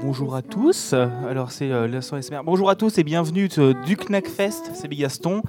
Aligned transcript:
Bonjour 0.00 0.34
à 0.34 0.42
tous, 0.42 0.92
alors 0.92 1.50
c'est 1.50 1.70
euh, 1.70 1.86
l'instant 1.86 2.20
SMR. 2.20 2.42
Bonjour 2.44 2.70
à 2.70 2.76
tous 2.76 2.96
et 2.98 3.04
bienvenue 3.04 3.48
euh, 3.58 3.74
du 3.84 3.96
Knack 3.96 4.28
Fest, 4.28 4.70
c'est 4.74 4.88
Bigaston. 4.88 5.42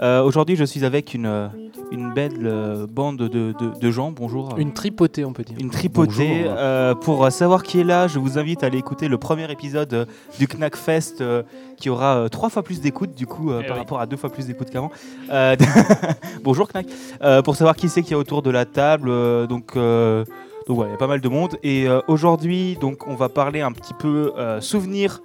Euh, 0.00 0.22
Aujourd'hui 0.22 0.54
je 0.54 0.64
suis 0.64 0.84
avec 0.84 1.14
une, 1.14 1.26
euh, 1.26 1.48
une 1.92 2.12
belle 2.14 2.46
euh, 2.46 2.86
bande 2.88 3.18
de, 3.18 3.28
de- 3.28 3.78
de 3.78 3.90
gens, 3.90 4.10
bonjour. 4.10 4.54
Une 4.58 4.72
tripotée, 4.72 5.24
on 5.24 5.32
peut 5.32 5.42
dire. 5.44 5.56
Une 5.60 5.70
tripotée. 5.70 6.44
Euh, 6.46 6.94
pour 6.94 7.30
savoir 7.30 7.62
qui 7.62 7.80
est 7.80 7.84
là, 7.84 8.08
je 8.08 8.18
vous 8.18 8.38
invite 8.38 8.62
à 8.64 8.66
aller 8.66 8.78
écouter 8.78 9.08
le 9.08 9.18
premier 9.18 9.50
épisode 9.52 9.92
euh, 9.94 10.04
du 10.38 10.46
Knack 10.48 10.76
Fest 10.76 11.20
euh, 11.20 11.42
qui 11.76 11.90
aura 11.90 12.16
euh, 12.16 12.28
trois 12.28 12.48
fois 12.48 12.62
plus 12.62 12.80
d'écoute 12.80 13.14
du 13.14 13.26
coup 13.26 13.50
euh, 13.50 13.60
Eh 13.62 13.66
par 13.66 13.76
oui. 13.76 13.80
rapport 13.82 14.00
à 14.00 14.06
deux 14.06 14.16
fois 14.16 14.30
plus 14.30 14.46
d'écoute 14.46 14.70
qu'avant. 14.70 14.90
Euh, 15.30 15.54
Bonjour 16.42 16.66
Knack. 16.72 16.86
Euh, 17.22 17.42
pour 17.42 17.56
savoir 17.56 17.76
qui 17.76 17.88
c'est 17.88 18.02
qui 18.02 18.12
est 18.12 18.16
autour 18.16 18.42
de 18.42 18.50
la 18.50 18.64
table, 18.64 19.08
euh, 19.10 19.46
donc 19.46 19.76
euh, 19.76 20.24
donc 20.66 20.76
voilà, 20.76 20.90
il 20.90 20.92
y 20.92 20.96
a 20.96 20.98
pas 20.98 21.06
mal 21.08 21.20
de 21.20 21.28
monde. 21.28 21.56
Et 21.62 21.88
euh, 21.88 22.00
aujourd'hui, 22.08 22.76
donc 22.80 23.06
on 23.06 23.14
va 23.16 23.28
parler 23.28 23.60
un 23.60 23.72
petit 23.72 23.94
peu 23.94 24.32
euh, 24.38 24.60
souvenirs 24.60 25.20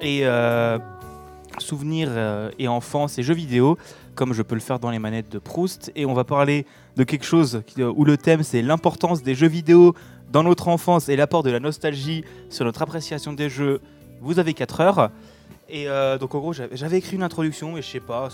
et 0.00 0.20
euh, 0.24 0.78
souvenirs 1.58 2.08
euh, 2.10 2.50
et 2.58 2.68
enfance 2.68 3.18
et 3.18 3.22
jeux 3.22 3.34
vidéo, 3.34 3.76
comme 4.18 4.34
je 4.34 4.42
peux 4.42 4.56
le 4.56 4.60
faire 4.60 4.80
dans 4.80 4.90
les 4.90 4.98
manettes 4.98 5.30
de 5.30 5.38
Proust. 5.38 5.92
Et 5.94 6.04
on 6.04 6.12
va 6.12 6.24
parler 6.24 6.66
de 6.96 7.04
quelque 7.04 7.24
chose 7.24 7.62
qui- 7.66 7.82
où 7.84 8.04
le 8.04 8.16
thème 8.16 8.42
c'est 8.42 8.62
l'importance 8.62 9.22
des 9.22 9.36
jeux 9.36 9.46
vidéo 9.46 9.94
dans 10.32 10.42
notre 10.42 10.66
enfance 10.66 11.08
et 11.08 11.14
l'apport 11.14 11.44
de 11.44 11.50
la 11.50 11.60
nostalgie 11.60 12.24
sur 12.50 12.64
notre 12.64 12.82
appréciation 12.82 13.32
des 13.32 13.48
jeux. 13.48 13.80
Vous 14.20 14.40
avez 14.40 14.54
4 14.54 14.80
heures. 14.80 15.10
Et 15.70 15.88
euh, 15.88 16.18
donc 16.18 16.34
en 16.34 16.40
gros, 16.40 16.52
j'avais 16.52 16.98
écrit 16.98 17.14
une 17.16 17.22
introduction, 17.22 17.72
mais 17.72 17.82
je 17.82 17.88
sais 17.88 18.00
pas. 18.00 18.28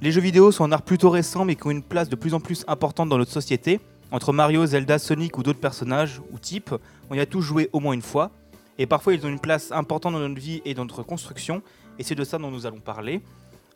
Les 0.00 0.10
jeux 0.10 0.20
vidéo 0.22 0.50
sont 0.52 0.64
un 0.64 0.72
art 0.72 0.82
plutôt 0.82 1.10
récent, 1.10 1.44
mais 1.44 1.54
qui 1.54 1.66
ont 1.66 1.70
une 1.70 1.82
place 1.82 2.08
de 2.08 2.16
plus 2.16 2.32
en 2.32 2.40
plus 2.40 2.64
importante 2.66 3.08
dans 3.10 3.18
notre 3.18 3.32
société. 3.32 3.78
Entre 4.12 4.32
Mario, 4.32 4.64
Zelda, 4.64 4.98
Sonic 4.98 5.36
ou 5.36 5.42
d'autres 5.42 5.60
personnages 5.60 6.20
ou 6.32 6.38
types, 6.38 6.74
on 7.10 7.14
y 7.14 7.20
a 7.20 7.26
tous 7.26 7.42
joué 7.42 7.68
au 7.74 7.80
moins 7.80 7.92
une 7.92 8.02
fois. 8.02 8.30
Et 8.78 8.86
parfois, 8.86 9.12
ils 9.14 9.24
ont 9.26 9.28
une 9.28 9.38
place 9.40 9.70
importante 9.72 10.14
dans 10.14 10.20
notre 10.20 10.40
vie 10.40 10.62
et 10.64 10.72
dans 10.74 10.84
notre 10.84 11.02
construction. 11.02 11.60
Et 11.98 12.02
c'est 12.02 12.14
de 12.14 12.24
ça 12.24 12.38
dont 12.38 12.50
nous 12.50 12.64
allons 12.66 12.80
parler. 12.80 13.20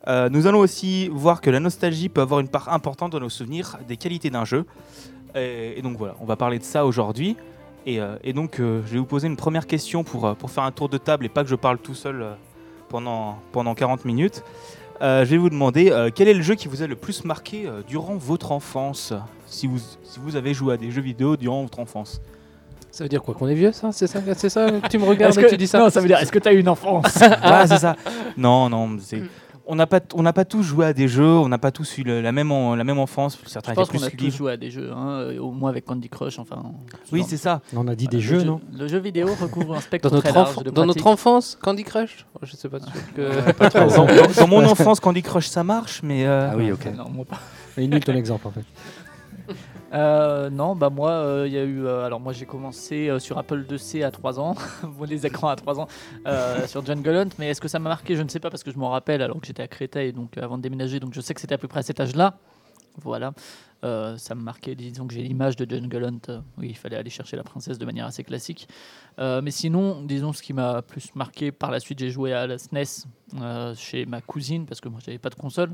Euh, 0.07 0.29
nous 0.29 0.47
allons 0.47 0.59
aussi 0.61 1.09
voir 1.09 1.41
que 1.41 1.51
la 1.51 1.61
nostalgie 1.61 2.09
peut 2.09 2.21
avoir 2.21 2.41
une 2.41 2.49
part 2.49 2.73
importante 2.73 3.13
dans 3.13 3.21
nos 3.21 3.31
souvenirs 3.31 3.79
des 3.89 3.97
qualités 3.97 4.31
d'un 4.31 4.45
jeu. 4.45 4.67
Et, 5.35 5.79
et 5.79 5.83
donc 5.83 5.97
voilà, 5.97 6.15
on 6.21 6.25
va 6.27 6.37
parler 6.37 6.59
de 6.59 6.65
ça 6.65 6.85
aujourd'hui. 6.87 7.37
Et, 7.87 8.01
euh, 8.01 8.17
et 8.23 8.33
donc, 8.33 8.61
euh, 8.61 8.83
je 8.87 8.93
vais 8.95 8.99
vous 8.99 9.05
poser 9.07 9.27
une 9.29 9.37
première 9.37 9.67
question 9.67 10.05
pour, 10.05 10.35
pour 10.37 10.51
faire 10.51 10.65
un 10.65 10.73
tour 10.73 10.89
de 10.89 10.99
table 10.99 11.25
et 11.27 11.29
pas 11.29 11.43
que 11.43 11.51
je 11.51 11.55
parle 11.55 11.79
tout 11.79 11.95
seul 11.95 12.25
pendant, 12.89 13.39
pendant 13.53 13.75
40 13.75 14.05
minutes. 14.05 14.43
Euh, 15.03 15.25
je 15.25 15.31
vais 15.31 15.37
vous 15.39 15.51
demander 15.51 15.91
euh, 15.91 16.11
quel 16.15 16.29
est 16.29 16.35
le 16.35 16.43
jeu 16.43 16.55
qui 16.55 16.69
vous 16.69 16.83
a 16.83 16.87
le 16.87 16.95
plus 16.97 17.25
marqué 17.25 17.67
euh, 17.67 17.83
durant 17.87 18.15
votre 18.15 18.53
enfance? 18.53 19.13
Si 19.47 19.67
vous, 19.67 19.79
si 19.79 20.19
vous 20.21 20.37
avez 20.37 20.55
joué 20.55 20.75
à 20.75 20.77
des 20.77 20.91
jeux 20.91 21.03
vidéo 21.03 21.37
durant 21.37 21.63
votre 21.63 21.81
enfance. 21.81 22.21
Ça 22.91 23.05
veut 23.05 23.09
dire 23.09 23.23
quoi 23.23 23.35
Qu'on 23.35 23.49
est 23.49 23.55
vieux, 23.57 23.73
ça? 23.73 23.91
C'est 23.91 24.07
ça, 24.07 24.21
c'est 24.37 24.49
ça? 24.49 24.69
Tu 24.91 24.99
me 24.99 25.05
regardes 25.05 25.37
et 25.37 25.43
que- 25.43 25.49
tu 25.51 25.57
dis 25.57 25.67
ça? 25.67 25.81
Non, 25.81 25.91
ça 25.91 26.01
veut 26.01 26.07
dire, 26.07 26.19
est-ce 26.19 26.31
que 26.31 26.39
tu 26.39 26.49
as 26.49 26.53
une 26.53 26.69
enfance? 26.69 27.19
Ah, 27.43 27.67
c'est 27.67 27.79
ça. 27.79 27.97
Non, 28.37 28.69
non, 28.69 28.97
c'est- 29.01 29.23
on 29.67 29.75
n'a 29.77 29.87
pas, 29.87 30.01
on 30.15 30.23
n'a 30.23 30.33
pas 30.33 30.45
tous 30.45 30.63
joué 30.63 30.87
à 30.87 30.93
des 30.93 31.09
jeux, 31.09 31.25
on 31.25 31.49
n'a 31.49 31.59
pas 31.59 31.71
tous 31.71 31.99
eu 31.99 32.03
le- 32.03 32.21
la, 32.21 32.33
même, 32.33 32.53
en- 32.53 32.75
la 32.75 32.85
même 32.85 32.99
enfance. 32.99 33.39
Certains 33.47 33.73
Je 33.73 33.77
pense 33.77 33.89
qu'on 33.91 34.03
a 34.03 34.11
tous 34.11 34.31
joué 34.31 34.53
à 34.53 34.57
des 34.57 34.71
jeux, 34.71 34.91
hein, 34.93 35.29
au 35.41 35.51
moins 35.53 35.71
avec 35.71 35.85
Candy 35.87 36.09
Crush. 36.09 36.39
Enfin, 36.39 36.63
Oui, 37.13 37.23
ce 37.25 37.31
c'est 37.31 37.37
ça. 37.37 37.61
On 37.75 37.89
a 37.89 37.95
dit 37.95 38.07
des 38.09 38.21
jeux, 38.21 38.41
jeu- 38.41 38.45
non 38.45 38.61
Le 38.77 38.87
jeu 38.89 38.99
vidéo 38.99 39.29
recouvre 39.41 39.75
un 39.77 39.81
spectre 39.81 40.09
dans 40.11 40.17
notre, 40.17 40.29
très 40.29 40.39
large 40.39 40.57
de 40.63 40.71
dans 40.71 40.87
notre 40.87 41.07
enfance, 41.07 41.59
Candy 41.63 41.85
Crush 41.85 42.27
Oh, 42.35 42.41
Je 42.43 42.57
sais 42.57 42.69
pas 42.69 42.81
sûr 42.81 42.91
que. 43.15 43.23
Dans, 43.97 44.05
dans- 44.07 44.33
dans 44.41 44.49
mon 44.49 44.65
enfance, 44.65 45.01
Candy 45.01 45.23
Crush, 45.23 45.47
ça 45.47 45.65
marche, 45.65 46.01
mais. 46.03 46.27
euh, 46.27 46.51
Ah 46.53 46.57
oui, 46.57 46.71
ok. 46.73 46.87
Non, 46.97 47.09
moi 47.11 47.25
pas. 47.25 47.39
Il 47.77 47.85
est 47.85 47.89
nul 47.89 48.05
ton 48.05 48.15
exemple 48.15 48.47
en 48.49 48.51
fait. 48.53 48.61
Euh, 49.95 50.51
non, 50.51 50.75
bah 50.75 50.91
moi, 50.91 51.11
euh, 51.13 51.45
il 51.47 51.53
y 51.53 51.59
a 51.59 51.63
eu. 51.63 51.85
euh, 51.87 52.05
alors 52.05 52.19
moi, 52.19 52.33
j'ai 52.33 52.47
commencé 52.47 53.09
euh, 53.09 53.21
sur 53.21 53.39
Apple 53.39 53.65
IIc 53.71 54.03
à 54.03 54.11
3 54.11 54.41
ans, 54.41 54.57
les 55.09 55.25
écrans 55.25 55.49
à 55.49 55.55
3 55.57 55.79
ans, 55.79 55.87
euh, 56.27 56.67
sur 56.67 56.85
Jungle 56.85 57.11
Hunt. 57.17 57.29
Mais 57.39 57.51
est-ce 57.51 57.61
que 57.61 57.69
ça 57.69 57.79
m'a 57.79 57.91
marqué? 57.91 58.17
Je 58.17 58.23
ne 58.23 58.29
sais 58.29 58.41
pas 58.41 58.51
parce 58.51 58.65
que 58.65 58.73
je 58.73 58.79
m'en 58.79 58.91
rappelle 58.91 59.23
alors 59.23 59.41
que 59.41 59.47
j'étais 59.47 59.63
à 59.63 59.69
Créteil, 59.69 60.13
donc 60.13 60.37
euh, 60.37 60.43
avant 60.43 60.57
de 60.59 60.63
déménager, 60.63 60.99
donc 60.99 61.15
je 61.15 61.21
sais 61.21 61.33
que 61.33 61.41
c'était 61.41 61.55
à 61.55 61.59
peu 61.59 61.69
près 61.69 61.79
à 61.81 61.83
cet 61.85 62.01
âge-là. 62.01 62.35
Voilà, 63.03 63.33
Euh, 63.85 64.17
ça 64.17 64.35
me 64.35 64.41
marquait. 64.43 64.75
Disons 64.75 65.07
que 65.07 65.15
j'ai 65.15 65.23
l'image 65.23 65.57
de 65.57 65.69
Jungle 65.69 66.05
Hunt. 66.05 66.19
euh, 66.31 66.41
oui, 66.59 66.69
il 66.71 66.77
fallait 66.77 66.97
aller 66.97 67.11
chercher 67.11 67.37
la 67.37 67.43
princesse 67.45 67.79
de 67.79 67.85
manière 67.85 68.07
assez 68.07 68.25
classique. 68.25 68.67
Euh, 69.19 69.43
mais 69.43 69.51
sinon, 69.51 70.01
disons 70.03 70.33
ce 70.33 70.43
qui 70.43 70.53
m'a 70.55 70.81
plus 70.83 71.15
marqué 71.15 71.53
par 71.53 71.71
la 71.71 71.81
suite, 71.81 71.99
j'ai 72.01 72.11
joué 72.11 72.33
à 72.33 72.47
la 72.47 72.57
SNES 72.59 73.07
euh, 73.41 73.75
chez 73.77 74.07
ma 74.07 74.21
cousine 74.23 74.65
parce 74.67 74.81
que 74.81 74.89
moi, 74.89 75.01
j'avais 75.05 75.19
pas 75.19 75.29
de 75.31 75.35
console. 75.35 75.71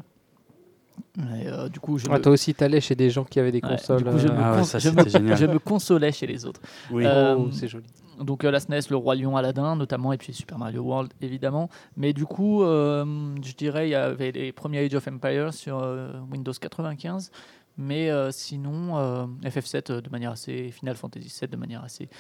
Et, 1.18 1.46
euh, 1.48 1.68
du 1.68 1.80
coup, 1.80 1.98
je 1.98 2.06
Ah, 2.10 2.14
me- 2.18 2.22
toi 2.22 2.32
aussi, 2.32 2.54
t'allais 2.54 2.80
chez 2.80 2.94
des 2.94 3.10
gens 3.10 3.24
qui 3.24 3.38
avaient 3.40 3.52
des 3.52 3.60
Ouais, 3.62 3.70
consoles. 3.76 4.02
du 4.04 4.10
coup, 4.10 4.18
je, 4.18 4.28
euh, 4.28 4.32
me 4.32 4.38
Ah 4.40 4.52
ouais, 4.52 4.58
cons- 4.58 4.64
ça, 4.64 4.78
je 4.78 4.88
c'était 4.88 5.04
me- 5.04 5.08
génial. 5.08 5.36
je 5.40 5.46
me 5.46 5.58
consolais 5.58 6.12
chez 6.12 6.26
les 6.26 6.44
autres. 6.46 6.60
Oui. 6.90 7.04
Euh, 7.06 7.34
oh, 7.36 7.48
c'est 7.52 7.68
joli. 7.68 7.86
Donc 8.20 8.44
euh, 8.44 8.50
la 8.50 8.60
SNES, 8.60 8.90
le 8.90 8.96
Roi 8.96 9.14
Lion, 9.14 9.34
Aladdin 9.36 9.76
notamment, 9.76 10.12
et 10.12 10.18
puis 10.18 10.34
Super 10.34 10.58
Mario 10.58 10.82
World 10.82 11.12
évidemment. 11.22 11.70
Mais 11.96 12.12
du 12.12 12.26
coup, 12.26 12.62
euh, 12.62 13.34
je 13.42 13.54
dirais 13.54 13.88
il 13.88 13.92
y 13.92 13.94
avait 13.94 14.30
les 14.30 14.52
premiers 14.52 14.80
Age 14.84 14.94
of 14.94 15.08
Empires 15.08 15.54
sur 15.54 15.78
euh, 15.82 16.12
Windows 16.30 16.52
95. 16.52 17.30
Mais 17.78 18.10
euh, 18.10 18.30
sinon, 18.30 18.98
euh, 18.98 19.24
FF7 19.42 19.90
euh, 19.90 20.00
de 20.02 20.10
manière 20.10 20.32
assez, 20.32 20.70
Final 20.70 20.96
Fantasy 20.96 21.30
7 21.30 21.50
de 21.50 21.56
manière 21.56 21.82
assez, 21.82 22.10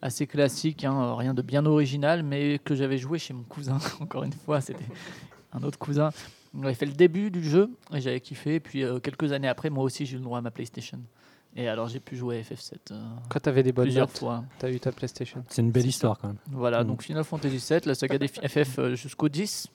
assez 0.00 0.26
classique, 0.26 0.82
hein, 0.84 1.14
rien 1.14 1.34
de 1.34 1.42
bien 1.42 1.66
original, 1.66 2.22
mais 2.22 2.58
que 2.64 2.74
j'avais 2.74 2.96
joué 2.96 3.18
chez 3.18 3.34
mon 3.34 3.42
cousin. 3.42 3.76
Encore 4.00 4.24
une 4.24 4.32
fois, 4.32 4.62
c'était 4.62 4.86
un 5.52 5.62
autre 5.62 5.78
cousin. 5.78 6.08
On 6.54 6.64
avait 6.64 6.74
fait 6.74 6.86
le 6.86 6.92
début 6.92 7.30
du 7.30 7.42
jeu 7.42 7.70
et 7.94 8.00
j'avais 8.00 8.20
kiffé. 8.20 8.56
Et 8.56 8.60
puis 8.60 8.82
euh, 8.82 8.98
quelques 8.98 9.32
années 9.32 9.48
après, 9.48 9.70
moi 9.70 9.84
aussi, 9.84 10.04
j'ai 10.06 10.14
eu 10.14 10.18
le 10.18 10.24
droit 10.24 10.38
à 10.38 10.42
ma 10.42 10.50
PlayStation. 10.50 10.98
Et 11.56 11.68
alors 11.68 11.88
j'ai 11.88 11.98
pu 12.00 12.16
jouer 12.16 12.38
à 12.38 12.42
FF7 12.42 12.74
euh, 12.92 13.00
Quand 13.28 13.40
t'avais 13.40 13.62
des 13.64 13.72
bonnes 13.72 13.86
plusieurs 13.86 14.06
notes, 14.06 14.18
fois. 14.18 14.44
t'as 14.58 14.70
eu 14.70 14.78
ta 14.78 14.92
PlayStation. 14.92 15.44
C'est 15.48 15.62
une 15.62 15.72
belle 15.72 15.86
histoire 15.86 16.16
quand 16.18 16.28
même. 16.28 16.36
Voilà, 16.50 16.82
Mm. 16.84 16.86
donc 16.86 17.02
Final 17.02 17.24
Fantasy 17.24 17.58
VII, 17.72 17.80
la 17.86 17.94
saga 17.94 18.18
des 18.18 18.28
FF 18.28 18.78
euh, 18.78 18.94
jusqu'au 18.94 19.28
10. 19.28 19.66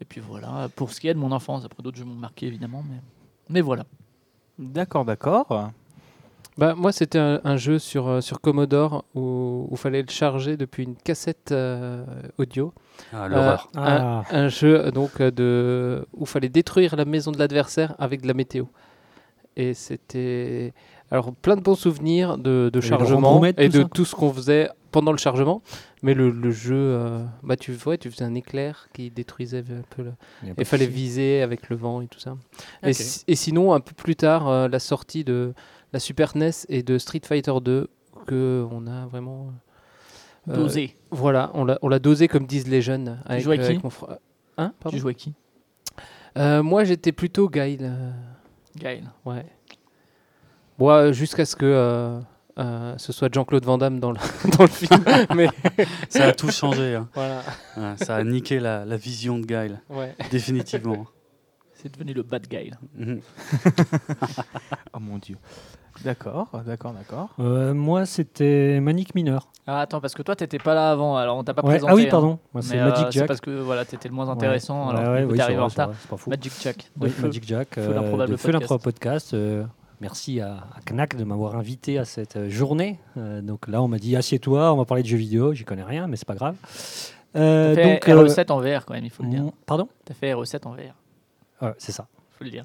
Et 0.00 0.04
puis 0.04 0.20
voilà, 0.20 0.68
pour 0.76 0.92
ce 0.92 1.00
qui 1.00 1.08
est 1.08 1.14
de 1.14 1.18
mon 1.18 1.32
enfance, 1.32 1.64
après 1.64 1.82
d'autres 1.82 1.96
jeux 1.98 2.04
m'ont 2.04 2.14
marqué 2.14 2.46
évidemment, 2.46 2.84
mais, 2.88 3.00
mais 3.48 3.60
voilà. 3.62 3.84
D'accord, 4.58 5.04
d'accord. 5.04 5.70
Bah, 6.58 6.74
moi, 6.76 6.90
c'était 6.92 7.18
un, 7.20 7.40
un 7.44 7.56
jeu 7.56 7.78
sur, 7.78 8.08
euh, 8.08 8.20
sur 8.20 8.40
Commodore 8.40 9.04
où 9.14 9.68
il 9.70 9.76
fallait 9.76 10.02
le 10.02 10.10
charger 10.10 10.56
depuis 10.56 10.82
une 10.82 10.96
cassette 10.96 11.52
euh, 11.52 12.04
audio. 12.36 12.74
Ah, 13.12 13.28
l'horreur. 13.28 13.70
Euh, 13.76 13.80
Ah. 13.80 14.24
un, 14.30 14.44
un 14.44 14.48
jeu 14.48 14.90
donc 14.90 15.22
de 15.22 16.04
où 16.14 16.22
il 16.22 16.26
fallait 16.26 16.48
détruire 16.48 16.96
la 16.96 17.04
maison 17.04 17.30
de 17.30 17.38
l'adversaire 17.38 17.94
avec 18.00 18.22
de 18.22 18.26
la 18.26 18.34
météo. 18.34 18.64
Et 19.56 19.72
c'était 19.74 20.72
alors 21.10 21.32
plein 21.32 21.56
de 21.56 21.60
bons 21.62 21.74
souvenirs 21.76 22.38
de, 22.38 22.70
Et 22.74 22.80
chargement 22.80 23.44
et 23.44 23.52
tout 23.54 23.78
de 23.78 23.82
ça 23.82 23.88
tout 23.94 24.04
ce 24.04 24.14
qu'on 24.14 24.32
faisait 24.32 24.68
pendant 24.92 25.10
le 25.12 25.18
chargement. 25.18 25.62
Mais 26.02 26.14
le, 26.14 26.30
le 26.30 26.50
jeu, 26.52 26.76
euh, 26.76 27.24
bah 27.42 27.56
tu 27.56 27.72
vois, 27.72 27.96
tu 27.96 28.08
faisais 28.10 28.24
un 28.24 28.34
éclair 28.36 28.88
qui 28.92 29.10
détruisait 29.10 29.58
un 29.70 29.82
peu 29.96 30.02
le. 30.02 30.12
Il 30.44 30.54
de 30.54 30.64
fallait 30.64 30.86
viser 30.86 31.42
avec 31.42 31.68
le 31.70 31.76
vent 31.76 32.00
et 32.02 32.06
tout 32.06 32.20
ça. 32.20 32.36
Et, 32.84 32.92
si- 32.92 33.24
et 33.26 33.34
sinon, 33.34 33.72
un 33.74 33.80
peu 33.80 33.94
plus 33.94 34.14
tard, 34.16 34.48
euh, 34.48 34.68
la 34.68 34.78
sortie 34.78 35.24
de 35.24 35.54
la 35.92 36.00
Super 36.00 36.36
NES 36.36 36.50
et 36.68 36.82
de 36.82 36.98
Street 36.98 37.20
Fighter 37.24 37.52
2 37.62 37.88
que 38.26 38.66
on 38.70 38.86
a 38.86 39.06
vraiment 39.06 39.52
euh, 40.48 40.54
Dosé. 40.54 40.96
Voilà, 41.10 41.50
on 41.54 41.64
l'a 41.64 41.78
on 41.82 41.88
l'a 41.88 41.98
dosé 41.98 42.28
comme 42.28 42.46
disent 42.46 42.68
les 42.68 42.82
jeunes. 42.82 43.20
Avec, 43.26 43.42
jouais 43.44 43.54
avec 43.56 43.64
avec 43.66 43.78
qui 43.78 43.84
mon 43.84 43.90
frère. 43.90 44.18
Hein 44.56 44.72
Pardon 44.80 44.96
tu 44.96 45.00
jouais 45.00 45.14
qui? 45.14 45.34
Euh, 46.36 46.62
Moi, 46.62 46.84
j'étais 46.84 47.12
plutôt 47.12 47.48
Guile. 47.48 47.78
euh, 47.82 48.10
Gaël. 48.76 49.04
ouais. 49.24 49.44
Euh, 50.80 51.12
jusqu'à 51.12 51.44
ce 51.44 51.56
que 51.56 51.64
euh, 51.66 52.20
euh, 52.58 52.94
ce 52.98 53.12
soit 53.12 53.32
Jean-Claude 53.32 53.64
Van 53.64 53.78
Damme 53.78 53.98
dans 53.98 54.12
le, 54.12 54.18
dans 54.56 54.64
le 54.64 54.68
film. 54.70 55.02
Mais 55.34 55.48
Ça 56.08 56.26
a 56.26 56.32
tout 56.32 56.50
changé. 56.50 56.94
hein. 56.94 57.08
voilà. 57.14 57.42
Ouais, 57.76 57.96
ça 57.96 58.16
a 58.16 58.24
niqué 58.24 58.60
la, 58.60 58.84
la 58.84 58.96
vision 58.96 59.38
de 59.38 59.46
Ouais. 59.90 60.14
définitivement. 60.30 61.06
C'est 61.80 61.92
devenu 61.92 62.12
le 62.12 62.22
bad 62.22 62.46
Gaël. 62.48 62.76
Mhm. 62.96 63.20
Oh 64.94 64.98
mon 65.00 65.18
dieu. 65.18 65.36
D'accord, 66.04 66.48
d'accord, 66.64 66.92
d'accord. 66.92 67.30
Euh, 67.40 67.74
moi, 67.74 68.06
c'était 68.06 68.78
Manic 68.80 69.14
Mineur. 69.14 69.48
Ah 69.66 69.80
attends, 69.80 70.00
parce 70.00 70.14
que 70.14 70.22
toi 70.22 70.34
t'étais 70.36 70.58
pas 70.58 70.74
là 70.74 70.90
avant, 70.90 71.16
alors 71.16 71.36
on 71.36 71.44
t'a 71.44 71.54
pas 71.54 71.62
Ouais. 71.62 71.70
présenté. 71.72 71.92
Ah 71.92 71.96
oui, 71.96 72.04
hein. 72.06 72.10
pardon. 72.10 72.38
Moi, 72.54 72.62
c'est 72.62 72.78
euh, 72.78 72.88
Magic 72.88 73.06
c'est 73.10 73.18
Jack. 73.20 73.28
parce 73.28 73.40
que 73.40 73.50
voilà, 73.60 73.84
t'étais 73.84 74.08
le 74.08 74.14
moins 74.14 74.26
Ouais. 74.26 74.32
intéressant, 74.32 74.88
alors 74.88 75.02
Ouais, 75.02 75.08
ouais, 75.08 75.20
du 75.22 75.26
coup, 75.26 75.32
oui, 75.34 75.40
arrivé 75.40 75.60
en 75.60 75.68
c'est 75.68 75.74
retard. 75.74 75.88
vrai, 75.88 75.96
c'est 76.00 76.10
pas 76.10 76.16
fou. 76.16 76.30
Magic 76.30 76.52
Jack. 76.60 76.90
de 76.96 77.04
Oui, 77.04 77.10
feu. 77.10 77.22
Magic 77.26 77.44
Jack, 77.46 77.68
Feu 77.74 77.80
euh, 77.82 77.94
l'improbable 77.94 78.36
podcast. 78.38 78.82
podcast. 78.82 79.34
euh, 79.34 79.64
merci 80.00 80.40
à, 80.40 80.54
à 80.74 80.80
Knack 80.92 81.16
de 81.16 81.24
m'avoir 81.24 81.56
invité 81.56 81.98
à 81.98 82.04
cette 82.04 82.36
euh, 82.36 82.48
journée. 82.48 82.98
Euh, 83.16 83.40
donc 83.42 83.66
là, 83.68 83.82
on 83.82 83.88
m'a 83.88 83.98
dit 83.98 84.16
assieds-toi, 84.16 84.72
on 84.72 84.76
va 84.76 84.84
parler 84.84 85.02
de 85.02 85.08
jeux 85.08 85.16
vidéo. 85.18 85.52
J'y 85.52 85.64
connais 85.64 85.84
rien, 85.84 86.06
mais 86.06 86.16
c'est 86.16 86.28
pas 86.28 86.34
grave. 86.36 86.54
Euh, 87.36 87.74
T'as 87.74 87.82
fait 87.82 87.92
donc, 87.94 88.08
euh, 88.08 88.24
RE7 88.26 88.52
en 88.52 88.60
VR 88.60 88.84
quand 88.86 88.94
même, 88.94 89.04
il 89.04 89.10
faut 89.10 89.22
le 89.22 89.28
dire. 89.28 89.44
pardon? 89.66 89.88
T'as 90.04 90.14
fait 90.14 90.32
RE7 90.32 90.66
en 90.66 90.72
VR, 90.72 90.94
Ouais, 91.62 91.74
C'est 91.78 91.92
ça. 91.92 92.06
faut 92.38 92.44
le 92.44 92.50
dire. 92.50 92.64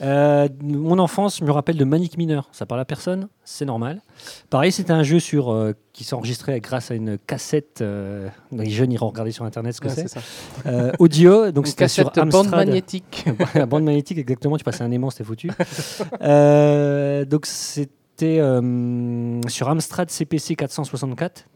Euh, 0.00 0.48
mon 0.60 0.98
enfance 0.98 1.40
me 1.40 1.52
rappelle 1.52 1.76
de 1.76 1.84
Manic 1.84 2.18
Miner. 2.18 2.40
Ça 2.50 2.66
parle 2.66 2.80
à 2.80 2.84
personne, 2.84 3.28
c'est 3.44 3.64
normal. 3.64 4.02
Pareil, 4.50 4.72
c'était 4.72 4.92
un 4.92 5.04
jeu 5.04 5.20
sur, 5.20 5.52
euh, 5.52 5.72
qui 5.92 6.02
s'enregistrait 6.02 6.58
grâce 6.60 6.90
à 6.90 6.94
une 6.96 7.16
cassette. 7.16 7.80
euh, 7.80 8.28
les 8.50 8.70
jeunes 8.70 8.90
iront 8.90 9.08
regarder 9.08 9.30
sur 9.30 9.44
internet 9.44 9.74
ce 9.74 9.80
que 9.80 9.86
Ouais, 9.88 9.94
c'est. 10.08 10.18
Euh, 10.66 10.90
audio, 10.98 11.52
donc 11.52 11.68
c'était 11.68 11.86
sur 11.86 12.10
cassette 12.10 12.28
bande 12.32 12.46
Amstrad. 12.46 12.66
magnétique. 12.66 13.24
la 13.54 13.66
bande 13.66 13.84
magnétique, 13.84 14.18
exactement. 14.18 14.56
Tu 14.58 14.64
passais 14.64 14.82
un 14.82 14.90
aimant, 14.90 15.10
c'était 15.10 15.22
foutu. 15.24 15.48
Euh, 16.22 17.24
donc 17.24 17.46
c'était 17.46 18.40
euh, 18.40 19.40
sur 19.48 19.68
Amstrad 19.68 20.10
CPC 20.10 20.56
464. 20.56 21.46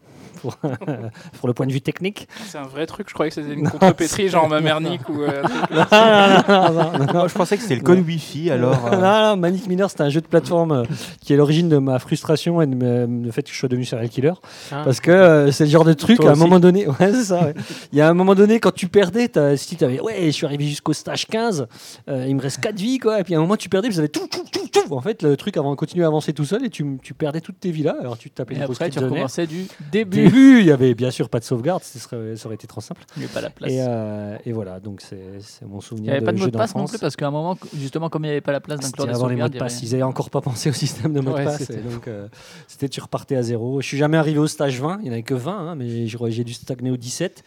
Pour, 0.41 0.55
pour 1.39 1.47
le 1.47 1.53
point 1.53 1.65
de 1.67 1.71
vue 1.71 1.81
technique. 1.81 2.27
C'est 2.47 2.57
un 2.57 2.63
vrai 2.63 2.85
truc, 2.85 3.07
je 3.09 3.13
croyais 3.13 3.29
que 3.29 3.35
c'était 3.35 3.53
une 3.53 3.67
contrepétrie, 3.69 4.29
genre 4.29 4.47
Mamernick 4.47 5.07
ou. 5.09 5.21
euh, 5.21 5.41
non, 5.71 5.85
non, 5.91 6.43
non, 6.47 6.73
non, 6.73 7.05
non. 7.05 7.13
Moi, 7.13 7.27
je 7.27 7.33
pensais 7.33 7.55
que 7.57 7.63
c'était 7.63 7.75
le 7.75 7.81
code 7.81 7.99
Wi-Fi, 7.99 8.51
alors. 8.51 8.87
euh, 8.87 8.95
non, 8.95 9.29
non, 9.31 9.37
Manic 9.37 9.67
Miner, 9.67 9.85
c'était 9.89 10.03
un 10.03 10.09
jeu 10.09 10.21
de 10.21 10.27
plateforme 10.27 10.71
euh, 10.71 10.83
qui 11.21 11.33
est 11.33 11.37
l'origine 11.37 11.69
de 11.69 11.77
ma 11.77 11.99
frustration 11.99 12.61
et 12.61 12.67
de 12.67 12.75
me- 12.75 13.25
le 13.25 13.31
fait 13.31 13.43
que 13.43 13.51
je 13.51 13.55
sois 13.57 13.69
devenu 13.69 13.85
serial 13.85 14.09
killer. 14.09 14.33
Ah. 14.71 14.81
Parce 14.85 14.99
que 14.99 15.11
euh, 15.11 15.51
c'est 15.51 15.65
le 15.65 15.69
genre 15.71 15.85
de 15.85 15.93
truc, 15.93 16.19
à 16.23 16.31
un 16.31 16.35
moment 16.35 16.59
donné, 16.59 16.87
ouais, 16.87 16.95
c'est 16.99 17.23
ça. 17.25 17.43
ouais. 17.43 17.53
Il 17.91 17.97
y 17.97 18.01
a 18.01 18.09
un 18.09 18.13
moment 18.13 18.35
donné, 18.35 18.59
quand 18.59 18.73
tu 18.73 18.87
perdais, 18.87 19.27
t'as- 19.27 19.57
si 19.57 19.75
tu 19.75 19.83
avais, 19.83 19.99
ouais, 19.99 20.15
je 20.25 20.31
suis 20.31 20.45
arrivé 20.45 20.65
jusqu'au 20.65 20.93
stage 20.93 21.25
15, 21.27 21.67
euh, 22.09 22.25
il 22.27 22.35
me 22.35 22.41
reste 22.41 22.59
4 22.61 22.75
vies, 22.77 22.97
quoi. 22.99 23.19
Et 23.19 23.23
puis 23.23 23.33
à 23.35 23.37
un 23.37 23.41
moment, 23.41 23.57
tu 23.57 23.69
perdais, 23.69 23.87
puis 23.89 23.95
ça 23.95 23.99
avait 24.01 24.07
tout, 24.09 24.27
tout, 24.31 24.43
tout, 24.51 24.67
tout. 24.71 24.93
En 24.93 25.01
fait, 25.01 25.21
le 25.23 25.35
truc 25.37 25.57
avant 25.57 25.75
continuer 25.75 26.03
à 26.05 26.07
avancer 26.07 26.33
tout 26.33 26.45
seul 26.45 26.65
et 26.65 26.69
tu, 26.69 26.97
tu 27.03 27.13
perdais 27.13 27.41
toutes 27.41 27.59
tes 27.59 27.71
vies 27.71 27.83
là. 27.83 27.95
Alors 27.99 28.17
tu 28.17 28.29
te 28.29 28.35
tapais 28.35 28.55
Et 28.55 28.57
des 28.57 28.63
après, 28.63 28.89
tu 28.89 28.99
de 28.99 29.03
recommençais 29.05 29.45
du 29.47 29.65
début. 29.91 30.28
Début, 30.33 30.59
il 30.59 30.65
y 30.65 30.71
avait 30.71 30.93
bien 30.95 31.11
sûr 31.11 31.29
pas 31.29 31.39
de 31.39 31.43
sauvegarde, 31.43 31.83
ce 31.83 31.99
serait- 31.99 32.35
ça 32.35 32.45
aurait 32.47 32.55
été 32.55 32.67
trop 32.67 32.81
simple. 32.81 33.03
Il 33.15 33.21
n'y 33.21 33.25
a 33.25 33.29
pas 33.29 33.41
la 33.41 33.49
place. 33.49 33.71
Et, 33.71 33.79
euh, 33.81 34.37
et 34.45 34.51
voilà, 34.51 34.79
donc 34.79 35.01
c'est 35.01 35.17
mon 35.65 35.79
Il 35.79 35.81
souvenir. 35.81 36.11
n'y 36.11 36.17
avait 36.17 36.25
pas 36.25 36.31
de 36.31 36.37
jeu 36.37 36.45
mot 36.45 36.51
de 36.51 36.57
passe 36.57 36.75
non 36.75 36.85
plus 36.85 36.97
parce 36.99 37.15
qu'à 37.15 37.27
un 37.27 37.31
moment, 37.31 37.57
justement, 37.75 38.09
comme 38.09 38.23
il 38.23 38.27
n'y 38.27 38.31
avait 38.31 38.41
pas 38.41 38.51
la 38.51 38.59
place 38.59 38.79
d'inclure 38.79 39.05
des 39.05 39.13
avant 39.13 39.27
les 39.27 39.35
mots 39.35 39.43
de 39.43 39.53
il 39.53 39.57
avait- 39.57 39.59
passe. 39.59 39.81
Ils 39.81 39.91
n'avaient 39.91 40.03
encore 40.03 40.29
pas 40.29 40.41
pensé 40.41 40.69
au 40.69 40.73
système 40.73 41.13
de 41.13 41.19
mots 41.21 41.31
Ouais, 41.33 41.41
de 41.41 41.45
passe. 41.45 41.69
donc, 41.71 42.07
euh, 42.07 42.27
c'était 42.67 42.89
tu 42.89 43.01
repartais 43.01 43.35
à 43.35 43.41
zéro. 43.41 43.81
Je 43.81 43.87
suis 43.87 43.97
jamais 43.97 44.17
arrivé 44.17 44.39
au 44.39 44.47
stage 44.47 44.79
20. 44.81 44.97
Il 44.99 45.03
n'y 45.05 45.09
en 45.09 45.13
avait 45.13 45.23
que 45.23 45.33
20, 45.33 45.69
hein, 45.71 45.75
mais 45.75 45.87
j'ai 46.07 46.43
dû 46.43 46.53
stagner 46.53 46.91
au 46.91 46.97
17. 46.97 47.43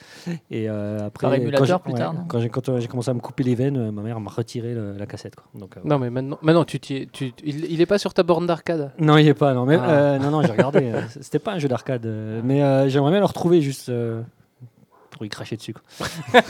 Et 0.51 0.69
euh, 0.69 0.99
après, 1.07 1.27
Par 1.29 1.31
quand 1.59 1.65
j'ai- 1.65 1.79
plus 1.79 1.95
tard, 1.95 2.15
non 2.15 2.25
Quand 2.29 2.41
j'ai 2.41 2.51
euh, 2.71 2.81
j'ai 2.81 2.89
commencé 2.89 3.11
à 3.11 3.15
me 3.15 3.21
couper 3.21 3.43
les 3.45 3.55
veines, 3.55 3.77
euh, 3.77 3.91
ma 3.93 4.03
mère 4.03 4.21
m'a 4.21 4.31
retiré 4.31 4.75
le- 4.75 4.97
la 4.97 5.07
cassette. 5.07 5.37
Quoi. 5.37 5.45
Donc, 5.55 5.77
euh, 5.77 5.81
Non, 5.85 5.99
mais 5.99 6.11
maintenant, 6.11 6.39
maintenant 6.43 6.65
tu, 6.65 6.79
t'y 6.81 6.97
es- 6.97 7.09
tu, 7.13 7.33
il, 7.45 7.65
il 7.67 7.81
est 7.81 7.87
pas 7.87 7.99
sur 7.99 8.15
ta 8.15 8.23
borne 8.23 8.47
d'arcade? 8.47 8.93
Non, 8.99 9.17
il 9.19 9.25
n'y 9.25 9.29
est 9.31 9.35
pas. 9.35 9.55
Non, 9.55 9.67
mais, 9.67 9.77
Ah. 9.81 9.91
euh, 9.91 10.19
non, 10.19 10.31
non, 10.31 10.43
j'ai 10.43 10.53
regardé. 10.53 10.93
C'était 11.21 11.39
pas 11.39 11.53
un 11.53 11.59
jeu 11.59 11.69
d'arcade. 11.69 12.07
mais 12.45 12.63
euh, 12.73 12.89
j'aimerais 12.89 13.11
bien 13.11 13.21
le 13.21 13.27
retrouver 13.27 13.61
juste 13.63 13.89
euh, 13.89 14.23
pour 15.11 15.25
y 15.25 15.29
cracher 15.29 15.57
dessus. 15.57 15.75
Quoi. 15.75 15.83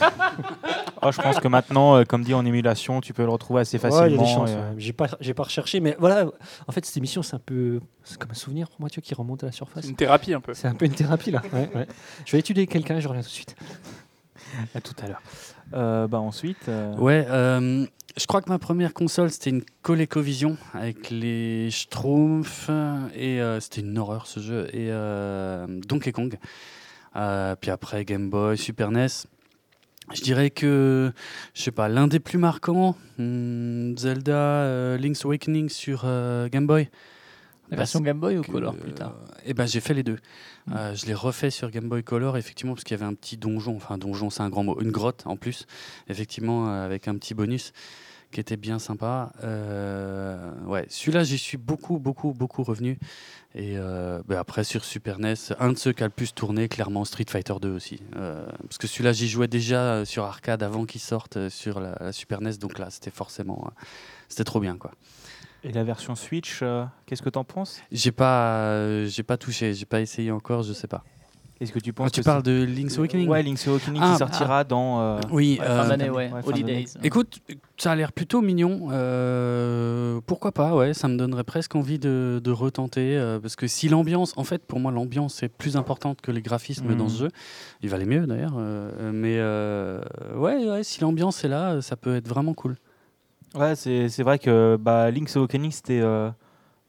oh, 1.03 1.11
je 1.13 1.21
pense 1.21 1.41
que 1.41 1.49
maintenant, 1.49 1.97
euh, 1.97 2.05
comme 2.05 2.23
dit 2.25 2.35
en 2.35 2.45
émulation, 2.47 3.01
tu 3.01 3.13
peux 3.13 3.25
le 3.25 3.31
retrouver 3.31 3.61
assez 3.63 3.79
Ouais, 3.79 3.89
il 3.89 3.93
y 3.93 3.95
a 3.97 4.01
facilement. 4.01 4.23
des 4.23 4.29
chances. 4.29 4.51
et, 4.51 4.55
euh, 4.55 4.71
ouais. 4.71 4.75
J'ai 4.79 4.93
pas, 4.93 5.09
j'ai 5.21 5.35
pas 5.35 5.43
recherché, 5.45 5.81
mais 5.81 5.97
voilà. 5.99 6.27
En 6.69 6.73
fait, 6.73 6.85
cette 6.87 6.97
émission, 6.97 7.23
c'est 7.23 7.35
un 7.37 7.41
peu, 7.45 7.81
c'est 8.05 8.19
comme 8.19 8.31
un 8.31 8.35
souvenir 8.35 8.69
pour 8.69 8.81
moi, 8.81 8.89
tu 8.91 9.01
vois, 9.01 9.05
qui 9.07 9.15
remonte 9.15 9.43
à 9.43 9.47
la 9.47 9.53
surface. 9.53 9.85
C'est 9.85 9.91
une 9.91 9.97
thérapie 9.97 10.33
un 10.35 10.41
peu. 10.41 10.55
C'est 10.55 10.69
un 10.69 10.75
peu 10.75 10.85
une 10.87 10.95
thérapie 10.95 11.31
là. 11.31 11.43
Ouais, 11.53 11.71
ouais. 11.75 11.87
Je 12.25 12.33
vais 12.33 12.39
étudier 12.39 12.67
quelqu'un, 12.67 13.01
je 13.01 13.09
reviens 13.09 13.23
tout 13.23 13.29
de 13.29 13.33
suite. 13.33 13.57
À 14.75 14.81
tout 14.83 14.95
à 15.03 15.07
l'heure. 15.07 15.23
Euh, 15.73 16.07
bah 16.09 16.19
ensuite. 16.21 16.69
euh, 16.69 16.95
Ouais, 16.97 17.25
euh, 17.31 17.87
je 18.17 18.27
crois 18.27 18.43
que 18.43 18.51
ma 18.51 18.59
première 18.59 18.93
console 18.93 19.31
c'était 19.31 19.51
une 19.51 19.63
ColecoVision 19.83 20.57
avec 20.75 21.11
les 21.11 21.71
Schtroumpfs 21.71 22.69
et 23.15 23.41
euh, 23.41 23.61
c'était 23.61 23.81
une 23.81 23.97
horreur 23.99 24.27
ce 24.27 24.41
jeu 24.41 24.69
et 24.73 24.89
euh, 24.91 25.67
Donkey 25.69 26.13
Kong. 26.13 26.39
Euh, 27.17 27.57
puis 27.57 27.71
après 27.71 28.05
Game 28.05 28.31
Boy, 28.31 28.57
Super 28.59 28.91
NES. 28.91 29.07
Je 30.13 30.21
dirais 30.21 30.51
que, 30.51 31.13
je 31.55 31.63
sais 31.63 31.71
pas, 31.71 31.89
l'un 31.89 32.07
des 32.07 32.19
plus 32.19 32.37
marquants, 32.37 32.97
hmm, 33.19 33.97
Zelda 33.97 34.97
Link's 34.99 35.25
Awakening 35.25 35.69
sur 35.69 36.03
Game 36.51 36.67
Boy. 36.67 36.89
La 37.73 37.79
version 37.79 38.01
Game 38.01 38.21
Boy 38.21 38.39
ou 38.39 38.43
Color 38.43 38.77
plus 38.77 38.93
tard 38.93 39.15
Eh 39.47 39.55
ben, 39.55 39.67
j'ai 39.67 39.81
fait 39.81 39.95
les 39.95 40.03
deux. 40.03 40.19
Mm. 40.67 40.73
Euh, 40.77 40.95
je 40.95 41.07
l'ai 41.07 41.15
refait 41.15 41.51
sur 41.51 41.71
Game 41.71 41.89
Boy 41.89 42.03
Color, 42.05 42.37
effectivement, 42.37 42.75
parce 42.75 42.85
qu'il 42.85 42.97
y 42.97 43.01
avait 43.01 43.11
un 43.11 43.15
petit 43.15 43.37
donjon, 43.37 43.77
enfin, 43.77 43.99
donjon, 43.99 44.31
c'est 44.31 44.43
un 44.43 44.51
grand 44.51 44.63
mot, 44.63 44.79
une 44.81 44.91
grotte 44.91 45.23
en 45.27 45.37
plus, 45.37 45.67
effectivement, 46.09 46.69
euh, 46.69 46.85
avec 46.85 47.09
un 47.09 47.17
petit 47.17 47.35
bonus 47.35 47.73
qui 48.31 48.41
était 48.41 48.57
bien 48.57 48.79
sympa. 48.79 49.33
Euh, 49.45 50.53
ouais, 50.65 50.87
celui-là, 50.89 51.23
j'y 51.25 51.37
suis 51.39 51.59
beaucoup, 51.59 51.99
beaucoup, 51.99 52.33
beaucoup 52.33 52.63
revenu. 52.63 52.99
Et 53.55 53.77
euh, 53.77 54.23
ben, 54.27 54.39
après, 54.39 54.65
sur 54.65 54.85
Super 54.85 55.19
NES, 55.19 55.35
un 55.59 55.73
de 55.73 55.79
ceux 55.79 55.93
qui 55.93 56.03
a 56.03 56.07
le 56.07 56.13
plus 56.13 56.35
tourné, 56.35 56.69
clairement 56.69 57.05
Street 57.05 57.27
Fighter 57.29 57.55
2 57.61 57.71
aussi. 57.71 58.01
Euh, 58.17 58.47
parce 58.63 58.79
que 58.79 58.87
celui-là, 58.87 59.13
j'y 59.13 59.29
jouais 59.29 59.49
déjà 59.49 59.81
euh, 59.83 60.05
sur 60.07 60.25
arcade 60.25 60.63
avant 60.63 60.87
qu'il 60.87 61.01
sorte 61.03 61.37
euh, 61.37 61.51
sur 61.51 61.79
la, 61.81 61.97
la 62.01 62.13
Super 62.13 62.41
NES, 62.41 62.57
donc 62.59 62.79
là, 62.79 62.89
c'était 62.91 63.11
forcément. 63.11 63.65
euh, 63.67 63.85
c'était 64.29 64.45
trop 64.45 64.61
bien, 64.61 64.79
quoi. 64.79 64.93
Et 65.65 65.73
la 65.73 65.85
version 65.85 66.15
Switch, 66.17 66.61
euh, 66.63 66.85
qu'est-ce 67.07 67.23
que 67.23 67.29
t'en 67.31 67.45
penses? 67.45 67.81
J'ai 67.93 68.11
pas, 68.13 68.57
euh, 68.65 69.07
j'ai 69.07 69.23
pas 69.23 69.37
touché, 69.37 69.75
j'ai 69.75 69.87
pas 69.87 70.01
essayé 70.01 70.31
encore, 70.33 70.63
je 70.65 70.73
sais 70.73 70.89
pas. 70.89 71.05
Est-ce 71.61 71.71
que 71.71 71.79
tu 71.79 71.91
Ah, 71.91 71.93
penses 71.93 72.11
tu 72.11 72.21
que 72.23 72.25
parles 72.25 72.43
de 72.43 72.65
Link's 72.65 72.99
Awakening? 72.99 73.29
Ouais, 73.29 73.41
Link's 73.45 73.69
Awakening 73.69 74.03
Ah, 74.03 74.11
qui 74.15 74.19
sortira 74.19 74.65
dans. 74.65 75.01
euh, 75.01 75.21
Oui, 75.31 75.59
Ouais, 75.61 75.67
euh, 75.69 75.83
Fin 75.83 75.89
d'année, 75.91 76.11
ouais. 76.11 76.33
ouais, 76.33 76.43
fin 76.43 76.49
Holidays. 76.49 76.87
Écoute, 77.05 77.39
ça 77.77 77.93
a 77.93 77.95
l'air 77.95 78.11
plutôt 78.13 78.41
mignon. 78.41 78.89
euh, 78.91 80.21
pourquoi 80.27 80.51
pas, 80.51 80.75
ouais, 80.75 80.93
ça 80.95 81.07
me 81.07 81.17
donnerait 81.17 81.45
presque 81.45 81.77
envie 81.77 82.01
de, 82.01 82.41
de 82.43 82.51
retenter. 82.51 83.17
euh, 83.17 83.39
parce 83.39 83.55
que 83.55 83.69
si 83.69 83.89
l'ambiance, 83.89 84.33
en 84.37 84.43
fait, 84.43 84.67
pour 84.67 84.81
moi, 84.81 84.91
l'ambiance 84.91 85.41
est 85.45 85.49
plus 85.49 85.77
importante 85.77 86.21
que 86.21 86.33
les 86.33 86.43
graphismes 86.43 86.97
dans 86.97 87.09
ce 87.09 87.19
jeu. 87.19 87.29
Il 87.83 87.89
valait 87.91 88.07
mieux 88.07 88.27
d'ailleurs. 88.27 88.55
euh, 88.57 89.13
mais 89.15 89.37
euh, 89.39 90.01
ouais, 90.35 90.69
ouais, 90.69 90.83
si 90.83 91.01
l'ambiance 91.01 91.45
est 91.45 91.49
là, 91.49 91.81
ça 91.81 91.95
peut 91.95 92.17
être 92.17 92.27
vraiment 92.27 92.55
cool. 92.55 92.77
Ouais, 93.55 93.75
c'est 93.77 94.09
c'est 94.09 94.23
vrai 94.23 94.39
que 94.39 94.77
bah, 94.81 95.11
Link's 95.11 95.37
Awakening, 95.37 95.71
c'était 95.71 96.01
euh, 96.01 96.31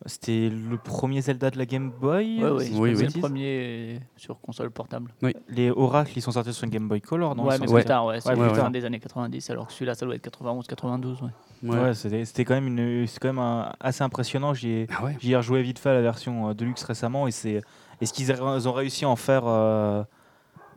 c'était 0.05 0.49
le 0.49 0.77
premier 0.77 1.21
Zelda 1.21 1.49
de 1.49 1.57
la 1.57 1.65
Game 1.65 1.91
Boy. 1.91 2.41
Ouais, 2.43 2.49
ouais, 2.51 2.65
si 2.65 2.73
Oui, 2.73 2.93
de 2.93 3.01
le 3.03 3.19
premier 3.19 3.99
sur 4.17 4.39
console 4.39 4.71
portable. 4.71 5.13
Les 5.49 5.71
oracles, 5.71 6.11
ils 6.15 6.21
sont 6.21 6.31
sortis 6.31 6.53
sur 6.53 6.63
une 6.65 6.69
Game 6.69 6.87
Boy 6.87 7.01
Color, 7.01 7.35
non 7.35 7.45
ouais, 7.45 7.57
mais 7.59 7.67
plus 7.67 7.83
tard, 7.85 8.05
ouais. 8.05 8.21
C'est 8.21 8.29
Ouais, 8.35 8.53
tard. 8.53 8.71
des 8.71 8.85
années 8.85 8.99
90, 8.99 9.49
alors 9.49 9.67
que 9.67 9.73
celui-là, 9.73 9.95
ça 9.95 10.05
doit 10.05 10.15
être 10.15 10.21
91, 10.21 10.67
92, 10.67 11.21
ouais. 11.21 11.29
Ouais, 11.69 11.93
c'était 11.93 12.25
c'était 12.25 12.43
quand 12.43 12.55
même, 12.55 12.67
une, 12.67 13.07
c'est 13.07 13.19
quand 13.19 13.29
même 13.29 13.39
un- 13.39 13.71
assez 13.79 14.03
impressionnant. 14.03 14.53
J'y 14.53 14.69
ai, 14.69 14.87
Ah 14.97 15.05
ouais. 15.05 15.15
j'y 15.19 15.31
ai 15.31 15.37
rejoué 15.37 15.61
vite 15.61 15.79
fait 15.79 15.89
à 15.89 15.93
la 15.93 16.01
version 16.01 16.49
euh, 16.49 16.53
Deluxe 16.53 16.83
récemment 16.83 17.25
et 17.27 17.31
c'est 17.31 17.61
et 18.01 18.05
ce 18.05 18.11
qu'ils 18.11 18.33
ont 18.41 18.73
réussi 18.73 19.05
à 19.05 19.09
en 19.09 19.15
faire 19.15 19.43
euh, 19.45 20.03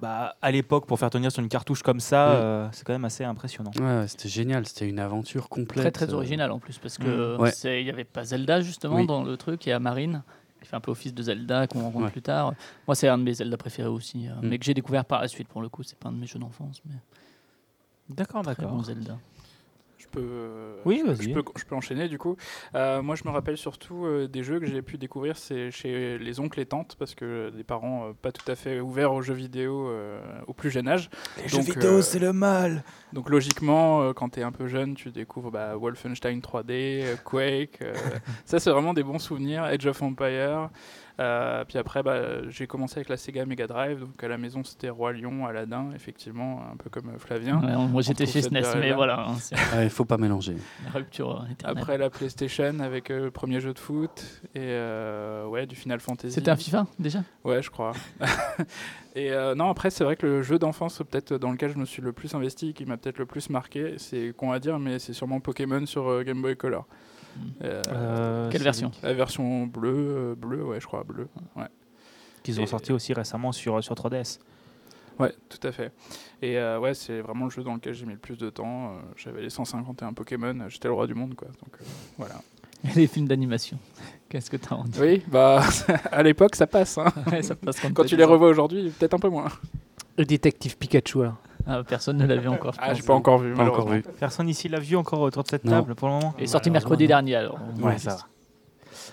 bah, 0.01 0.37
à 0.43 0.51
l'époque 0.51 0.87
pour 0.87 0.99
faire 0.99 1.11
tenir 1.11 1.33
sur 1.33 1.43
une 1.43 1.49
cartouche 1.49 1.83
comme 1.83 2.01
ça, 2.01 2.27
Mm. 2.29 2.33
euh, 2.37 2.69
c'est 2.73 2.85
quand 2.85 2.93
même 2.93 3.05
assez 3.05 3.25
impressionnant. 3.25 3.71
Ouais, 3.79 3.83
ouais, 4.01 4.09
c'était 4.09 4.29
génial, 4.29 4.67
c'était 4.67 4.89
une 4.89 4.99
aventure 4.99 5.49
complète. 5.49 5.83
Très 5.83 5.91
très 5.91 6.11
euh, 6.13 6.17
original 6.17 6.51
en 6.51 6.59
plus 6.59 6.79
parce 6.79 6.99
que 6.99 7.37
Mm. 7.37 7.41
Ouais. 7.41 7.51
c'est- 7.51 7.81
il 7.81 7.85
n'y 7.85 7.91
avait 7.91 8.05
pas 8.05 8.25
Zelda 8.25 8.61
justement 8.61 8.97
Oui. 8.97 9.07
dans 9.07 9.23
le 9.23 9.37
truc, 9.37 9.65
il 9.67 9.71
y 9.71 9.73
a 9.73 9.79
Marine 9.79 10.23
qui 10.61 10.69
fait 10.69 10.77
un 10.77 10.81
peu 10.81 10.91
office 10.91 11.15
de 11.15 11.23
Zelda 11.23 11.67
qu'on 11.67 11.81
rencontre 11.83 12.07
Ouais. 12.07 12.11
plus 12.11 12.23
tard. 12.23 12.55
Moi 12.87 12.95
c'est 12.95 13.09
un 13.09 13.19
de 13.19 13.23
mes 13.23 13.35
Zelda 13.35 13.57
préférés 13.57 13.89
aussi, 13.89 14.29
euh, 14.29 14.33
Mm. 14.43 14.49
mais 14.49 14.59
que 14.59 14.65
j'ai 14.65 14.75
découvert 14.75 15.05
par 15.05 15.21
la 15.21 15.29
suite 15.29 15.49
pour 15.49 15.63
le 15.63 15.69
coup, 15.69 15.83
c'est 15.83 15.99
pas 15.99 16.09
un 16.09 16.13
de 16.13 16.19
mes 16.19 16.27
jeux 16.27 16.39
d'enfance, 16.39 16.81
mais 16.87 16.97
D'accord, 18.11 18.43
d'accord. 18.43 18.71
bon 18.71 18.83
Zelda. 18.83 19.17
Je 19.99 20.07
peux, 20.09 20.77
Oui, 20.85 21.03
je-. 21.07 21.23
Je 21.23 21.31
peux, 21.31 21.43
je 21.57 21.65
peux 21.65 21.75
enchaîner 21.75 22.09
du 22.09 22.19
coup. 22.19 22.37
Euh, 22.75 23.01
moi, 23.03 23.15
je 23.15 23.25
me 23.25 23.31
rappelle 23.31 23.57
surtout 23.57 24.05
euh, 24.05 24.29
des 24.29 24.43
jeux 24.43 24.61
que 24.61 24.67
j'ai 24.67 24.83
pu 24.83 24.99
découvrir 24.99 25.37
c'est 25.37 25.71
chez 25.71 26.19
les 26.19 26.39
oncles 26.41 26.61
et 26.61 26.67
tantes 26.67 26.97
parce 26.99 27.15
que 27.15 27.51
des 27.51 27.65
parents 27.65 28.09
euh, 28.09 28.13
pas 28.21 28.31
tout 28.33 28.51
à 28.51 28.55
fait 28.57 28.81
ouverts 28.81 29.13
aux 29.15 29.23
jeux 29.23 29.35
vidéo 29.35 29.89
euh, 29.89 30.21
au 30.47 30.53
plus 30.53 30.71
jeune 30.71 30.87
âge. 30.89 31.09
Les 31.43 31.49
jeux 31.49 31.61
vidéo, 31.63 32.03
c'est 32.03 32.19
le 32.19 32.33
mal. 32.33 32.85
Donc 33.13 33.31
logiquement, 33.31 34.03
euh, 34.03 34.13
quand 34.13 34.31
tu 34.31 34.41
es 34.41 34.43
un 34.43 34.53
peu 34.53 34.67
jeune, 34.67 34.95
tu 34.95 35.11
découvres 35.11 35.51
bah, 35.51 35.77
Wolfenstein 35.77 36.41
3D, 36.41 36.65
euh, 36.71 37.17
Quake. 37.25 37.81
euh, 37.83 37.95
ça, 38.45 38.59
c'est 38.61 38.71
vraiment 38.71 38.93
des 38.93 39.03
bons 39.03 39.19
souvenirs. 39.19 39.63
Age 39.63 39.87
of 39.87 40.03
Empire. 40.03 40.69
Euh, 41.19 41.65
puis 41.65 41.79
après, 41.79 42.03
bah, 42.03 42.49
j'ai 42.49 42.67
commencé 42.67 42.99
avec 42.99 43.09
la 43.09 43.17
Sega 43.17 43.47
Mega 43.47 43.67
Drive. 43.67 44.01
Donc 44.01 44.23
à 44.23 44.29
la 44.29 44.37
maison, 44.37 44.63
c'était 44.65 44.91
Roi 44.91 45.13
Lion, 45.15 45.47
Aladdin, 45.47 45.91
effectivement, 45.95 46.63
un 46.73 46.77
peu 46.77 46.91
comme 46.91 47.09
euh, 47.09 47.19
Flavien. 47.19 47.61
Ouais, 47.61 47.89
moi 47.89 48.03
j'étais 48.03 48.27
chez 48.27 48.43
SNES, 48.43 48.51
mais 48.53 48.61
période-là. 48.61 48.95
voilà, 48.97 49.27
hein, 49.29 49.83
Il 49.83 49.91
faut 49.91 50.05
pas 50.05 50.19
mélanger. 50.19 50.57
rupture 50.93 51.41
euh, 51.43 51.53
éternelle. 51.53 51.79
Après 51.79 51.99
la 51.99 52.11
PlayStation 52.11 52.81
avec 52.81 53.11
euh, 53.11 53.25
le 53.25 53.31
premier 53.31 53.61
jeu 53.61 53.73
de 53.73 53.79
foot 53.79 54.43
et 54.55 54.59
euh, 54.61 55.47
ouais, 55.47 55.67
du 55.67 55.75
Final 55.75 56.01
Fantasy. 56.01 56.35
C'était 56.35 56.51
un 56.51 56.57
FIFA 56.57 56.87
déjà? 56.99 57.23
Ouais, 57.45 57.63
je 57.63 57.71
crois. 57.71 57.93
et 59.15 59.33
euh, 59.33 59.55
non, 59.55 59.71
après, 59.71 59.91
c'est 59.91 60.05
vrai 60.05 60.17
que 60.17 60.27
le 60.27 60.43
jeu 60.43 60.59
d'enfance, 60.59 60.99
peut-être 61.09 61.35
dans 61.35 61.51
lequel 61.51 61.73
je 61.73 61.79
me 61.79 61.85
suis 61.85 62.03
le 62.03 62.13
plus 62.13 62.35
investi, 62.35 62.75
qui 62.75 62.85
m'a 62.85 62.97
peut-être 62.97 63.19
le 63.19 63.27
plus 63.27 63.49
marqué, 63.51 63.95
c'est 63.97 64.35
qu'on 64.37 64.51
va 64.51 64.59
dire, 64.59 64.79
mais 64.79 64.99
c'est 64.99 65.13
sûrement 65.13 65.41
Pokémon 65.41 65.85
sur 65.87 66.09
euh, 66.09 66.23
Game 66.23 66.43
Boy 66.43 66.57
Color. 66.57 66.87
Euh, 67.63 67.83
Euh, 67.93 68.51
Quelle 68.51 68.63
version 68.63 68.91
La 69.03 69.13
version 69.15 69.67
bleue, 69.67 69.93
euh, 69.95 70.35
bleue, 70.35 70.65
ouais, 70.65 70.81
je 70.81 70.87
crois, 70.87 71.05
bleue. 71.05 71.29
Ouais, 71.57 71.65
Qu'ils 72.43 72.61
ont 72.61 72.65
Et- 72.65 72.67
sorti 72.67 72.93
aussi 72.93 73.13
récemment 73.13 73.53
sur, 73.53 73.83
sur 73.83 73.95
3DS. 73.95 74.39
ouais 75.19 75.33
tout 75.49 75.67
à 75.67 75.73
fait. 75.73 75.93
Et 76.43 76.59
euh, 76.59 76.79
ouais, 76.79 76.95
c'est 76.95 77.21
vraiment 77.21 77.45
le 77.47 77.51
jeu 77.51 77.63
dans 77.63 77.75
lequel 77.75 77.95
j'ai 77.95 78.07
mis 78.07 78.13
le 78.13 78.19
plus 78.19 78.37
de 78.37 78.51
temps. 78.51 78.91
Euh, 78.91 78.99
J'avais 79.17 79.43
les 79.43 79.51
151 79.51 80.13
Pokémon, 80.13 80.69
j'étais 80.69 80.89
le 80.89 80.95
roi 80.95 81.07
du 81.07 81.15
monde, 81.15 81.35
quoi. 81.35 81.49
Donc 81.49 81.75
euh, 81.81 81.85
voilà. 82.19 82.35
Les 82.95 83.07
films 83.07 83.27
d'animation. 83.27 83.79
Qu'est-ce 84.29 84.51
que 84.51 84.57
t'as 84.59 84.75
en 84.77 84.85
dit? 84.85 84.99
Oui, 85.01 85.23
bah, 85.29 85.63
à 86.13 86.23
l'époque, 86.23 86.55
ça 86.57 86.67
passe. 86.67 86.99
hein. 86.99 87.07
Ouais, 87.33 87.43
ça 87.43 87.55
passe 87.55 87.81
Quand 87.95 88.05
tu 88.05 88.17
les 88.17 88.25
revois 88.25 88.49
aujourd'hui, 88.49 88.91
peut-être 88.91 89.15
un 89.15 89.19
peu 89.19 89.29
moins. 89.29 89.49
Le 90.19 90.25
détective 90.25 90.77
Pikachu, 90.77 91.23
alors. 91.23 91.37
Ah, 91.67 91.83
personne 91.83 92.17
ne 92.19 92.27
l'a 92.27 92.37
vu 92.37 92.49
encore. 92.49 92.75
je 92.75 92.79
Ah, 92.81 92.95
j'ai 92.95 93.03
pas 93.03 93.15
encore 93.15 93.39
vu, 93.39 93.53
Pas 93.55 93.65
encore 93.65 93.89
vu. 93.89 94.03
Personne 94.21 94.49
ici 94.49 94.69
l'a 94.69 94.79
vu 94.79 94.97
encore 94.97 95.21
autour 95.21 95.43
de 95.43 95.49
cette 95.49 95.65
Non. 95.65 95.73
table 95.73 95.95
pour 95.95 96.09
le 96.09 96.15
moment 96.15 96.35
Il 96.39 96.45
est 96.45 96.49
sorti 96.49 96.71
mercredi 96.71 97.05
non. 97.05 97.09
dernier 97.09 97.37
alors. 97.37 97.59
Ouais, 97.81 97.99
ça 97.99 98.11
va. 98.11 98.19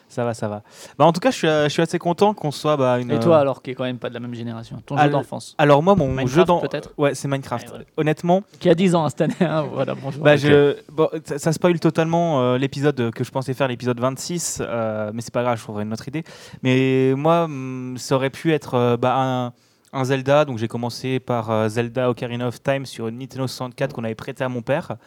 Ça 0.07 0.23
va, 0.23 0.33
ça 0.35 0.47
va. 0.47 0.61
Bah, 0.97 1.05
en 1.05 1.11
tout 1.11 1.19
cas, 1.19 1.31
je 1.31 1.37
suis, 1.37 1.47
euh, 1.47 1.63
je 1.65 1.69
suis 1.69 1.81
assez 1.81 1.97
content 1.97 2.33
qu'on 2.35 2.51
soit 2.51 2.77
bah, 2.77 2.99
une. 2.99 3.09
Et 3.11 3.19
toi 3.19 3.39
alors, 3.39 3.63
qui 3.63 3.71
est 3.71 3.73
quand 3.73 3.83
même 3.83 3.97
pas 3.97 4.09
de 4.09 4.13
la 4.13 4.19
même 4.19 4.33
génération 4.35 4.81
Ton 4.85 4.95
jeu 4.97 5.09
d'enfance 5.09 5.55
Alors 5.57 5.81
moi, 5.81 5.95
mon 5.95 6.07
Minecraft, 6.07 6.35
jeu 6.35 6.43
dans. 6.45 6.59
peut-être 6.59 6.93
Ouais, 6.97 7.15
c'est 7.15 7.27
Minecraft. 7.27 7.73
Honnêtement, 7.97 8.43
Qui 8.59 8.69
a 8.69 8.75
10 8.75 8.93
ans 8.95 9.05
hein, 9.05 9.09
cette 9.09 9.21
année. 9.21 9.35
hein, 9.41 9.65
voilà, 9.73 9.95
bonjour. 9.95 10.23
bah, 10.23 10.35
je... 10.37 10.75
bon, 10.91 11.09
ça, 11.25 11.39
ça 11.39 11.51
spoil 11.51 11.79
totalement 11.79 12.41
euh, 12.41 12.57
l'épisode 12.59 13.09
que 13.11 13.23
je 13.23 13.31
pensais 13.31 13.53
faire, 13.55 13.67
l'épisode 13.67 13.99
26, 13.99 14.61
euh, 14.61 15.09
mais 15.13 15.21
c'est 15.21 15.33
pas 15.33 15.41
grave, 15.41 15.57
je 15.57 15.63
trouverai 15.63 15.83
une 15.83 15.93
autre 15.93 16.07
idée. 16.07 16.23
Mais 16.61 17.13
moi, 17.17 17.45
hum, 17.45 17.95
ça 17.97 18.15
aurait 18.15 18.29
pu 18.29 18.53
être 18.53 18.75
euh, 18.75 18.97
bah, 18.97 19.15
un, 19.17 19.53
un 19.93 20.03
Zelda, 20.03 20.45
donc 20.45 20.57
j'ai 20.57 20.67
commencé 20.67 21.19
par 21.19 21.49
euh, 21.51 21.69
Zelda 21.69 22.09
Ocarina 22.09 22.47
of 22.47 22.61
Time 22.61 22.85
sur 22.85 23.07
une 23.07 23.19
Nintendo 23.19 23.47
64 23.47 23.93
qu'on 23.93 24.03
avait 24.03 24.15
prêté 24.15 24.43
à 24.43 24.49
mon 24.49 24.61
père. 24.61 24.97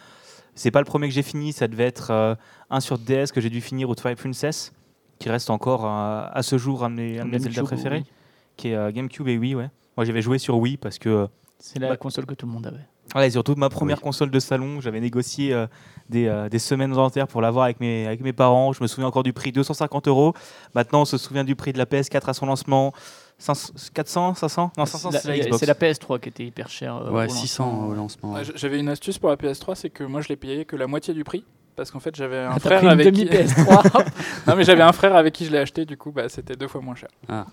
C'est 0.55 0.71
pas 0.71 0.79
le 0.79 0.85
premier 0.85 1.07
que 1.07 1.13
j'ai 1.13 1.23
fini, 1.23 1.53
ça 1.53 1.67
devait 1.67 1.85
être 1.85 2.09
euh, 2.11 2.35
un 2.69 2.79
sur 2.79 2.97
DS 2.97 3.27
que 3.33 3.41
j'ai 3.41 3.49
dû 3.49 3.61
finir, 3.61 3.89
ou 3.89 3.95
Twilight 3.95 4.17
Princess, 4.17 4.71
qui 5.19 5.29
reste 5.29 5.49
encore 5.49 5.85
euh, 5.85 6.25
à 6.31 6.41
ce 6.41 6.57
jour 6.57 6.83
un 6.83 6.89
de 6.89 6.95
mes, 6.95 7.15
Zelda 7.17 7.37
GameCube, 7.37 7.63
préférés, 7.65 7.97
oui. 8.05 8.11
qui 8.55 8.69
est 8.69 8.75
euh, 8.75 8.91
GameCube 8.91 9.27
et 9.27 9.37
Wii, 9.37 9.55
ouais. 9.55 9.69
Moi 9.97 10.05
j'avais 10.05 10.21
joué 10.21 10.37
sur 10.39 10.57
Wii 10.57 10.77
parce 10.77 10.97
que 10.99 11.27
C'est 11.59 11.79
la 11.79 11.89
Bah- 11.89 11.97
console 11.97 12.25
que 12.25 12.33
tout 12.35 12.45
le 12.45 12.51
monde 12.51 12.67
avait. 12.67 12.85
Ouais, 13.15 13.27
et 13.27 13.31
surtout 13.31 13.55
ma 13.55 13.69
première 13.69 13.97
Oui. 13.97 14.03
console 14.03 14.29
de 14.29 14.39
salon, 14.39 14.81
j'avais 14.81 14.99
négocié 14.99 15.53
euh, 15.53 15.65
des, 16.09 16.27
euh, 16.27 16.49
des 16.49 16.59
semaines 16.59 16.93
entières 16.97 17.27
pour 17.27 17.41
l'avoir 17.41 17.63
avec 17.65 17.79
mes, 17.79 18.05
avec 18.05 18.19
mes 18.21 18.33
parents. 18.33 18.73
Je 18.73 18.81
me 18.83 18.87
souviens 18.87 19.07
encore 19.07 19.23
du 19.23 19.31
prix 19.31 19.51
250 19.53 20.07
euros. 20.09 20.33
Maintenant, 20.75 21.01
on 21.01 21.05
se 21.05 21.17
souvient 21.17 21.45
du 21.45 21.55
prix 21.55 21.71
de 21.71 21.77
la 21.77 21.85
PS4 21.85 22.29
à 22.29 22.33
son 22.33 22.45
lancement. 22.47 22.91
500, 23.39 23.73
400, 23.93 24.33
500 24.35 24.71
Non, 24.77 24.85
500 24.85 25.11
C'est 25.11 25.17
c'est 25.19 25.27
la 25.29 25.35
la- 25.35 25.43
Xbox. 25.43 25.59
C'est 25.59 25.65
la 25.67 25.73
PS3 25.75 26.19
qui 26.19 26.29
était 26.29 26.45
hyper 26.45 26.69
chère. 26.69 26.95
euh, 26.97 27.11
Ouais, 27.11 27.25
au 27.25 27.29
600 27.29 27.65
lancement. 27.65 27.87
au 27.87 27.93
lancement. 27.93 28.35
Ah, 28.37 28.41
J'avais 28.55 28.79
une 28.79 28.89
astuce 28.89 29.17
pour 29.19 29.29
la 29.29 29.35
PS3, 29.35 29.75
c'est 29.75 29.89
que 29.89 30.03
moi 30.03 30.21
je 30.21 30.29
l'ai 30.29 30.35
payé 30.35 30.65
que 30.65 30.75
la 30.75 30.87
moitié 30.87 31.13
du 31.13 31.23
prix. 31.23 31.45
Parce 31.75 31.91
qu'en 31.91 31.99
fait, 31.99 32.15
j'avais 32.15 32.39
un 32.39 32.53
T'as 32.53 32.59
frère 32.59 32.77
pris 32.79 32.87
une 32.87 32.93
avec 32.93 33.05
demi 33.05 33.25
qui... 33.29 33.31
PS3. 33.37 34.03
non, 34.47 34.55
mais 34.55 34.63
j'avais 34.63 34.81
un 34.81 34.91
frère 34.93 35.15
avec 35.15 35.35
qui 35.35 35.45
je 35.45 35.51
l'ai 35.51 35.59
acheté, 35.59 35.85
du 35.85 35.95
coup, 35.95 36.11
bah, 36.11 36.27
c'était 36.27 36.55
deux 36.55 36.67
fois 36.67 36.81
moins 36.81 36.95
cher. 36.95 37.09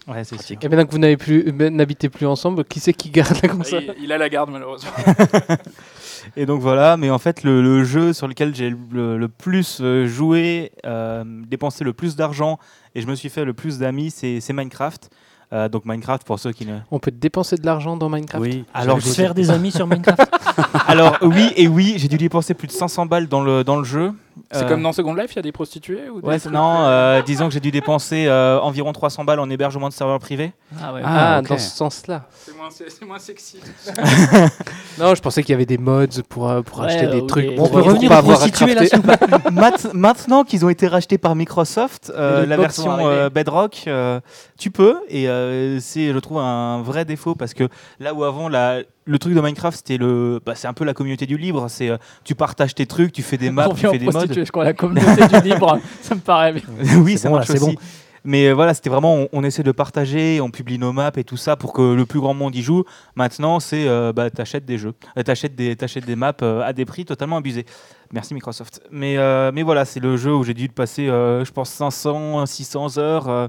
Ouais, 0.08 0.24
c'est 0.24 0.40
sûr. 0.40 0.56
Et 0.62 0.66
maintenant 0.70 0.86
que 0.86 0.92
vous 0.92 0.98
n'avez 0.98 1.18
plus, 1.18 1.46
euh, 1.46 1.68
n'habitez 1.68 2.08
plus 2.08 2.24
ensemble, 2.26 2.64
qui 2.64 2.80
c'est 2.80 2.94
qui 2.94 3.10
garde 3.10 3.36
la 3.42 3.50
console? 3.50 3.82
Il, 3.98 4.04
il 4.04 4.12
a 4.12 4.16
la 4.16 4.30
garde, 4.30 4.48
malheureusement. 4.50 4.90
Et 6.36 6.46
donc 6.46 6.62
voilà, 6.62 6.96
mais 6.96 7.10
en 7.10 7.18
fait, 7.18 7.42
le, 7.42 7.60
le 7.62 7.84
jeu 7.84 8.14
sur 8.14 8.26
lequel 8.26 8.54
j'ai 8.54 8.70
le, 8.70 9.18
le 9.18 9.28
plus 9.28 9.78
euh, 9.82 10.06
joué, 10.06 10.72
euh, 10.86 11.22
dépensé 11.46 11.84
le 11.84 11.92
plus 11.92 12.16
d'argent 12.16 12.58
et 12.94 13.02
je 13.02 13.06
me 13.06 13.14
suis 13.14 13.28
fait 13.28 13.44
le 13.44 13.52
plus 13.52 13.78
d'amis, 13.78 14.10
c'est 14.10 14.40
c'est 14.40 14.54
Minecraft. 14.54 15.10
Euh, 15.54 15.68
donc 15.68 15.84
Minecraft, 15.84 16.25
pour 16.25 16.38
ceux 16.40 16.50
qui 16.52 16.66
ne... 16.66 16.78
On 16.90 16.99
peut 16.99 17.12
dépenser 17.12 17.56
de 17.56 17.64
l'argent 17.64 17.96
dans 17.96 18.08
Minecraft 18.08 18.42
Oui, 18.42 18.64
Alors, 18.75 19.00
se 19.00 19.14
faire 19.14 19.34
des 19.34 19.50
amis 19.50 19.70
sur 19.70 19.87
Minecraft. 19.87 20.28
Alors 20.88 21.16
oui 21.23 21.52
et 21.56 21.68
oui, 21.68 21.94
j'ai 21.96 22.08
dû 22.08 22.16
dépenser 22.16 22.54
plus 22.54 22.66
de 22.66 22.73
500 22.73 23.06
balles 23.06 23.28
dans 23.28 23.42
le, 23.42 23.62
dans 23.62 23.76
le 23.76 23.84
jeu. 23.84 24.12
C'est 24.54 24.64
Euh, 24.64 24.68
comme 24.68 24.82
dans 24.82 24.92
Second 24.92 25.14
Life, 25.14 25.32
il 25.32 25.37
y 25.37 25.38
a 25.40 25.42
des 25.42 25.52
prostituées 25.52 26.08
ou 26.08 26.20
des 26.23 26.28
Ouais, 26.28 26.37
non, 26.50 26.76
euh, 26.82 27.18
euh, 27.18 27.23
disons 27.23 27.49
que 27.49 27.54
j'ai 27.54 27.61
dû 27.61 27.70
dépenser 27.70 28.26
euh, 28.26 28.58
environ 28.61 28.92
300 28.92 29.25
balles 29.25 29.40
en 29.40 29.50
hébergement 29.50 29.88
de 29.88 29.92
serveur 29.94 30.18
privé. 30.18 30.52
Ah 30.82 30.92
ouais. 30.94 31.00
Ah, 31.04 31.42
dans 31.42 31.58
ce 31.58 31.70
sens-là. 31.76 32.26
C'est 32.38 32.56
moins, 32.56 32.68
moins 33.08 33.18
sexy. 33.18 33.58
Non, 34.99 35.14
je 35.14 35.20
pensais 35.20 35.42
qu'il 35.42 35.50
y 35.52 35.54
avait 35.54 35.66
des 35.66 35.78
mods 35.78 36.06
pour, 36.28 36.49
euh, 36.49 36.62
pour 36.62 36.78
Ouais, 36.80 36.87
acheter 36.87 37.08
des 37.08 37.26
trucs. 37.26 37.50
On 37.58 37.68
peut 37.68 37.80
revenir 37.80 38.12
aux 38.12 38.23
prostituées 38.23 38.75
là, 38.75 38.87
crafter. 38.87 38.96
s'il 38.96 39.00
vous 39.00 39.26
plaît 39.38 39.50
Mat- 39.50 39.92
maintenant 39.92 40.44
qu'ils 40.44 40.64
ont 40.64 40.68
été 40.68 40.87
rachetés 40.87 41.18
par 41.18 41.34
Microsoft, 41.34 42.12
euh, 42.14 42.46
la 42.46 42.56
version 42.56 42.99
euh, 43.08 43.28
Bedrock, 43.28 43.84
euh, 43.88 44.20
tu 44.56 44.70
peux. 44.70 44.96
Et 45.08 45.28
euh, 45.28 45.80
c'est, 45.80 46.12
je 46.12 46.18
trouve, 46.20 46.38
un 46.38 46.80
vrai 46.82 47.04
défaut 47.04 47.34
parce 47.34 47.54
que 47.54 47.68
là 47.99 48.14
où 48.14 48.23
avant, 48.23 48.49
la- 48.49 48.82
le 49.06 49.18
truc 49.18 49.34
de 49.34 49.40
Minecraft, 49.40 49.76
c'était 49.76 49.96
le, 49.99 50.40
bah, 50.44 50.54
c'est 50.54 50.66
un 50.68 50.73
peu 50.73 50.84
la 50.84 50.94
communauté 50.94 51.26
du 51.26 51.37
libre. 51.37 51.66
C'est, 51.68 51.90
euh, 51.90 51.96
tu 52.25 52.34
partages 52.34 52.75
tes 52.75 52.87
trucs, 52.87 53.12
tu 53.12 53.23
fais 53.23 53.37
des 53.37 53.50
maps, 53.50 53.68
tu 53.75 53.87
fais 53.87 53.99
des 53.99 54.06
mods. 54.06 54.26
je 54.32 54.50
crois, 54.50 54.64
la 54.64 54.73
communauté 54.73 55.26
du 55.28 55.40
libre. 55.49 55.78
Ça 56.02 56.14
me 56.14 56.20
paraît 56.20 56.52
bien. 56.52 56.62
oui, 57.02 57.12
C'est 57.12 57.18
ça 57.25 57.28
bon, 57.28 57.34
marche 57.37 57.49
là, 57.49 57.56
c'est 57.56 57.62
aussi. 57.62 57.78
Mais 58.26 58.49
euh, 58.49 58.54
voilà, 58.54 58.73
c'était 58.73 58.88
vraiment, 58.88 59.14
on, 59.16 59.28
on 59.34 59.44
essaie 59.44 59.62
de 59.62 59.70
partager, 59.70 60.40
on 60.40 60.50
publie 60.50 60.78
nos 60.78 60.92
maps 60.92 61.12
et 61.16 61.25
tout 61.25 61.37
ça 61.37 61.56
pour 61.56 61.75
que 61.75 61.82
le 61.92 62.06
plus 62.06 62.20
grand 62.20 62.32
monde 62.32 62.56
y 62.56 62.62
joue. 62.62 62.84
Maintenant, 63.16 63.61
c'est, 63.61 63.87
euh, 63.87 64.14
bah, 64.14 64.30
t'achètes 64.30 64.64
des 64.64 64.78
jeux, 64.78 64.94
Euh, 65.18 65.23
t'achètes 65.23 65.54
des, 65.54 65.76
t'achètes 65.76 66.06
des 66.06 66.16
maps 66.16 66.32
euh, 66.40 66.62
à 66.62 66.73
des 66.73 66.87
prix 66.87 67.04
totalement 67.04 67.37
abusés. 67.37 67.66
Merci 68.14 68.32
Microsoft. 68.32 68.80
Mais, 68.90 69.18
euh, 69.18 69.50
mais 69.52 69.62
voilà, 69.62 69.84
c'est 69.84 70.00
le 70.00 70.16
jeu 70.16 70.34
où 70.34 70.42
j'ai 70.42 70.54
dû 70.54 70.70
passer, 70.70 71.06
euh, 71.08 71.44
je 71.44 71.52
pense, 71.52 71.68
500, 71.68 72.46
600 72.46 72.96
heures. 72.96 73.28
euh, 73.28 73.49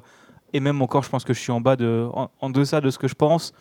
et 0.51 0.59
même 0.59 0.81
encore, 0.81 1.03
je 1.03 1.09
pense 1.09 1.23
que 1.23 1.33
je 1.33 1.39
suis 1.39 1.51
en 1.53 1.61
bas 1.61 1.77
de, 1.77 2.07
en, 2.13 2.29
en 2.41 2.49
deçà 2.49 2.81
de 2.81 2.89
ce 2.89 2.97
que 2.97 3.07
je 3.07 3.15
pense. 3.15 3.53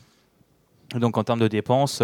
Donc 0.94 1.18
en 1.18 1.24
termes 1.24 1.40
de 1.40 1.48
dépenses, 1.48 2.02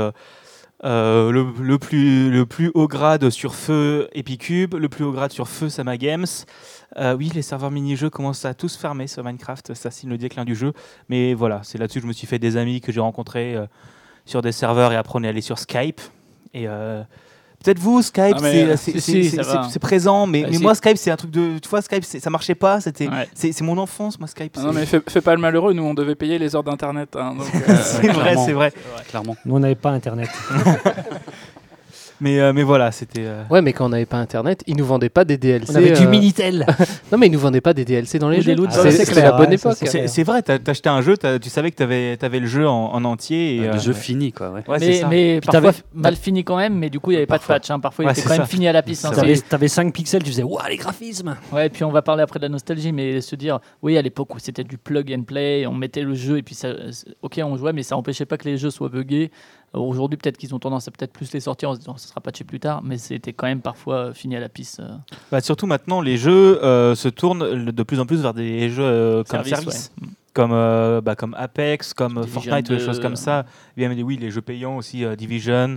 euh, 0.83 1.31
le, 1.31 1.79
plus, 1.79 2.71
haut 2.75 2.89
grade 2.89 3.29
sur 3.31 3.55
feu 3.55 4.09
Epicube, 4.13 4.75
le 4.75 4.89
plus 4.89 5.05
haut 5.05 5.13
grade 5.13 5.31
sur 5.31 5.49
feu 5.49 5.69
Sama 5.69 5.97
Games. 5.99 6.27
Euh, 6.97 7.15
oui, 7.15 7.31
les 7.35 7.43
serveurs 7.43 7.71
mini-jeux 7.71 8.09
commencent 8.09 8.47
à 8.47 8.55
tous 8.55 8.77
fermer 8.77 9.07
sur 9.07 9.23
Minecraft, 9.23 9.75
ça 9.75 9.91
signe 9.91 10.09
le 10.09 10.19
déclin 10.19 10.45
du 10.45 10.55
jeu. 10.55 10.73
Mais 11.09 11.35
voilà, 11.35 11.61
c'est 11.65 11.77
là-dessus 11.77 11.99
que 11.99 12.05
je 12.05 12.09
me 12.09 12.15
suis 12.15 12.27
fait 12.27 12.39
des 12.39 12.57
amis 12.57 12.81
que 12.81 12.93
j'ai 12.93 13.01
rencontrés 13.01 13.57
euh, 13.57 13.67
sur 14.25 14.41
des 14.41 14.53
serveurs 14.53 14.93
et 14.93 14.97
après 14.97 15.19
on 15.19 15.23
est 15.23 15.29
allé 15.29 15.43
sur 15.43 15.59
Skype. 15.59 16.01
Peut-être 17.63 17.79
vous, 17.79 18.03
Skype, 18.03 18.39
c'est- 18.39 19.01
si, 19.01 19.79
présent, 19.81 20.27
mais, 20.27 20.43
Bah, 20.43 20.49
mais 20.51 20.57
si. 20.57 20.63
moi, 20.63 20.75
Skype, 20.75 20.97
c'est 20.97 21.11
un 21.11 21.17
truc 21.17 21.31
de. 21.31 21.59
Tu 21.59 21.69
vois, 21.69 21.83
Skype, 21.83 22.05
ça 22.05 22.31
marchait 22.31 22.55
pas, 22.55 22.81
c'était 22.81 23.09
Ouais. 23.09 23.29
c'est 23.35 23.61
mon 23.63 23.77
enfance, 23.79 24.19
moi, 24.19 24.29
Skype. 24.29 24.55
Ah 24.59 24.63
non, 24.63 24.73
c'est- 24.73 24.79
mais 24.81 24.87
fais, 24.87 25.01
fais 25.09 25.21
pas 25.21 25.35
le 25.35 25.41
malheureux, 25.41 25.73
nous 25.73 25.83
on 25.85 25.95
devait 25.95 26.15
payer 26.15 26.39
les 26.39 26.55
heures 26.57 26.65
d'internet. 26.65 27.17
hein, 27.17 27.35
euh, 27.69 27.75
c'est 27.83 28.09
vrai, 28.09 28.37
c'est 28.45 28.53
vrai. 28.53 28.73
clairement. 29.09 29.37
Nous, 29.45 29.55
on 29.55 29.61
n'avait 29.61 29.75
pas 29.75 29.91
Internet. 29.91 30.29
Mais, 32.21 32.39
euh, 32.41 32.53
mais 32.53 32.63
voilà, 32.63 32.93
c'était. 32.93 33.25
euh, 33.25 33.43
Ouais, 33.51 33.63
mais 33.63 33.73
quand 33.73 33.87
on 33.87 33.89
n'avait 33.91 34.07
pas 34.07 34.19
internet, 34.19 34.63
ils 34.67 34.77
nous 34.77 34.85
vendaient 34.85 35.09
pas 35.09 35.25
des 35.25 35.39
DLC. 35.39 35.73
On 35.73 35.77
avait 35.77 35.93
du 35.93 36.05
euh, 36.05 36.09
Minitel. 36.09 36.67
Non, 37.13 37.19
mais 37.19 37.27
ils 37.27 37.33
nous 37.33 37.39
vendaient 37.39 37.61
pas 37.61 37.73
des 37.75 37.85
DLC 37.85 38.19
dans 38.19 38.29
les 38.29 38.39
Ou 38.39 38.43
jeux. 38.43 38.53
des 38.53 38.55
loot 38.57 38.71
C'est- 38.71 38.83
box, 38.83 38.95
c'est 38.97 39.05
c'est 39.05 39.15
la 39.15 39.21
clair, 39.23 39.37
bonne 39.37 39.51
ouais, 39.51 39.57
ça, 39.57 39.71
époque. 39.71 39.79
c'est- 39.81 39.87
C'est 39.87 40.07
c'est 40.09 40.23
vrai, 40.23 40.43
t'as 40.43 40.59
t'as 40.59 40.71
acheté 40.73 40.89
un 40.89 41.01
jeu, 41.03 41.17
t'as- 41.17 41.39
tu 41.39 41.49
savais 41.51 41.71
que 41.71 41.77
t'avais 41.77 42.17
avais 42.23 42.39
le 42.41 42.47
jeu 42.47 42.69
en, 42.69 42.93
en 42.93 43.05
entier. 43.05 43.57
Et, 43.57 43.61
le 43.61 43.69
euh, 43.71 43.79
jeu 43.79 43.93
fini, 43.93 44.33
quoi. 44.33 44.51
Ouais. 44.51 44.63
Ouais, 44.69 44.79
c'est 44.79 44.87
mais 44.87 45.01
ça. 45.01 45.09
mais 45.09 45.41
Puis 45.41 45.47
parfois 45.51 45.73
t'avais- 45.73 45.83
mal 45.95 46.17
fini 46.17 46.45
quand 46.45 46.57
même, 46.57 46.75
mais 46.75 46.91
du 46.91 47.01
coup 47.01 47.11
il 47.11 47.15
n'y 47.15 47.19
avait 47.19 47.27
pas 47.27 47.39
de 47.39 47.43
patch. 47.43 47.71
hein. 47.71 47.81
Parfois 47.81 48.05
Ouais, 48.05 48.11
il 48.11 48.13
était 48.13 48.21
c'est 48.23 48.29
quand 48.29 48.39
même 48.39 48.47
fini 48.47 48.69
à 48.69 48.73
la 48.73 48.83
piste. 48.83 49.05
hein. 49.07 49.13
T'avais 49.15 49.35
C'est- 49.37 49.53
avais 49.55 49.69
5 49.69 49.93
pixels, 49.93 50.23
tu 50.23 50.31
faisais 50.31 50.43
Waouh, 50.43 50.59
les 50.69 50.77
graphismes 50.77 51.37
Ouais, 51.53 51.67
et 51.67 51.71
puis 51.71 51.83
on 51.85 51.91
va 51.91 52.03
parler 52.03 52.23
après 52.23 52.39
de 52.39 52.45
la 52.45 52.49
nostalgie, 52.51 52.93
mais 52.93 53.21
se 53.21 53.35
dire, 53.35 53.59
oui, 53.83 53.97
à 53.99 54.03
l'époque 54.03 54.35
où 54.35 54.39
c'était 54.39 54.65
du 54.65 54.79
plug 54.79 55.13
and 55.13 55.23
play, 55.23 55.67
on 55.67 55.75
mettait 55.75 56.03
le 56.03 56.15
jeu 56.15 56.39
et 56.39 56.43
puis 56.43 56.55
ça, 56.55 56.69
ok, 57.23 57.41
on 57.43 57.57
jouait, 57.57 57.73
mais 57.73 57.83
ça 57.83 57.97
empêchait 57.97 58.27
pas 58.27 58.37
que 58.37 58.49
les 58.49 58.57
jeux 58.59 58.71
soient 58.71 58.89
buggés. 58.89 59.31
Aujourd'hui, 59.73 60.17
peut-être 60.17 60.37
qu'ils 60.37 60.53
ont 60.55 60.59
tendance 60.59 60.89
à 60.89 60.91
peut-être 60.91 61.13
plus 61.13 61.33
les 61.33 61.39
sortir 61.41 61.71
en 61.71 61.75
se 61.75 61.79
disant, 61.79 61.97
ça 61.97 62.09
sera 62.09 62.21
patché 62.21 62.43
plus 62.45 62.59
tard, 62.59 62.83
mais 62.83 62.99
c'était 62.99 63.33
quand 63.33 63.47
même 63.47 63.61
parfois 63.61 63.95
euh, 63.97 64.13
fini 64.13 64.35
à 64.37 64.41
la 64.41 64.49
piste. 64.49 64.81
euh, 64.81 64.89
Bah, 65.31 65.41
surtout 65.41 65.67
maintenant, 65.67 66.01
les 66.01 66.17
jeux 66.17 66.63
euh, 66.65 66.95
se 66.97 67.09
tournent 67.09 67.71
de 67.71 67.83
plus 67.85 68.01
en 68.01 68.07
plus 68.07 68.21
vers 68.21 68.35
des 68.35 68.69
jeux 68.69 68.83
euh, 68.83 69.23
comme 69.25 69.45
service, 69.45 69.55
service. 69.55 69.93
ouais. 70.03 70.09
Comme, 70.35 70.53
euh, 70.53 71.01
bah, 71.01 71.15
comme 71.17 71.35
Apex, 71.39 71.93
comme 71.95 72.21
Division 72.21 72.41
Fortnite 72.41 72.69
ou 72.71 72.73
des 72.73 72.79
2, 72.79 72.85
choses 72.85 73.01
comme 73.01 73.17
ça. 73.17 73.47
Même, 73.77 74.01
oui, 74.03 74.17
les 74.17 74.31
jeux 74.31 74.41
payants 74.43 74.77
aussi, 74.77 75.05
Division, 75.17 75.77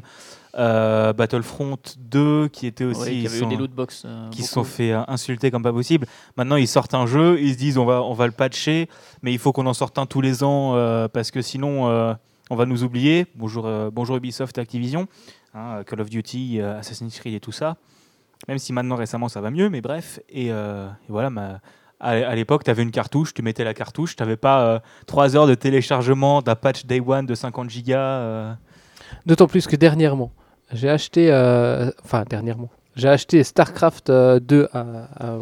Battlefront 0.55 1.77
2, 1.99 2.47
qui 2.49 2.67
était 2.67 2.83
aussi. 2.83 3.01
Ouais, 3.01 3.15
ils 3.15 3.27
avait 3.27 3.39
eu 3.41 3.45
des 3.47 3.55
loot 3.55 3.71
box. 3.71 4.03
euh, 4.05 4.29
qui 4.29 4.43
se 4.43 4.53
sont 4.53 4.63
fait 4.63 4.91
insulter 5.07 5.51
comme 5.51 5.63
pas 5.63 5.73
possible. 5.73 6.05
Maintenant, 6.37 6.55
ils 6.55 6.67
sortent 6.67 6.93
un 6.93 7.05
jeu, 7.07 7.39
ils 7.41 7.53
se 7.53 7.57
disent 7.57 7.77
on 7.77 7.85
va, 7.85 8.01
on 8.03 8.13
va 8.13 8.25
le 8.25 8.31
patcher, 8.31 8.89
mais 9.21 9.31
il 9.33 9.39
faut 9.39 9.51
qu'on 9.51 9.65
en 9.65 9.73
sorte 9.73 9.97
un 9.97 10.05
tous 10.05 10.21
les 10.21 10.43
ans 10.43 10.73
parce 11.13 11.31
que 11.31 11.41
sinon 11.41 12.15
on 12.49 12.55
va 12.55 12.65
nous 12.65 12.83
oublier. 12.83 13.25
Bonjour, 13.35 13.65
euh, 13.65 13.89
bonjour 13.91 14.17
Ubisoft 14.17 14.57
et 14.57 14.61
Activision, 14.61 15.07
hein, 15.53 15.83
Call 15.85 16.01
of 16.01 16.09
Duty, 16.09 16.59
euh, 16.59 16.79
Assassin's 16.79 17.17
Creed 17.17 17.33
et 17.33 17.39
tout 17.39 17.51
ça. 17.51 17.77
Même 18.47 18.57
si 18.57 18.73
maintenant 18.73 18.95
récemment 18.95 19.29
ça 19.29 19.41
va 19.41 19.51
mieux, 19.51 19.69
mais 19.69 19.81
bref. 19.81 20.19
Et, 20.29 20.51
euh, 20.51 20.87
voilà, 21.07 21.61
à, 21.99 22.09
à 22.09 22.35
l'époque, 22.35 22.65
tu 22.65 22.71
avais 22.71 22.83
une 22.83 22.91
cartouche, 22.91 23.33
tu 23.33 23.41
mettais 23.41 23.63
la 23.63 23.73
cartouche, 23.73 24.15
tu 24.15 24.23
n'avais 24.23 24.35
pas 24.35 24.81
3 25.07 25.37
heures 25.37 25.47
de 25.47 25.55
téléchargement 25.55 26.41
d'un 26.41 26.55
patch 26.55 26.85
Day 26.85 26.99
One 26.99 27.25
de 27.25 27.35
50 27.35 27.69
gigas. 27.69 28.57
D'autant 29.25 29.47
plus 29.47 29.67
que 29.67 29.77
dernièrement, 29.77 30.33
j'ai 30.73 30.89
acheté. 30.89 31.31
Enfin, 32.03 32.25
dernièrement. 32.29 32.69
J'ai 32.95 33.07
acheté 33.09 33.43
StarCraft 33.43 34.09
euh, 34.11 34.39
2 34.39 34.67
à, 34.71 34.79
à- 35.19 35.37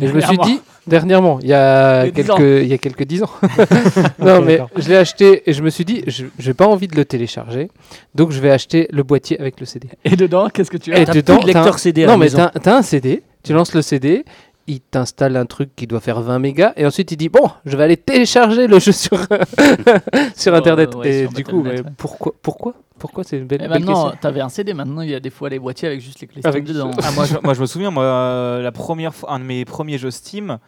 Et 0.00 0.06
je 0.08 0.12
me 0.12 0.20
suis 0.20 0.38
dit, 0.38 0.60
dernièrement, 0.86 1.38
il 1.42 1.48
y 1.48 1.52
a, 1.52 2.04
dix 2.04 2.12
quelques, 2.12 2.40
il 2.62 2.66
y 2.66 2.72
a 2.72 2.78
quelques 2.78 3.04
10 3.04 3.22
ans. 3.24 3.30
non, 4.18 4.40
mais 4.40 4.60
je 4.76 4.88
l'ai 4.88 4.96
acheté 4.96 5.42
et 5.48 5.52
je 5.52 5.62
me 5.62 5.68
suis 5.68 5.84
dit, 5.84 6.02
je 6.06 6.24
n'ai 6.46 6.54
pas 6.54 6.66
envie 6.66 6.88
de 6.88 6.96
le 6.96 7.04
télécharger. 7.04 7.68
Donc, 8.14 8.30
je 8.30 8.40
vais 8.40 8.50
acheter 8.50 8.88
le 8.90 9.02
boîtier 9.02 9.38
avec 9.38 9.60
le 9.60 9.66
CD. 9.66 9.88
Et 10.04 10.16
dedans, 10.16 10.48
qu'est-ce 10.48 10.70
que 10.70 10.78
tu 10.78 10.92
Et 10.92 10.94
as 10.94 11.04
dedans, 11.04 11.36
plus 11.36 11.42
de 11.42 11.46
lecteur 11.48 11.74
un- 11.74 11.78
CD 11.78 12.04
à 12.04 12.06
Non, 12.06 12.16
mais 12.16 12.30
t'as 12.30 12.50
as 12.64 12.76
un 12.76 12.82
CD, 12.82 13.22
tu 13.42 13.52
lances 13.52 13.74
le 13.74 13.82
CD, 13.82 14.24
il 14.66 14.80
t'installe 14.80 15.36
un 15.36 15.46
truc 15.46 15.70
qui 15.76 15.86
doit 15.86 16.00
faire 16.00 16.20
20 16.20 16.38
mégas, 16.38 16.72
et 16.76 16.86
ensuite 16.86 17.10
il 17.12 17.16
dit 17.16 17.28
Bon, 17.28 17.50
je 17.64 17.76
vais 17.76 17.82
aller 17.84 17.96
télécharger 17.96 18.66
le 18.66 18.78
jeu 18.78 18.92
sur, 18.92 19.18
sur 20.36 20.54
euh, 20.54 20.58
Internet. 20.58 20.94
ouais, 20.94 21.08
et 21.10 21.22
sur 21.24 21.32
du 21.32 21.44
coup, 21.44 21.62
ouais. 21.62 21.82
pourquoi 21.96 22.32
Pourquoi 22.42 22.74
Pourquoi 22.98 23.24
c'est 23.24 23.38
une 23.38 23.46
belle, 23.46 23.62
Et 23.62 23.68
belle 23.68 23.80
maintenant, 23.80 24.12
t'avais 24.20 24.40
un 24.40 24.48
CD, 24.48 24.72
maintenant 24.74 25.02
il 25.02 25.10
y 25.10 25.14
a 25.14 25.20
des 25.20 25.30
fois 25.30 25.48
les 25.48 25.58
boîtiers 25.58 25.88
avec 25.88 26.00
juste 26.00 26.20
les 26.20 26.26
clés 26.26 26.40
Avec 26.44 26.64
Steam 26.64 26.76
dedans. 26.76 26.90
Ah, 27.02 27.10
moi, 27.12 27.24
je, 27.24 27.34
moi, 27.42 27.54
je 27.54 27.60
me 27.60 27.66
souviens, 27.66 27.90
moi, 27.90 28.04
euh, 28.04 28.62
la 28.62 28.72
première 28.72 29.14
fois, 29.14 29.32
un 29.32 29.38
de 29.38 29.44
mes 29.44 29.64
premiers 29.64 29.98
jeux 29.98 30.10
Steam, 30.10 30.58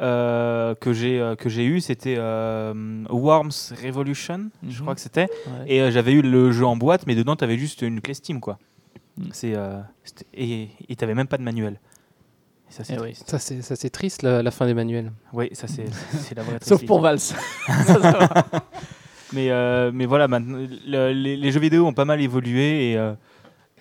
euh, 0.00 0.74
que 0.74 0.92
j'ai 0.92 1.20
euh, 1.20 1.34
que 1.36 1.48
j'ai 1.48 1.64
eu, 1.64 1.80
c'était 1.80 2.16
euh, 2.18 2.72
Worms 3.10 3.50
Revolution, 3.84 4.50
je 4.68 4.76
Mhm. 4.76 4.80
crois 4.82 4.94
que 4.94 5.00
c'était. 5.00 5.28
Ouais. 5.46 5.64
Et 5.66 5.80
euh, 5.82 5.90
j'avais 5.90 6.12
eu 6.12 6.22
le 6.22 6.50
jeu 6.52 6.64
en 6.66 6.76
boîte, 6.76 7.06
mais 7.06 7.14
dedans, 7.14 7.36
tu 7.36 7.44
avais 7.44 7.58
juste 7.58 7.82
une 7.82 8.00
clé 8.00 8.14
Steam, 8.14 8.40
quoi. 8.40 8.58
Mm. 9.18 9.22
C'est 9.32 9.52
euh, 9.54 9.78
et 10.34 10.68
t'avais 10.96 11.14
même 11.14 11.26
pas 11.28 11.36
de 11.38 11.42
manuel. 11.42 11.78
Et 12.72 12.74
ça, 12.74 12.84
c'est 12.84 12.94
Eh 12.96 13.00
oui. 13.00 13.12
triste. 13.12 13.28
Ça, 13.30 13.38
c'est 13.38 13.60
ça, 13.60 13.76
c'est 13.76 13.90
triste, 13.90 14.22
la, 14.22 14.42
la 14.42 14.50
fin 14.50 14.64
des 14.64 14.72
manuels. 14.72 15.12
Oui, 15.34 15.50
ça 15.52 15.66
c'est 15.68 15.84
c'est 16.20 16.34
la 16.34 16.42
vraie. 16.42 16.56
Sauf 16.62 16.82
pour 16.86 17.02
tristesse. 17.02 17.34
Vals. 17.68 17.84
Ça, 17.86 18.00
ça 18.00 18.10
va. 18.18 18.44
Mais, 19.34 19.50
euh, 19.50 19.90
mais 19.94 20.06
voilà, 20.06 20.28
maintenant, 20.28 20.58
le- 20.86 21.12
les, 21.12 21.36
les 21.36 21.52
jeux 21.52 21.60
vidéo 21.60 21.86
ont 21.86 21.92
pas 21.94 22.04
mal 22.04 22.20
évolué 22.20 22.92
et, 22.92 22.96
euh, 22.98 23.12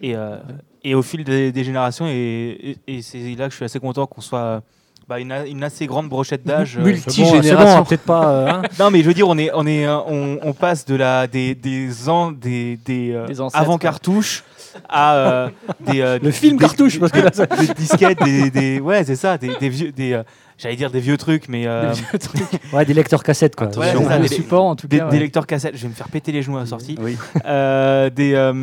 et, 0.02 0.16
euh, 0.16 0.38
et 0.84 0.96
au 0.96 1.02
fil 1.02 1.24
des, 1.26 1.52
des 1.52 1.64
générations, 1.66 2.08
et, 2.08 2.78
et- 2.88 2.98
et 2.98 3.02
c'est 3.02 3.18
là 3.36 3.46
que 3.48 3.52
je 3.52 3.58
suis 3.58 3.66
assez 3.66 3.80
content 3.80 4.08
qu'on 4.08 4.22
soit 4.22 4.62
bah, 5.10 5.20
une, 5.20 5.32
a- 5.34 5.46
une 5.46 5.62
assez 5.64 5.88
grande 5.88 6.08
brochette 6.08 6.46
d'âge. 6.46 6.78
Multi- 6.78 7.04
C'est 7.12 7.22
bon, 7.24 7.32
Multigénération. 7.34 7.84
peut-être 7.84 8.04
pas. 8.06 8.30
euh, 8.30 8.48
hein. 8.50 8.62
non, 8.80 8.92
mais 8.92 9.02
je 9.02 9.08
veux 9.08 9.14
dire, 9.14 9.28
on, 9.28 9.38
est, 9.38 9.52
on, 9.54 9.66
est, 9.68 9.88
on, 9.90 10.40
on 10.42 10.54
passe 10.54 10.86
de 10.86 10.96
la, 10.96 11.28
des, 11.28 11.54
des, 11.54 12.08
ans, 12.08 12.32
des, 12.32 12.78
des, 12.86 13.12
euh, 13.12 13.28
avant 13.54 13.78
cartouches 13.78 14.44
à 14.90 15.16
euh, 15.16 15.50
des, 15.80 16.02
euh, 16.02 16.20
Le 16.22 16.32
film 16.32 16.58
des- 16.58 16.64
cartouche, 16.66 17.00
parce 17.00 17.12
que 17.12 17.20
là, 17.20 17.30
ça- 17.34 17.46
des 17.46 17.74
disquettes, 17.74 18.24
des, 18.24 18.50
des- 18.52 18.80
ouais, 18.80 19.04
c'est 19.04 19.16
ça, 19.16 19.38
des, 19.38 19.52
des 19.60 19.70
vieux, 19.70 19.92
des, 19.92 20.14
euh, 20.14 20.24
j'allais 20.58 20.76
dire 20.76 20.92
des 20.92 21.00
vieux 21.00 21.18
trucs, 21.18 21.48
mais 21.50 21.66
euh, 21.68 21.94
Ouais, 22.74 22.86
des 22.86 22.94
lecteurs 22.94 23.24
cassettes, 23.24 23.56
quoi. 23.56 23.68
Ouais, 23.78 23.94
ça, 23.94 24.20
des- 24.20 24.28
support, 24.28 24.66
en 24.66 24.76
tout 24.76 24.88
des, 24.88 24.98
cas. 25.00 25.06
des 25.08 25.18
ouais. 25.18 25.20
lecteurs 25.24 25.48
cassettes. 25.48 25.76
Je 25.76 25.84
vais 25.84 25.90
me 25.90 25.94
faire 25.94 26.10
péter 26.10 26.32
les 26.32 26.42
genoux 26.42 26.58
à 26.58 26.62
la 26.62 26.66
sortie. 26.66 26.98
Oui. 27.02 27.18
Euh, 27.46 28.10
des, 28.10 28.34
euh, 28.34 28.54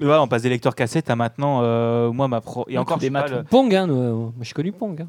voilà, 0.00 0.22
on 0.22 0.28
passe 0.28 0.42
des 0.42 0.48
lecteurs 0.48 0.74
cassettes 0.74 1.10
à 1.10 1.16
maintenant. 1.16 1.60
euh, 1.62 2.10
moi, 2.10 2.28
ma 2.28 2.40
pro. 2.40 2.64
Et 2.68 2.78
encore, 2.78 2.98
des 2.98 3.06
je 3.06 3.12
maths, 3.12 3.30
le- 3.30 3.42
Pong, 3.44 3.74
hein, 3.74 3.86
euh, 3.88 4.12
moi 4.12 4.32
j'ai 4.42 4.52
connu 4.52 4.72
Pong. 4.72 5.00
hein. 5.02 5.06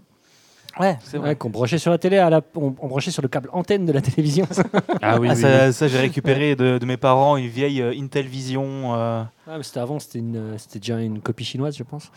Ouais, 0.79 0.97
c'est 1.03 1.17
vrai. 1.17 1.29
Ouais, 1.29 1.35
qu'on 1.35 1.49
branchait 1.51 1.77
sur 1.77 1.91
la 1.91 1.97
télé, 1.99 2.17
à 2.17 2.29
la... 2.29 2.41
on, 2.55 2.73
on 2.79 2.87
branchait 2.87 3.11
sur 3.11 3.21
le 3.21 3.27
câble 3.27 3.49
antenne 3.53 3.85
de 3.85 3.91
la 3.91 4.01
télévision. 4.01 4.47
Ah 5.01 5.19
oui, 5.19 5.27
Ah, 5.29 5.33
oui, 5.33 5.35
ça, 5.35 5.71
ça, 5.71 5.87
j'ai 5.87 5.99
récupéré 5.99 6.55
de, 6.55 6.77
de 6.79 6.85
mes 6.85 6.97
parents 6.97 7.37
une 7.37 7.47
vieille 7.47 7.81
euh, 7.81 7.93
Intel 7.95 8.25
Vision. 8.25 8.95
euh, 8.95 9.23
Ah, 9.47 9.57
mais 9.57 9.63
c'était 9.63 9.79
avant, 9.81 9.99
c'était 9.99 10.19
une, 10.19 10.35
euh, 10.37 10.57
c'était 10.57 10.79
déjà 10.79 10.99
une 10.99 11.19
copie 11.21 11.45
chinoise, 11.45 11.75
je 11.77 11.83
pense. 11.83 12.11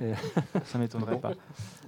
ouais, 0.00 0.14
ça 0.64 0.78
m'étonnerait 0.78 1.18
pas. 1.20 1.32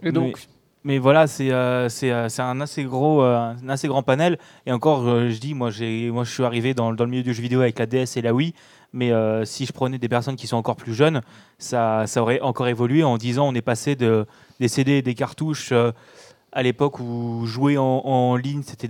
Et 0.02 0.12
donc, 0.12 0.46
Mais 0.84 0.98
voilà, 0.98 1.26
c'est 1.26 1.50
euh, 1.52 1.88
c'est 1.88 2.10
euh, 2.12 2.28
c'est 2.28 2.42
un 2.42 2.60
assez 2.60 2.82
gros 2.84 3.22
euh, 3.22 3.52
un 3.64 3.68
assez 3.68 3.88
grand 3.88 4.02
panel. 4.02 4.38
Et 4.66 4.72
encore, 4.72 5.06
euh, 5.08 5.28
je 5.30 5.38
dis, 5.38 5.54
moi, 5.54 5.70
j'ai 5.70 6.10
moi, 6.10 6.24
je 6.24 6.30
suis 6.32 6.44
arrivé 6.44 6.74
dans, 6.74 6.92
dans 6.92 7.04
le 7.04 7.10
milieu 7.10 7.22
du 7.22 7.32
jeu 7.34 7.42
vidéo 7.42 7.60
avec 7.60 7.78
la 7.78 7.86
DS 7.86 8.16
et 8.16 8.22
la 8.22 8.32
Wii. 8.34 8.52
Mais 8.94 9.10
euh, 9.10 9.44
si 9.46 9.64
je 9.64 9.72
prenais 9.72 9.96
des 9.98 10.08
personnes 10.08 10.36
qui 10.36 10.46
sont 10.46 10.56
encore 10.58 10.76
plus 10.76 10.92
jeunes, 10.92 11.22
ça, 11.58 12.06
ça 12.06 12.20
aurait 12.20 12.40
encore 12.42 12.68
évolué. 12.68 13.02
En 13.04 13.16
10 13.16 13.38
ans, 13.38 13.48
on 13.48 13.54
est 13.54 13.62
passé 13.62 13.96
de, 13.96 14.26
des 14.62 14.69
CD 14.69 14.92
et 14.92 15.02
des 15.02 15.14
cartouches 15.14 15.71
euh, 15.73 15.90
à 16.52 16.62
l'époque 16.62 17.00
où 17.00 17.45
jouer 17.47 17.78
en, 17.78 17.83
en 18.04 18.37
ligne, 18.37 18.62
c'était 18.62 18.87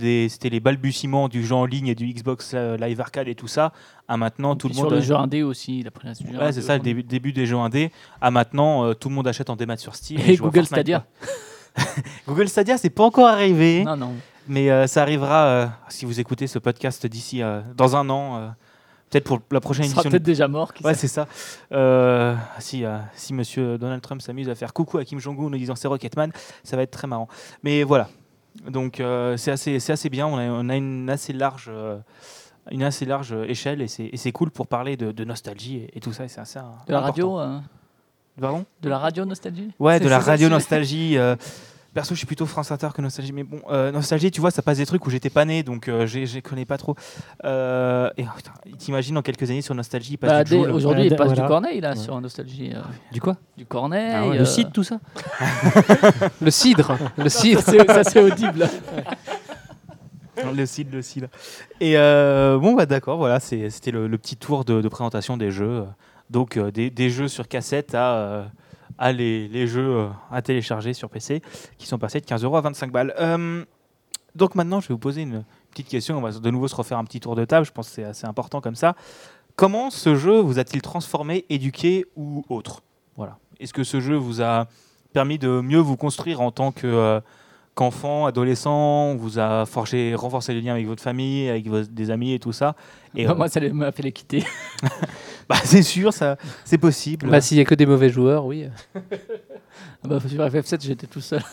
les 0.49 0.59
balbutiements 0.59 1.29
du 1.29 1.45
jeu 1.45 1.55
en 1.55 1.65
ligne 1.65 1.87
et 1.87 1.95
du 1.95 2.05
Xbox 2.13 2.51
euh, 2.53 2.77
Live 2.77 2.99
Arcade 3.01 3.27
et 3.27 3.35
tout 3.35 3.47
ça. 3.47 3.71
À 4.07 4.17
maintenant, 4.17 4.55
tout 4.55 4.67
le 4.67 4.73
sur 4.73 4.83
monde. 4.83 4.91
le 4.93 4.97
a- 4.99 5.01
jeu 5.01 5.15
indé 5.15 5.41
aussi, 5.43 5.81
la 5.81 6.13
jeu 6.13 6.37
Ouais, 6.37 6.51
c'est 6.51 6.61
ça, 6.61 6.75
le 6.77 6.83
début, 6.83 7.03
début 7.03 7.31
des 7.33 7.45
jeux 7.45 7.57
indés. 7.57 7.89
À 8.21 8.29
maintenant, 8.31 8.85
euh, 8.85 8.93
tout 8.93 9.09
le 9.09 9.15
monde 9.15 9.27
achète 9.27 9.49
en 9.49 9.55
démat 9.55 9.77
sur 9.77 9.95
Steam. 9.95 10.19
Et 10.27 10.35
Google 10.35 10.65
Stadia. 10.65 11.05
Google 12.27 12.49
Stadia, 12.49 12.77
c'est 12.77 12.89
pas 12.89 13.03
encore 13.05 13.27
arrivé. 13.27 13.83
Non, 13.83 13.95
non. 13.97 14.11
Mais 14.47 14.69
euh, 14.69 14.85
ça 14.87 15.01
arrivera 15.01 15.45
euh, 15.45 15.67
si 15.89 16.05
vous 16.05 16.19
écoutez 16.19 16.47
ce 16.47 16.59
podcast 16.59 17.05
d'ici 17.07 17.41
dans 17.77 17.95
un 17.95 18.09
an, 18.09 18.53
peut-être 19.13 19.23
pour 19.25 19.39
la 19.51 19.59
prochaine 19.61 19.85
Il 19.85 19.89
sera 19.89 20.01
édition. 20.01 20.11
peut-être 20.11 20.23
déjà 20.23 20.47
mort. 20.47 20.71
Ouais, 20.83 20.93
c'est 20.95 21.07
ça. 21.07 21.27
Euh, 21.71 22.35
si, 22.59 22.83
euh, 22.83 22.97
si 23.15 23.33
Monsieur 23.33 23.77
Donald 23.77 24.01
Trump 24.01 24.21
s'amuse 24.21 24.49
à 24.49 24.55
faire 24.55 24.73
coucou 24.73 24.97
à 24.97 25.05
Kim 25.05 25.19
Jong-un 25.19 25.45
en 25.45 25.49
disant 25.51 25.75
c'est 25.75 25.87
Rocketman, 25.87 26.31
ça 26.63 26.75
va 26.75 26.83
être 26.83 26.91
très 26.91 27.07
marrant. 27.07 27.27
Mais 27.63 27.83
voilà. 27.83 28.09
Donc 28.69 28.99
euh, 28.99 29.37
c'est 29.37 29.51
assez, 29.51 29.79
c'est 29.79 29.93
assez 29.93 30.09
bien. 30.09 30.27
On 30.27 30.37
a, 30.37 30.43
on 30.45 30.69
a 30.69 30.75
une 30.75 31.09
assez 31.09 31.33
large, 31.33 31.69
euh, 31.73 31.97
une 32.71 32.83
assez 32.83 33.05
large 33.05 33.35
échelle 33.47 33.81
et 33.81 33.87
c'est, 33.87 34.31
cool 34.31 34.51
pour 34.51 34.67
parler 34.67 34.95
de, 34.97 35.11
de 35.11 35.23
nostalgie 35.23 35.77
et, 35.77 35.97
et 35.97 35.99
tout 35.99 36.13
ça. 36.13 36.25
et 36.25 36.27
C'est 36.27 36.41
assez 36.41 36.59
De 36.87 36.91
la 36.93 36.99
important. 36.99 37.35
radio, 37.35 37.39
euh, 37.39 37.59
Pardon? 38.39 38.65
de 38.81 38.89
la 38.89 38.97
radio 38.99 39.25
nostalgie? 39.25 39.71
Ouais, 39.79 39.99
de 39.99 40.07
la 40.09 40.19
radio 40.19 40.49
nostalgie. 40.49 41.17
Perso, 41.93 42.13
je 42.13 42.17
suis 42.17 42.27
plutôt 42.27 42.45
France 42.45 42.71
Inter 42.71 42.89
que 42.95 43.01
nostalgie. 43.01 43.31
Mais 43.33 43.43
bon, 43.43 43.59
euh, 43.69 43.91
nostalgie, 43.91 44.31
tu 44.31 44.41
vois, 44.41 44.51
ça 44.51 44.61
passe 44.61 44.77
des 44.77 44.85
trucs 44.85 45.05
où 45.05 45.09
j'étais 45.09 45.29
pas 45.29 45.45
né, 45.45 45.63
donc 45.63 45.87
euh, 45.87 46.05
je 46.07 46.39
connais 46.39 46.65
pas 46.65 46.77
trop. 46.77 46.95
Euh, 47.45 48.09
et 48.17 48.25
oh, 48.25 48.71
t'imagines 48.77 49.15
dans 49.15 49.21
quelques 49.21 49.49
années 49.49 49.61
sur 49.61 49.75
nostalgie, 49.75 50.13
il 50.13 50.17
passe 50.17 50.29
Bah, 50.31 50.43
du 50.43 50.51
Joule. 50.55 50.71
Aujourd'hui, 50.71 51.05
il 51.05 51.15
passe 51.15 51.27
voilà. 51.27 51.41
du 51.43 51.47
Corneille 51.47 51.81
là 51.81 51.91
Ouais. 51.91 51.95
sur 51.95 52.19
nostalgie. 52.19 52.71
euh, 52.75 52.79
Du 53.11 53.21
quoi? 53.21 53.37
du 53.57 53.65
Corneille. 53.65 54.11
Ah 54.13 54.27
ouais. 54.27 54.35
euh, 54.35 54.39
Le 54.39 54.45
site, 54.45 54.71
tout 54.73 54.83
ça 54.83 54.99
Le 56.41 56.51
cidre, 56.51 56.97
le 57.17 57.29
cidre. 57.29 57.61
c'est 57.63 57.85
ça, 57.87 58.03
c'est 58.03 58.21
audible. 58.21 58.67
Le 60.55 60.65
cid, 60.65 60.91
le 60.91 61.01
cid. 61.01 61.29
Et 61.79 61.97
euh, 61.97 62.57
bon, 62.57 62.73
bah 62.73 62.85
d'accord, 62.87 63.17
voilà, 63.17 63.39
c'était 63.39 63.91
le, 63.91 64.07
le 64.07 64.17
petit 64.17 64.35
tour 64.35 64.65
de, 64.65 64.81
de 64.81 64.87
présentation 64.89 65.37
des 65.37 65.51
jeux. 65.51 65.85
Donc, 66.29 66.57
euh, 66.57 66.71
des, 66.71 66.89
des 66.89 67.09
jeux 67.09 67.27
sur 67.27 67.47
cassette 67.47 67.93
à, 67.93 68.13
euh, 68.15 68.43
à 68.97 69.11
les, 69.11 69.67
jeux 69.67 69.97
euh, 69.97 70.07
à 70.31 70.41
télécharger 70.41 70.93
sur 70.93 71.09
PC 71.09 71.41
qui 71.77 71.87
sont 71.87 71.97
passés 71.97 72.19
de 72.19 72.25
15 72.25 72.43
euros 72.43 72.57
à 72.57 72.61
25 72.61 72.91
balles. 72.91 73.13
Euh, 73.19 73.65
donc, 74.35 74.55
maintenant, 74.55 74.79
je 74.79 74.87
vais 74.87 74.93
vous 74.93 74.99
poser 74.99 75.21
une 75.21 75.43
petite 75.71 75.87
question. 75.87 76.17
On 76.17 76.21
va 76.21 76.31
de 76.31 76.49
nouveau 76.49 76.67
se 76.67 76.75
refaire 76.75 76.97
un 76.97 77.05
petit 77.05 77.19
tour 77.19 77.35
de 77.35 77.45
table. 77.45 77.65
Je 77.65 77.71
pense 77.71 77.89
que 77.89 77.95
c'est 77.95 78.03
assez 78.03 78.25
important 78.25 78.61
comme 78.61 78.75
ça. 78.75 78.95
Comment 79.55 79.91
ce 79.91 80.15
jeu 80.15 80.39
vous 80.39 80.57
a-t-il 80.57 80.81
transformé, 80.81 81.45
éduqué 81.49 82.05
ou 82.15 82.43
autre? 82.49 82.81
Voilà. 83.15 83.37
Est-ce 83.59 83.73
que 83.73 83.83
ce 83.83 83.99
jeu 83.99 84.15
vous 84.15 84.41
a 84.41 84.67
permis 85.13 85.37
de 85.37 85.61
mieux 85.61 85.79
vous 85.79 85.97
construire 85.97 86.41
en 86.41 86.51
tant 86.51 86.71
que. 86.71 87.21
Qu'enfant, 87.75 88.25
adolescent, 88.25 89.15
vous 89.15 89.39
a 89.39 89.65
forgé, 89.65 90.13
renforcé 90.15 90.53
les 90.53 90.61
liens 90.61 90.73
avec 90.73 90.85
votre 90.85 91.01
famille, 91.01 91.49
avec 91.49 91.67
vos, 91.67 91.81
des 91.81 92.11
amis 92.11 92.33
et 92.33 92.39
tout 92.39 92.51
ça. 92.51 92.75
Et 93.15 93.27
euh, 93.27 93.35
Moi, 93.35 93.47
ça 93.47 93.59
m'a 93.59 93.91
fait 93.91 94.03
les 94.03 94.11
quitter. 94.11 94.43
bah, 95.49 95.55
c'est 95.63 95.81
sûr, 95.81 96.13
ça, 96.13 96.37
c'est 96.65 96.77
possible. 96.77 97.29
Bah, 97.29 97.41
s'il 97.41 97.57
y 97.57 97.61
a 97.61 97.65
que 97.65 97.75
des 97.75 97.85
mauvais 97.85 98.09
joueurs, 98.09 98.45
oui. 98.45 98.67
Ah 98.95 98.99
Bah, 100.07 100.19
sur 100.19 100.39
FF7, 100.39 100.81
j'étais 100.83 101.07
tout 101.07 101.21
seul. 101.21 101.41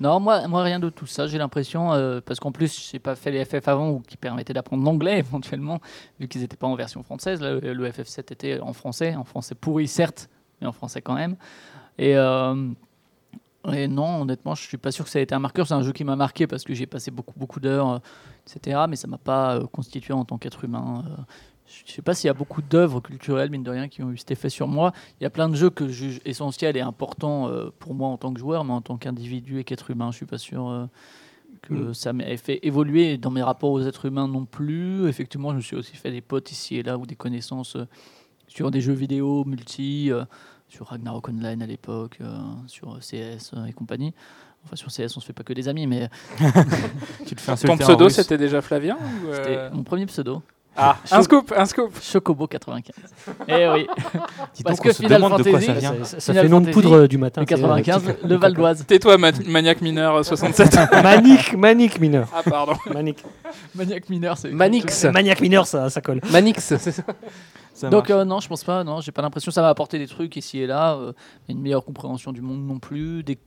Non, 0.00 0.18
moi, 0.18 0.48
moi, 0.48 0.62
rien 0.64 0.80
de 0.80 0.90
tout 0.90 1.06
ça. 1.06 1.28
J'ai 1.28 1.38
l'impression, 1.38 1.92
euh, 1.92 2.20
parce 2.24 2.40
qu'en 2.40 2.50
plus, 2.50 2.90
j'ai 2.90 2.98
pas 2.98 3.14
fait 3.14 3.30
les 3.30 3.44
FF 3.44 3.68
avant 3.68 3.90
ou 3.90 4.00
qui 4.00 4.16
permettaient 4.16 4.52
d'apprendre 4.52 4.84
l'anglais 4.84 5.18
éventuellement, 5.20 5.80
vu 6.18 6.26
qu'ils 6.26 6.40
n'étaient 6.40 6.56
pas 6.56 6.66
en 6.66 6.74
version 6.74 7.02
française. 7.02 7.40
Là, 7.40 7.54
le 7.54 7.88
FF7 7.88 8.32
était 8.32 8.60
en 8.60 8.72
français, 8.72 9.14
en 9.14 9.24
français 9.24 9.54
pourri 9.54 9.86
certes, 9.86 10.28
mais 10.60 10.66
en 10.66 10.72
français 10.72 11.02
quand 11.02 11.14
même. 11.14 11.36
Et, 11.98 12.16
euh, 12.16 12.54
et 13.70 13.86
non, 13.86 14.22
honnêtement, 14.22 14.54
je 14.54 14.66
suis 14.66 14.76
pas 14.76 14.90
sûr 14.90 15.04
que 15.04 15.10
ça 15.10 15.20
ait 15.20 15.22
été 15.22 15.34
un 15.34 15.38
marqueur. 15.38 15.66
C'est 15.66 15.74
un 15.74 15.82
jeu 15.82 15.92
qui 15.92 16.02
m'a 16.04 16.16
marqué 16.16 16.46
parce 16.46 16.64
que 16.64 16.74
j'ai 16.74 16.86
passé 16.86 17.10
beaucoup, 17.10 17.34
beaucoup 17.38 17.60
d'heures, 17.60 17.88
euh, 17.90 17.98
etc. 18.46 18.80
Mais 18.88 18.96
ça 18.96 19.06
m'a 19.06 19.18
pas 19.18 19.56
euh, 19.56 19.66
constitué 19.66 20.12
en 20.12 20.24
tant 20.24 20.36
qu'être 20.38 20.64
humain. 20.64 21.04
euh. 21.06 21.22
je 21.86 21.92
sais 21.92 22.02
pas 22.02 22.14
s'il 22.14 22.26
y 22.26 22.30
a 22.30 22.34
beaucoup 22.34 22.60
d'œuvres 22.60 23.00
culturelles, 23.00 23.50
mine 23.50 23.62
de 23.62 23.70
rien, 23.70 23.88
qui 23.88 24.02
ont 24.02 24.10
eu 24.10 24.18
cet 24.18 24.32
effet 24.32 24.48
sur 24.48 24.66
moi. 24.66 24.92
Il 25.20 25.22
y 25.22 25.26
a 25.26 25.30
plein 25.30 25.48
de 25.48 25.54
jeux 25.54 25.70
que 25.70 25.86
je 25.86 25.92
juge 25.92 26.20
essentiels 26.24 26.76
et 26.76 26.80
importants 26.80 27.50
pour 27.78 27.94
moi 27.94 28.08
en 28.08 28.16
tant 28.16 28.32
que 28.34 28.40
joueur, 28.40 28.64
mais 28.64 28.72
en 28.72 28.80
tant 28.80 28.96
qu'individu 28.96 29.60
et 29.60 29.64
qu'être 29.64 29.90
humain, 29.90 30.10
je 30.10 30.16
suis 30.16 30.26
pas 30.26 30.38
sûr 30.38 30.88
que 31.62 31.74
Mm. 31.74 31.94
ça 31.94 32.12
m'ait 32.12 32.36
fait 32.36 32.58
évoluer 32.66 33.16
dans 33.16 33.30
mes 33.30 33.42
rapports 33.42 33.70
aux 33.70 33.82
êtres 33.82 34.06
humains 34.06 34.26
non 34.26 34.44
plus. 34.44 35.06
Effectivement, 35.06 35.50
je 35.52 35.56
me 35.56 35.60
suis 35.60 35.76
aussi 35.76 35.96
fait 35.96 36.10
des 36.10 36.20
potes 36.20 36.50
ici 36.50 36.76
et 36.76 36.82
là 36.82 36.98
ou 36.98 37.06
des 37.06 37.14
connaissances 37.14 37.76
sur 38.48 38.70
des 38.70 38.80
jeux 38.80 38.92
vidéo 38.92 39.44
multi, 39.44 40.10
sur 40.72 40.86
Ragnarok 40.86 41.28
Online 41.28 41.62
à 41.62 41.66
l'époque, 41.66 42.18
euh, 42.22 42.34
sur 42.66 42.98
CS 43.00 43.52
euh, 43.54 43.66
et 43.66 43.72
compagnie. 43.72 44.14
Enfin, 44.64 44.76
sur 44.76 44.88
CS, 44.88 45.16
on 45.16 45.20
se 45.20 45.26
fait 45.26 45.32
pas 45.34 45.42
que 45.42 45.52
des 45.52 45.68
amis, 45.68 45.86
mais 45.86 46.08
Tu 47.26 47.34
te 47.34 47.40
fais 47.40 47.46
Ton 47.46 47.52
insulter 47.52 47.72
en 47.72 47.76
pseudo, 47.76 48.08
c'était 48.08 48.38
déjà 48.38 48.62
Flavien 48.62 48.96
ou, 48.96 49.28
euh, 49.28 49.36
c'était 49.36 49.70
mon 49.76 49.82
premier 49.82 50.06
pseudo, 50.06 50.42
Ah, 50.76 50.96
un 51.10 51.22
scoop, 51.22 51.52
un 51.56 51.66
scoop. 51.66 51.92
Chocobo 52.00 52.46
95. 52.46 52.94
Eh 53.46 53.68
oui, 53.68 53.86
Dis 54.54 54.62
parce 54.64 54.80
que 54.80 54.92
Final 54.92 55.20
demande 55.22 55.38
de 55.38 55.42
quoi 55.42 55.60
Fantasy, 55.60 55.66
ça 55.66 55.72
vient. 55.74 55.94
Ça, 56.04 56.18
ça- 56.20 56.32
Final 56.32 56.42
fait 56.44 56.48
nom 56.48 56.60
de 56.62 56.70
poudre 56.70 56.92
euh, 56.96 57.06
du 57.08 57.18
matin. 57.18 57.42
le 57.42 57.46
c'est, 57.46 57.54
euh, 57.54 57.58
95, 57.58 58.02
petit- 58.04 58.26
le 58.26 58.36
Val 58.36 58.54
d'Oise. 58.54 58.84
Tais-toi, 58.86 59.18
ma- 59.18 59.32
maniaque 59.46 59.82
mineur 59.82 60.16
euh, 60.16 60.22
67. 60.22 60.74
Manique, 61.02 61.54
manique 61.56 62.00
mineur. 62.00 62.26
ah, 62.34 62.42
pardon. 62.42 62.72
Manique. 62.92 63.22
Maniac 63.74 64.08
mineur, 64.08 64.38
c'est 64.38 64.50
Manix. 64.50 65.04
Maniaque 65.04 65.40
mineur, 65.42 65.66
ça, 65.66 65.90
ça 65.90 66.00
colle. 66.00 66.20
Manix, 66.30 66.62
c'est 66.64 66.78
ça. 66.78 67.02
Ça 67.74 67.88
Donc 67.90 68.10
euh, 68.10 68.24
non, 68.24 68.40
je 68.40 68.48
pense 68.48 68.64
pas. 68.64 68.82
Non, 68.84 69.00
j'ai 69.00 69.12
pas 69.12 69.22
l'impression 69.22 69.50
que 69.50 69.54
ça 69.54 69.62
va 69.62 69.68
apporter 69.68 69.98
des 69.98 70.06
trucs 70.06 70.36
ici 70.36 70.60
et 70.60 70.66
là, 70.66 70.94
euh, 70.94 71.12
une 71.48 71.60
meilleure 71.60 71.84
compréhension 71.84 72.32
du 72.32 72.40
monde 72.40 72.66
non 72.66 72.78
plus, 72.78 73.22
des 73.22 73.38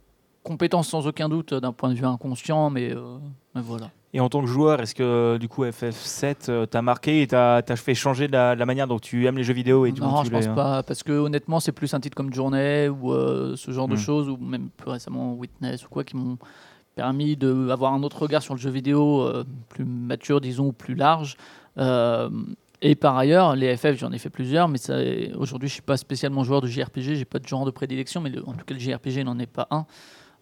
compétences 0.46 0.88
sans 0.88 1.06
aucun 1.08 1.28
doute 1.28 1.52
euh, 1.54 1.60
d'un 1.60 1.74
point 1.74 1.90
de 1.90 1.96
vue 1.96 2.06
inconscient, 2.06 2.70
mais, 2.70 2.92
euh, 2.94 3.18
mais 3.54 3.62
voilà. 3.62 3.92
Et 4.14 4.22
en 4.22 4.30
tant 4.30 4.40
que 4.40 4.48
joueur, 4.48 4.80
est-ce 4.82 4.96
que 4.96 5.36
du 5.38 5.50
coup 5.50 5.66
FF7 5.66 6.50
euh, 6.50 6.66
t'a 6.66 6.82
marqué 6.82 7.22
et 7.22 7.28
t'a 7.28 7.62
fait 7.76 7.96
changer 7.96 8.30
la, 8.30 8.56
la 8.56 8.66
manière 8.66 8.88
dont 8.88 9.00
tu 9.00 9.26
aimes 9.28 9.36
les 9.38 9.44
jeux 9.44 9.54
vidéo 9.54 9.86
et 9.86 9.92
du 9.92 10.00
coup, 10.00 10.08
non, 10.08 10.22
tu 10.22 10.28
je 10.28 10.32
pense 10.32 10.48
pas, 10.56 10.84
parce 10.84 11.04
que 11.04 11.12
honnêtement, 11.12 11.60
c'est 11.60 11.74
plus 11.74 11.94
un 11.94 12.00
titre 12.00 12.16
comme 12.16 12.34
Journée 12.34 12.88
ou 12.88 13.12
euh, 13.12 13.58
ce 13.58 13.72
genre 13.72 13.90
de 13.90 13.96
Hmm. 13.96 14.00
choses, 14.00 14.30
ou 14.30 14.38
même 14.38 14.70
plus 14.78 14.90
récemment 14.92 15.34
Witness 15.34 15.86
ou 15.86 15.90
quoi, 15.90 16.06
qui 16.06 16.16
m'ont 16.16 16.38
permis 16.96 17.36
d'avoir 17.36 17.94
un 17.94 18.04
autre 18.04 18.22
regard 18.22 18.42
sur 18.42 18.54
le 18.54 18.60
jeu 18.62 18.70
vidéo 18.70 19.30
plus 19.68 19.84
mature, 19.84 20.40
disons, 20.40 20.68
ou 20.68 20.72
plus 20.72 20.96
large. 20.96 21.36
Et 22.82 22.96
par 22.96 23.18
ailleurs, 23.18 23.56
les 23.56 23.76
FF, 23.76 23.98
j'en 23.98 24.12
ai 24.12 24.18
fait 24.18 24.30
plusieurs, 24.30 24.68
mais 24.70 24.78
aujourd'hui, 25.36 25.68
je 25.68 25.74
suis 25.74 25.82
pas 25.82 25.98
spécialement 25.98 26.44
joueur 26.44 26.62
de 26.62 26.68
JRPG, 26.68 27.16
j'ai 27.16 27.26
pas 27.26 27.40
de 27.40 27.48
genre 27.48 27.66
de 27.66 27.72
prédilection, 27.72 28.22
mais 28.22 28.30
le- 28.30 28.48
en 28.48 28.54
tout 28.54 28.64
cas, 28.66 28.74
le 28.74 28.80
JRPG 28.80 29.24
n'en 29.24 29.40
est 29.40 29.46
pas 29.46 29.68
un. 29.72 29.86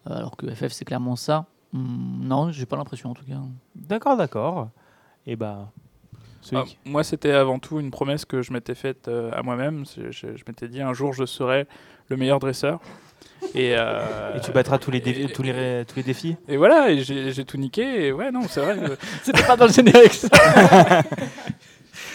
Euh, 0.09 0.15
alors 0.17 0.35
que 0.37 0.49
FF, 0.53 0.71
c'est 0.71 0.85
clairement 0.85 1.15
ça. 1.15 1.45
Hmm, 1.73 2.25
non, 2.27 2.51
j'ai 2.51 2.65
pas 2.65 2.75
l'impression 2.77 3.09
en 3.11 3.13
tout 3.13 3.25
cas. 3.25 3.39
D'accord, 3.75 4.17
d'accord. 4.17 4.69
Et 5.25 5.35
bah. 5.35 5.71
celui 6.41 6.61
Ah, 6.61 6.65
qui- 6.67 6.77
moi, 6.85 7.03
c'était 7.03 7.31
avant 7.31 7.59
tout 7.59 7.79
une 7.79 7.89
promesse 7.91 8.25
que 8.25 8.41
je 8.41 8.51
m'étais 8.53 8.75
faite 8.75 9.07
euh, 9.07 9.31
à 9.33 9.41
moi-même. 9.43 9.85
Je, 9.95 10.11
je 10.11 10.43
m'étais 10.47 10.67
dit 10.67 10.81
un 10.81 10.93
jour, 10.93 11.13
je 11.13 11.25
serai 11.25 11.67
le 12.09 12.17
meilleur 12.17 12.39
dresseur. 12.39 12.79
Et, 13.55 13.75
euh, 13.77 14.35
Et 14.37 14.41
tu 14.41 14.51
battras 14.51 14.77
tous 14.79 14.89
les, 14.91 14.99
dé- 15.01 15.23
et- 15.23 15.27
tous 15.31 15.43
les, 15.43 15.51
ré- 15.51 15.85
tous 15.85 15.95
les 15.97 16.03
défis 16.03 16.35
Et 16.47 16.57
voilà, 16.57 16.93
j'ai 16.95 17.45
tout 17.45 17.57
niqué. 17.57 18.07
Et 18.07 18.11
ouais, 18.11 18.31
non, 18.31 18.41
c'est 18.47 18.61
vrai. 18.61 18.77
C'était 19.23 19.43
pas 19.43 19.55
dans 19.57 19.65
le 19.67 19.71
générique. 19.71 20.21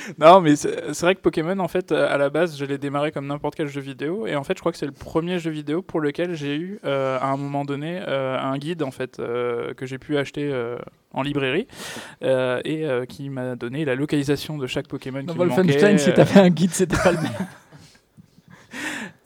non, 0.18 0.40
mais 0.40 0.56
c'est 0.56 1.00
vrai 1.00 1.14
que 1.14 1.20
Pokémon, 1.20 1.58
en 1.58 1.68
fait, 1.68 1.92
à 1.92 2.16
la 2.16 2.30
base, 2.30 2.56
je 2.58 2.64
l'ai 2.64 2.78
démarré 2.78 3.12
comme 3.12 3.26
n'importe 3.26 3.54
quel 3.56 3.68
jeu 3.68 3.80
vidéo. 3.80 4.26
Et 4.26 4.34
en 4.36 4.44
fait, 4.44 4.54
je 4.56 4.60
crois 4.60 4.72
que 4.72 4.78
c'est 4.78 4.86
le 4.86 4.92
premier 4.92 5.38
jeu 5.38 5.50
vidéo 5.50 5.82
pour 5.82 6.00
lequel 6.00 6.34
j'ai 6.34 6.56
eu, 6.56 6.80
euh, 6.84 7.18
à 7.20 7.26
un 7.26 7.36
moment 7.36 7.64
donné, 7.64 8.00
euh, 8.06 8.38
un 8.38 8.56
guide, 8.58 8.82
en 8.82 8.90
fait, 8.90 9.18
euh, 9.18 9.74
que 9.74 9.86
j'ai 9.86 9.98
pu 9.98 10.16
acheter 10.18 10.48
euh, 10.52 10.78
en 11.12 11.22
librairie. 11.22 11.66
euh, 12.22 12.60
et 12.64 12.84
euh, 12.86 13.04
qui 13.04 13.28
m'a 13.30 13.56
donné 13.56 13.84
la 13.84 13.94
localisation 13.94 14.58
de 14.58 14.66
chaque 14.66 14.88
Pokémon 14.88 15.22
Dans 15.22 15.32
qui 15.34 15.38
me 15.38 15.44
manquait. 15.46 15.62
Wolfenstein, 15.62 15.98
si 15.98 16.10
euh, 16.10 16.14
t'avais 16.14 16.40
un 16.40 16.50
guide, 16.50 16.70
c'était 16.72 16.96
pas 16.96 17.12
le 17.12 17.18
même. 17.18 17.32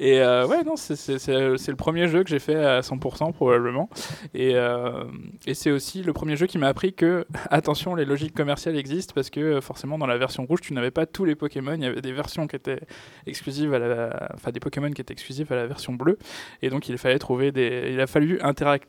Et 0.04 0.20
euh, 0.20 0.48
ouais, 0.48 0.64
non, 0.64 0.74
c'est- 0.74 0.96
c'est 0.96 1.30
le 1.70 1.76
premier 1.76 2.08
jeu 2.08 2.24
que 2.24 2.28
j'ai 2.30 2.40
fait 2.40 2.56
à 2.56 2.80
100% 2.82 3.32
probablement. 3.32 3.88
Et, 4.34 4.56
euh, 4.56 5.04
et 5.46 5.54
c'est 5.54 5.70
aussi 5.70 6.02
le 6.02 6.12
premier 6.12 6.34
jeu 6.36 6.46
qui 6.46 6.58
m'a 6.58 6.66
appris 6.66 6.92
que, 6.92 7.24
attention, 7.50 7.94
les 7.94 8.04
logiques 8.04 8.34
commerciales 8.34 8.76
existent 8.76 9.12
parce 9.14 9.30
que 9.30 9.38
euh, 9.38 9.60
forcément 9.60 9.98
dans 9.98 10.06
la 10.08 10.18
version 10.18 10.44
rouge, 10.44 10.60
tu 10.60 10.72
n'avais 10.74 10.90
pas 10.90 11.06
tous 11.06 11.24
les 11.24 11.36
Pokémon. 11.36 11.74
Il 11.74 11.82
y 11.84 11.86
avait 11.86 12.00
des 12.00 12.12
versions 12.12 12.48
qui 12.48 12.56
étaient 12.56 12.80
exclusives 13.28 13.72
à 13.74 13.78
la, 13.78 14.28
enfin 14.34 14.50
des 14.50 14.58
Pokémon 14.58 14.90
qui 14.90 15.00
étaient 15.00 15.12
exclusifs 15.12 15.52
à 15.52 15.54
la 15.54 15.66
version 15.68 15.92
bleue. 15.92 16.18
Et 16.62 16.68
donc 16.70 16.88
il 16.88 16.98
fallait 16.98 17.20
trouver 17.20 17.52
des, 17.52 17.90
il 17.92 18.00
a 18.00 18.08
fallu 18.08 18.40
interagir 18.42 18.82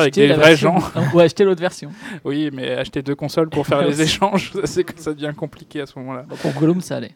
avec 0.00 0.14
des 0.14 0.34
vrais 0.34 0.48
version- 0.50 0.78
gens. 0.78 1.02
Ou 1.14 1.18
acheter 1.18 1.42
l'autre 1.44 1.60
version. 1.62 1.90
Oui, 2.24 2.50
mais 2.52 2.70
acheter 2.74 3.02
deux 3.02 3.16
consoles 3.16 3.48
pour 3.50 3.66
faire 3.66 3.82
les 3.88 4.00
échanges, 4.02 4.52
ça, 4.64 4.82
ça 4.96 5.14
devient 5.14 5.32
compliqué 5.36 5.80
à 5.80 5.86
ce 5.86 5.98
moment-là. 5.98 6.26
Pour 6.42 6.52
Gollum, 6.52 6.80
ça 6.80 6.98
allait. 6.98 7.12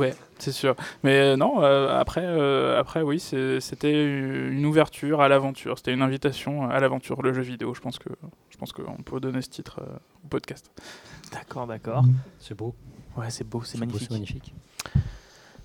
Ouais, 0.00 0.14
c'est 0.38 0.52
sûr. 0.52 0.74
Mais 1.04 1.16
euh, 1.18 1.36
non, 1.36 1.62
euh, 1.62 1.98
après, 2.00 2.22
euh, 2.24 2.78
après, 2.80 3.02
oui, 3.02 3.20
c'était 3.20 3.92
une 3.92 4.64
ouverture 4.64 5.20
à 5.20 5.28
l'aventure. 5.28 5.76
C'était 5.78 5.92
une 5.92 6.02
invitation 6.02 6.68
à 6.70 6.80
l'aventure, 6.80 7.20
le 7.22 7.32
jeu 7.34 7.42
vidéo. 7.42 7.74
Je 7.74 7.80
pense 7.80 7.98
que, 7.98 8.08
je 8.50 8.56
pense 8.56 8.72
qu'on 8.72 9.02
peut 9.04 9.20
donner 9.20 9.42
ce 9.42 9.48
titre 9.50 9.80
euh, 9.82 9.96
au 10.24 10.28
podcast. 10.28 10.70
D'accord, 11.32 11.66
d'accord. 11.66 12.02
C'est 12.38 12.56
beau. 12.56 12.74
Ouais, 13.16 13.26
c'est 13.28 13.46
beau, 13.48 13.62
c'est 13.64 13.76
beau, 13.78 13.84
magnifique. 13.86 14.08
C'est 14.08 14.14
magnifique. 14.14 14.54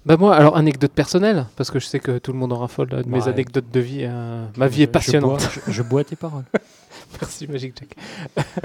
Bah 0.06 0.18
moi, 0.18 0.36
alors 0.36 0.56
anecdote 0.56 0.92
personnelle, 0.92 1.48
parce 1.56 1.72
que 1.72 1.80
je 1.80 1.86
sais 1.88 2.00
que 2.00 2.20
tout 2.20 2.32
le 2.32 2.38
monde 2.38 2.54
en 2.54 2.60
raffole 2.60 2.90
là, 2.92 3.02
de 3.02 3.10
mes 3.10 3.28
anecdotes 3.28 3.72
de 3.72 3.80
vie. 3.80 4.02
euh, 4.04 4.46
ma 4.58 4.68
vie 4.68 4.84
est 4.84 4.88
passionnante. 4.88 5.40
Je 5.42 5.46
bois, 5.48 5.64
je- 5.68 5.72
je 5.72 5.82
bois 5.82 6.04
tes 6.04 6.16
paroles. 6.16 6.44
Merci 7.22 7.48
Magic 7.48 7.74
Jack. 7.80 8.46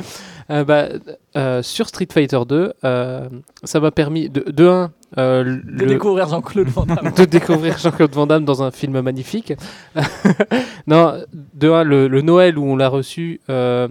Euh, 0.51 0.65
bah, 0.65 0.89
euh, 1.37 1.63
sur 1.63 1.87
Street 1.87 2.09
Fighter 2.13 2.41
2, 2.49 2.73
euh, 2.83 3.29
ça 3.63 3.79
m'a 3.79 3.93
permis 3.93 4.29
de, 4.29 4.41
de 4.51 4.67
un, 4.67 4.91
De 5.17 5.45
le- 5.65 5.87
découvrir 5.87 6.27
Jean-Claude 6.29 6.67
Van 6.67 6.85
Damme. 6.87 7.13
de 7.17 7.25
découvrir 7.25 7.79
Jean-Claude 7.79 8.13
Van 8.13 8.27
Damme 8.27 8.45
dans 8.45 8.61
un 8.61 8.73
film 8.73 9.01
magnifique. 9.01 9.53
non, 10.89 11.15
de 11.55 11.71
un, 11.71 11.85
le, 11.85 12.09
le 12.09 12.21
Noël 12.23 12.59
où 12.59 12.65
on 12.65 12.75
l'a 12.75 12.89
reçu, 12.89 13.41
à, 13.49 13.87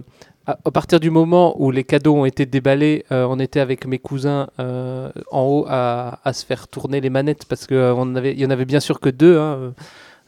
à 0.46 0.70
partir 0.70 1.00
du 1.00 1.08
moment 1.08 1.54
où 1.58 1.70
les 1.70 1.84
cadeaux 1.84 2.14
ont 2.16 2.24
été 2.26 2.44
déballés, 2.44 3.06
on 3.10 3.38
était 3.38 3.60
avec 3.60 3.86
mes 3.86 3.98
cousins 3.98 4.48
en 4.58 5.42
haut 5.42 5.64
à, 5.66 6.18
à 6.24 6.32
se 6.34 6.44
faire 6.44 6.68
tourner 6.68 7.00
les 7.00 7.08
manettes 7.10 7.46
parce 7.46 7.66
qu'il 7.66 7.78
y 7.78 8.44
en 8.46 8.50
avait 8.50 8.64
bien 8.66 8.80
sûr 8.80 9.00
que 9.00 9.08
deux 9.08 9.38
hein, 9.38 9.72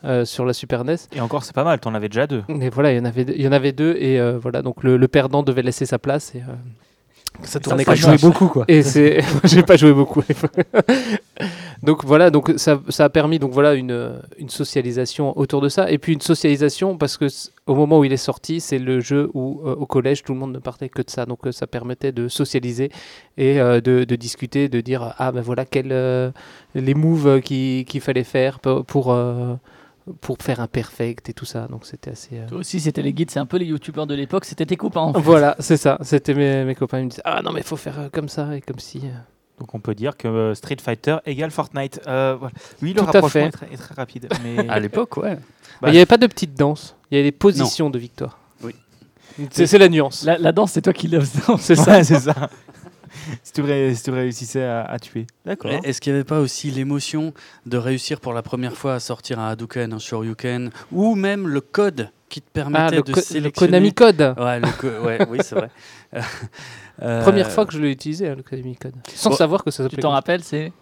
euh, 0.05 0.25
sur 0.25 0.45
la 0.45 0.53
Super 0.53 0.85
NES. 0.85 0.97
Et 1.15 1.21
encore, 1.21 1.45
c'est 1.45 1.55
pas 1.55 1.65
mal, 1.65 1.79
t'en 1.81 1.95
avais 1.95 2.09
déjà 2.09 2.27
deux. 2.27 2.43
Et 2.61 2.71
voilà, 2.71 2.93
il 2.93 2.97
y 2.99 3.01
en 3.01 3.05
avait, 3.05 3.23
il 3.23 3.41
y 3.43 3.49
en 3.49 3.53
avait 3.53 3.73
deux 3.73 3.97
et 3.99 4.21
euh, 4.21 4.39
voilà, 4.39 4.63
donc 4.63 4.83
le, 4.83 4.97
le 4.97 5.09
perdant 5.09 5.43
devait 5.43 5.63
laisser 5.63 5.87
sa 5.87 5.99
place 5.99 6.35
et 6.35 6.39
euh, 6.41 6.53
ça 7.45 7.61
tournait 7.61 7.85
Pas 7.85 7.95
joué 7.95 8.19
beaucoup, 8.19 8.49
quoi. 8.49 8.65
Et 8.69 8.83
c'est, 8.83 9.23
j'ai 9.45 9.63
pas 9.63 9.77
joué 9.77 9.93
beaucoup. 9.93 10.23
donc 11.83 12.05
voilà, 12.05 12.31
donc 12.31 12.53
ça, 12.57 12.81
ça 12.89 13.05
a 13.05 13.09
permis 13.09 13.39
donc 13.39 13.53
voilà 13.53 13.75
une, 13.75 14.21
une 14.39 14.49
socialisation 14.51 15.37
autour 15.39 15.61
de 15.61 15.69
ça 15.69 15.91
et 15.91 15.99
puis 15.99 16.13
une 16.13 16.21
socialisation 16.21 16.97
parce 16.97 17.17
que 17.17 17.27
au 17.67 17.75
moment 17.75 17.99
où 18.01 18.05
il 18.05 18.13
est 18.13 18.17
sorti, 18.19 18.61
c'est 18.61 18.79
le 18.79 19.01
jeu 19.01 19.31
où 19.35 19.63
euh, 19.65 19.75
au 19.75 19.87
collège 19.87 20.23
tout 20.23 20.33
le 20.35 20.39
monde 20.39 20.53
ne 20.53 20.59
partait 20.59 20.89
que 20.89 21.03
de 21.03 21.11
ça, 21.11 21.27
donc 21.27 21.47
euh, 21.47 21.53
ça 21.53 21.67
permettait 21.67 22.13
de 22.13 22.29
socialiser 22.29 22.91
et 23.39 23.61
euh, 23.61 23.81
de, 23.81 24.05
de 24.05 24.17
discuter, 24.17 24.69
de 24.69 24.81
dire 24.81 25.15
ah 25.19 25.33
ben 25.33 25.41
voilà 25.41 25.65
quels 25.65 25.93
euh, 25.93 26.31
les 26.75 26.95
moves 26.95 27.41
qui- 27.41 27.85
qu'il 27.89 28.01
fallait 28.01 28.25
faire 28.25 28.61
pour 28.61 28.85
pour, 28.85 29.13
euh, 29.13 29.55
pour 30.21 30.37
faire 30.41 30.61
un 30.61 30.67
perfect 30.67 31.29
et 31.29 31.33
tout 31.33 31.45
ça. 31.45 31.67
Donc 31.69 31.87
c'était 31.87 32.11
assez. 32.11 32.31
euh, 32.39 32.49
Toi 32.49 32.59
aussi, 32.59 32.81
c'était 32.81 33.03
les 33.03 33.13
guides, 33.13 33.31
c'est 33.31 33.39
un 33.41 33.47
peu 33.47 33.57
les 33.57 33.67
youtubeurs 33.67 34.07
de 34.07 34.15
l'époque, 34.15 34.45
c'était 34.45 34.67
tes 34.67 34.77
copains. 34.77 35.01
en 35.01 35.13
fait. 35.13 35.21
Voilà, 35.21 35.57
c'est 35.59 35.77
ça. 35.77 35.99
C'était 36.03 36.35
mes, 36.35 36.65
mes 36.65 36.75
copains. 36.75 36.99
Ils 37.01 37.05
me 37.05 37.11
disaient 37.11 37.23
Ah 37.25 37.41
non, 37.43 37.53
mais 37.53 37.61
il 37.61 37.67
faut 37.67 37.77
faire 37.77 37.99
euh, 37.99 38.09
comme 38.11 38.29
ça 38.29 38.57
et 38.57 38.61
comme 38.61 38.79
si. 38.79 38.99
euh. 39.05 39.11
Donc 39.61 39.75
on 39.75 39.81
peut 39.81 39.95
dire 39.95 40.17
que 40.17 40.27
euh, 40.27 40.55
Street 40.55 40.77
Fighter 40.83 41.19
égale 41.27 41.51
Fortnite. 41.53 42.01
Euh, 42.09 42.37
voilà. 42.39 42.55
Oui, 42.83 42.95
le 42.95 43.01
Tout 43.01 43.05
à 43.09 43.13
rapprochement 43.13 43.29
fait. 43.43 43.47
est 43.47 43.51
très, 43.51 43.67
est 43.73 43.77
très 43.77 43.95
rapide. 43.95 44.29
Mais... 44.43 44.69
À 44.69 44.81
l'époque, 44.81 45.17
ouais. 45.19 45.37
Bah, 45.81 45.89
il 45.89 45.93
n'y 45.93 45.99
avait 45.99 46.07
pas 46.07 46.17
de 46.17 46.27
petite 46.27 46.55
danse. 46.55 46.97
Il 47.11 47.15
y 47.15 47.19
avait 47.19 47.25
les 47.29 47.33
positions 47.33 47.89
de 47.91 47.99
victoire. 47.99 48.39
Oui. 48.63 48.75
C'est 49.51 49.67
c'est 49.67 49.79
la 49.79 49.89
nuance. 49.89 50.25
La, 50.25 50.37
la 50.37 50.53
danse, 50.53 50.73
c'est 50.73 50.83
toi 50.83 50.93
qui 50.93 51.07
l'as 51.09 51.25
c'est 51.59 51.77
ça, 51.77 52.03
c'est 52.03 52.19
ça. 52.21 52.35
si, 53.43 53.53
tu 53.53 53.63
ré- 53.63 53.95
si 53.95 54.03
tu 54.05 54.11
réussissais 54.11 54.63
à, 54.65 54.83
à 54.85 54.99
tuer. 54.99 55.27
D'accord. 55.47 55.71
Est-ce 55.85 56.01
qu'il 56.01 56.13
n'y 56.13 56.19
avait 56.19 56.25
pas 56.25 56.41
aussi 56.41 56.71
l'émotion 56.71 57.33
de 57.67 57.77
réussir 57.77 58.21
pour 58.21 58.33
la 58.33 58.43
première 58.43 58.77
fois 58.77 58.95
à 58.95 59.01
sortir 59.01 59.39
un 59.41 59.49
Hadouken, 59.49 59.93
un 59.93 59.99
Shoryuken, 59.99 60.71
ou 60.93 61.15
même 61.15 61.49
le 61.49 61.61
code 61.61 62.11
qui 62.29 62.41
te 62.41 62.51
permettait 62.51 62.83
Ah, 62.83 62.91
le, 62.91 63.03
de 63.03 63.13
co- 63.13 63.21
le 63.21 63.23
sélectionner 63.25 63.71
Konami 63.73 63.93
Code. 63.95 64.35
Ouais, 64.39 64.61
le 64.61 64.79
co- 64.79 65.05
ouais, 65.07 65.19
oui, 65.29 65.39
c'est 65.43 65.55
vrai. 65.55 65.71
Euh, 67.01 67.23
Première 67.23 67.51
fois 67.51 67.65
que 67.67 67.73
je 67.73 67.81
l'ai 67.81 67.91
utilisé, 67.91 68.29
hein, 68.29 68.35
le 68.37 68.43
Konami 68.43 68.77
Code. 68.77 68.95
Sans 69.15 69.31
Bon, 69.31 69.37
savoir 69.37 69.65
que 69.65 69.71
ça 69.71 69.83
Tu 69.83 69.85
s'appelait. 69.91 70.03
t'en 70.03 70.09
comme 70.09 70.13
ça. 70.13 70.15
rappelles, 70.17 70.45
c'est. 70.45 70.73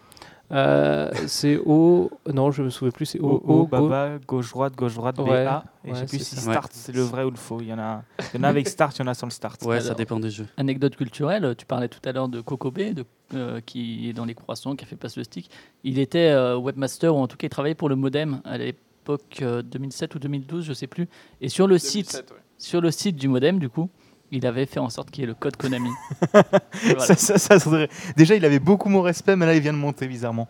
Euh, 0.52 1.10
c'est 1.26 1.58
O. 1.64 2.10
Non, 2.32 2.50
je 2.50 2.62
me 2.62 2.70
souviens 2.70 2.90
plus. 2.90 3.06
C'est 3.06 3.20
O. 3.20 3.34
O, 3.34 3.38
go- 3.38 3.66
bas, 3.66 3.80
bas, 3.88 4.18
gauche, 4.26 4.50
droite, 4.50 4.74
gauche, 4.76 4.94
droite, 4.94 5.18
Ouais, 5.18 5.44
BA. 5.44 5.64
Et 5.84 5.90
je 5.90 5.94
sais 5.94 6.00
ouais, 6.00 6.06
plus 6.06 6.18
si 6.18 6.36
ça. 6.36 6.40
start, 6.52 6.72
c'est 6.74 6.92
le 6.94 7.02
vrai 7.02 7.24
ou 7.24 7.30
le 7.30 7.36
faux. 7.36 7.58
Il 7.60 7.68
y 7.68 7.72
en 7.72 7.78
a, 7.78 8.02
il 8.34 8.38
y 8.38 8.40
en 8.40 8.44
a 8.44 8.48
avec 8.48 8.68
start, 8.68 8.96
il 8.98 9.02
y 9.02 9.04
en 9.04 9.06
a 9.08 9.14
sans 9.14 9.26
le 9.26 9.32
start. 9.32 9.62
Ouais, 9.64 9.80
ça 9.80 9.94
dépend 9.94 10.18
des 10.18 10.30
jeux. 10.30 10.46
Anecdote 10.56 10.96
culturelle, 10.96 11.54
tu 11.56 11.66
parlais 11.66 11.88
tout 11.88 12.00
à 12.08 12.12
l'heure 12.12 12.28
de 12.28 12.40
Kokobé, 12.40 12.94
de, 12.94 13.04
euh, 13.34 13.60
qui 13.64 14.08
est 14.08 14.12
dans 14.12 14.24
les 14.24 14.34
croissants, 14.34 14.74
qui 14.74 14.84
a 14.84 14.88
fait 14.88 14.96
passe 14.96 15.16
le 15.16 15.24
stick. 15.24 15.50
Il 15.84 15.98
était 15.98 16.30
euh, 16.30 16.56
webmaster, 16.56 17.14
ou 17.14 17.18
en 17.20 17.28
tout 17.28 17.36
cas, 17.36 17.46
il 17.46 17.50
travaillait 17.50 17.74
pour 17.76 17.88
le 17.88 17.96
modem 17.96 18.40
à 18.44 18.58
l'époque 18.58 19.38
euh, 19.42 19.62
2007 19.62 20.14
ou 20.16 20.18
2012, 20.18 20.64
je 20.64 20.72
sais 20.72 20.86
plus. 20.88 21.08
Et 21.40 21.48
sur 21.48 21.66
le 21.68 21.78
site, 21.78 22.24
sur 22.58 22.80
le 22.80 22.90
site 22.90 23.16
du 23.16 23.28
modem, 23.28 23.58
du 23.60 23.68
coup, 23.68 23.88
il 24.30 24.46
avait 24.46 24.66
fait 24.66 24.80
en 24.80 24.90
sorte 24.90 25.10
qu'il 25.10 25.22
y 25.22 25.24
ait 25.24 25.28
le 25.28 25.34
code 25.34 25.56
Konami. 25.56 25.90
Et 26.32 26.94
voilà. 26.94 27.00
Ça, 27.00 27.14
ça, 27.16 27.38
ça 27.38 27.58
serait- 27.58 27.88
Déjà, 28.16 28.34
il 28.34 28.44
avait 28.44 28.58
beaucoup 28.60 28.88
mon 28.88 29.02
respect, 29.02 29.36
mais 29.36 29.46
là, 29.46 29.54
il 29.54 29.60
vient 29.60 29.72
de 29.72 29.78
monter 29.78 30.06
bizarrement. 30.06 30.48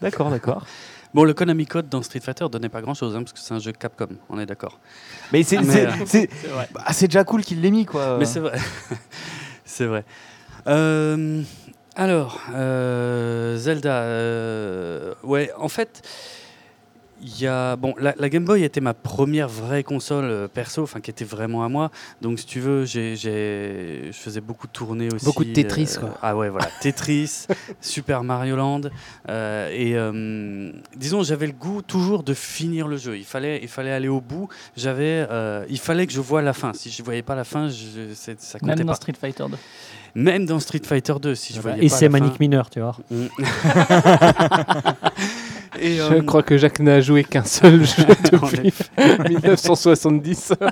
D'accord, 0.00 0.30
d'accord. 0.30 0.64
Bon, 1.14 1.24
le 1.24 1.32
Konami 1.34 1.64
Code 1.66 1.88
dans 1.88 2.02
Street 2.02 2.20
Fighter 2.20 2.46
donnait 2.50 2.68
pas 2.68 2.82
grand 2.82 2.92
chose, 2.94 3.14
parce 3.14 3.32
que 3.32 3.38
c'est 3.38 3.54
un 3.54 3.58
jeu 3.58 3.72
Capcom, 3.72 4.08
on 4.28 4.38
est 4.38 4.46
d'accord. 4.46 4.78
Mais 5.32 5.42
c'est 5.42 5.58
euh, 5.58 5.62
c'est- 6.06 6.28
C'est 6.40 6.48
vrai. 6.48 6.68
bah, 6.72 6.84
c'est 6.92 7.08
déjà 7.08 7.24
cool 7.24 7.42
qu'il 7.42 7.60
l'ait 7.62 7.70
mis, 7.70 7.86
quoi. 7.86 8.18
Mais 8.18 8.26
c'est 8.26 8.40
vrai. 8.40 8.58
c'est 9.64 9.86
vrai. 9.86 10.04
Euh, 10.66 11.42
alors, 11.96 12.40
euh, 12.52 13.56
Zelda. 13.56 14.02
euh, 14.02 15.14
ouais, 15.22 15.50
en 15.58 15.68
fait, 15.68 16.02
il 17.20 17.40
y 17.40 17.46
a. 17.46 17.76
Bon, 17.76 17.94
la, 17.98 18.14
la 18.18 18.28
Game 18.28 18.44
Boy 18.44 18.62
était 18.64 18.80
ma 18.80 18.94
première 18.94 19.48
vraie 19.48 19.82
console 19.82 20.24
euh, 20.24 20.48
perso, 20.48 20.82
enfin, 20.82 21.00
qui 21.00 21.10
était 21.10 21.24
vraiment 21.24 21.64
à 21.64 21.68
moi. 21.68 21.90
Donc, 22.22 22.38
si 22.38 22.46
tu 22.46 22.60
veux, 22.60 22.84
j'ai, 22.84 23.16
j'ai- 23.16 24.08
je 24.12 24.16
faisais 24.16 24.40
beaucoup 24.40 24.66
de 24.66 24.72
tournées 24.72 25.08
aussi. 25.12 25.24
Beaucoup 25.24 25.44
de 25.44 25.52
Tetris, 25.52 25.94
euh, 25.96 26.00
quoi. 26.00 26.18
Ah 26.22 26.36
ouais, 26.36 26.48
voilà. 26.48 26.68
Tetris, 26.80 27.46
Super 27.80 28.22
Mario 28.24 28.56
Land. 28.56 28.82
euh, 29.28 29.68
et 29.72 29.96
euh, 29.96 30.70
disons, 30.96 31.22
j'avais 31.22 31.46
le 31.46 31.52
goût 31.52 31.82
toujours 31.82 32.22
de 32.22 32.34
finir 32.34 32.86
le 32.88 32.96
jeu. 32.96 33.16
Il 33.16 33.24
fallait, 33.24 33.60
il 33.62 33.68
fallait 33.68 33.92
aller 33.92 34.08
au 34.08 34.20
bout. 34.20 34.48
J'avais, 34.76 35.26
euh, 35.30 35.64
il 35.68 35.78
fallait 35.78 36.06
que 36.06 36.12
je 36.12 36.20
voie 36.20 36.42
la 36.42 36.52
fin. 36.52 36.72
Si 36.72 36.90
je 36.90 37.02
voyais 37.02 37.22
pas 37.22 37.34
la 37.34 37.44
fin, 37.44 37.68
je, 37.68 38.12
c'est- 38.14 38.40
ça 38.40 38.58
comptait 38.58 38.76
Même 38.76 38.84
dans 38.86 38.92
pas. 38.92 38.96
Street 38.96 39.14
Fighter 39.20 39.44
2. 39.50 39.56
Même 40.14 40.46
dans 40.46 40.58
Street 40.58 40.80
Fighter 40.84 41.14
2, 41.20 41.34
si 41.34 41.52
je 41.54 41.60
voyais 41.60 41.84
Et 41.84 41.88
pas 41.88 41.96
c'est 41.96 42.08
la 42.08 42.12
fin. 42.18 42.20
Manic 42.24 42.40
Mineur, 42.40 42.70
tu 42.70 42.80
vois. 42.80 42.96
Et, 45.80 45.96
Je 45.96 46.02
euh, 46.14 46.22
crois 46.22 46.42
que 46.42 46.56
Jacques 46.58 46.80
n'a 46.80 47.00
joué 47.00 47.24
qu'un 47.24 47.44
seul 47.44 47.84
jeu 47.84 48.04
depuis 48.32 48.72
1970. 49.28 50.54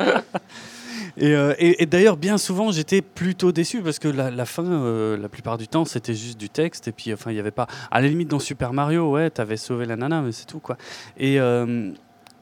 Et, 1.19 1.35
euh, 1.35 1.55
et- 1.59 1.83
et 1.83 1.87
d'ailleurs, 1.87 2.19
bien 2.19 2.37
souvent, 2.37 2.71
j'étais 2.73 3.01
plutôt 3.01 3.51
déçu 3.51 3.81
parce 3.81 3.99
que 3.99 4.07
la, 4.09 4.31
la 4.31 4.45
fin, 4.45 4.65
euh, 4.67 5.17
la 5.17 5.31
plupart 5.31 5.57
du 5.57 5.67
temps, 5.67 5.87
c'était 5.87 6.13
juste 6.13 6.37
du 6.39 6.51
texte. 6.51 6.89
Et 6.89 6.93
puis, 6.93 7.11
enfin, 7.15 7.31
il 7.31 7.35
n'y 7.35 7.41
avait 7.41 7.51
pas. 7.51 7.67
À 7.91 8.03
la 8.03 8.09
limite, 8.09 8.29
dans 8.29 8.39
Super 8.39 8.75
Mario, 8.75 9.11
ouais, 9.13 9.31
t'avais 9.31 9.57
sauvé 9.57 9.87
la 9.87 9.97
nana, 9.97 10.21
mais 10.21 10.33
c'est 10.33 10.45
tout, 10.45 10.59
quoi. 10.59 10.77
Et. 11.17 11.41
euh, 11.41 11.91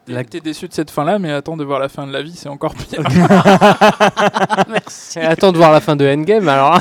la- 0.08 0.24
T'es 0.24 0.40
déçu 0.40 0.66
de 0.66 0.72
cette 0.74 0.90
fin-là, 0.90 1.20
mais 1.20 1.30
attends 1.30 1.56
de 1.56 1.62
voir 1.62 1.78
la 1.78 1.88
fin 1.88 2.04
de 2.04 2.12
la 2.12 2.20
vie, 2.20 2.34
c'est 2.34 2.48
encore 2.48 2.74
pire. 2.74 3.00
Merci. 4.68 5.20
Et 5.20 5.22
Attends 5.22 5.52
de 5.52 5.56
voir 5.56 5.70
la 5.70 5.80
fin 5.80 5.94
de 5.94 6.04
Endgame 6.04 6.48
alors. 6.48 6.74
hein. 6.74 6.80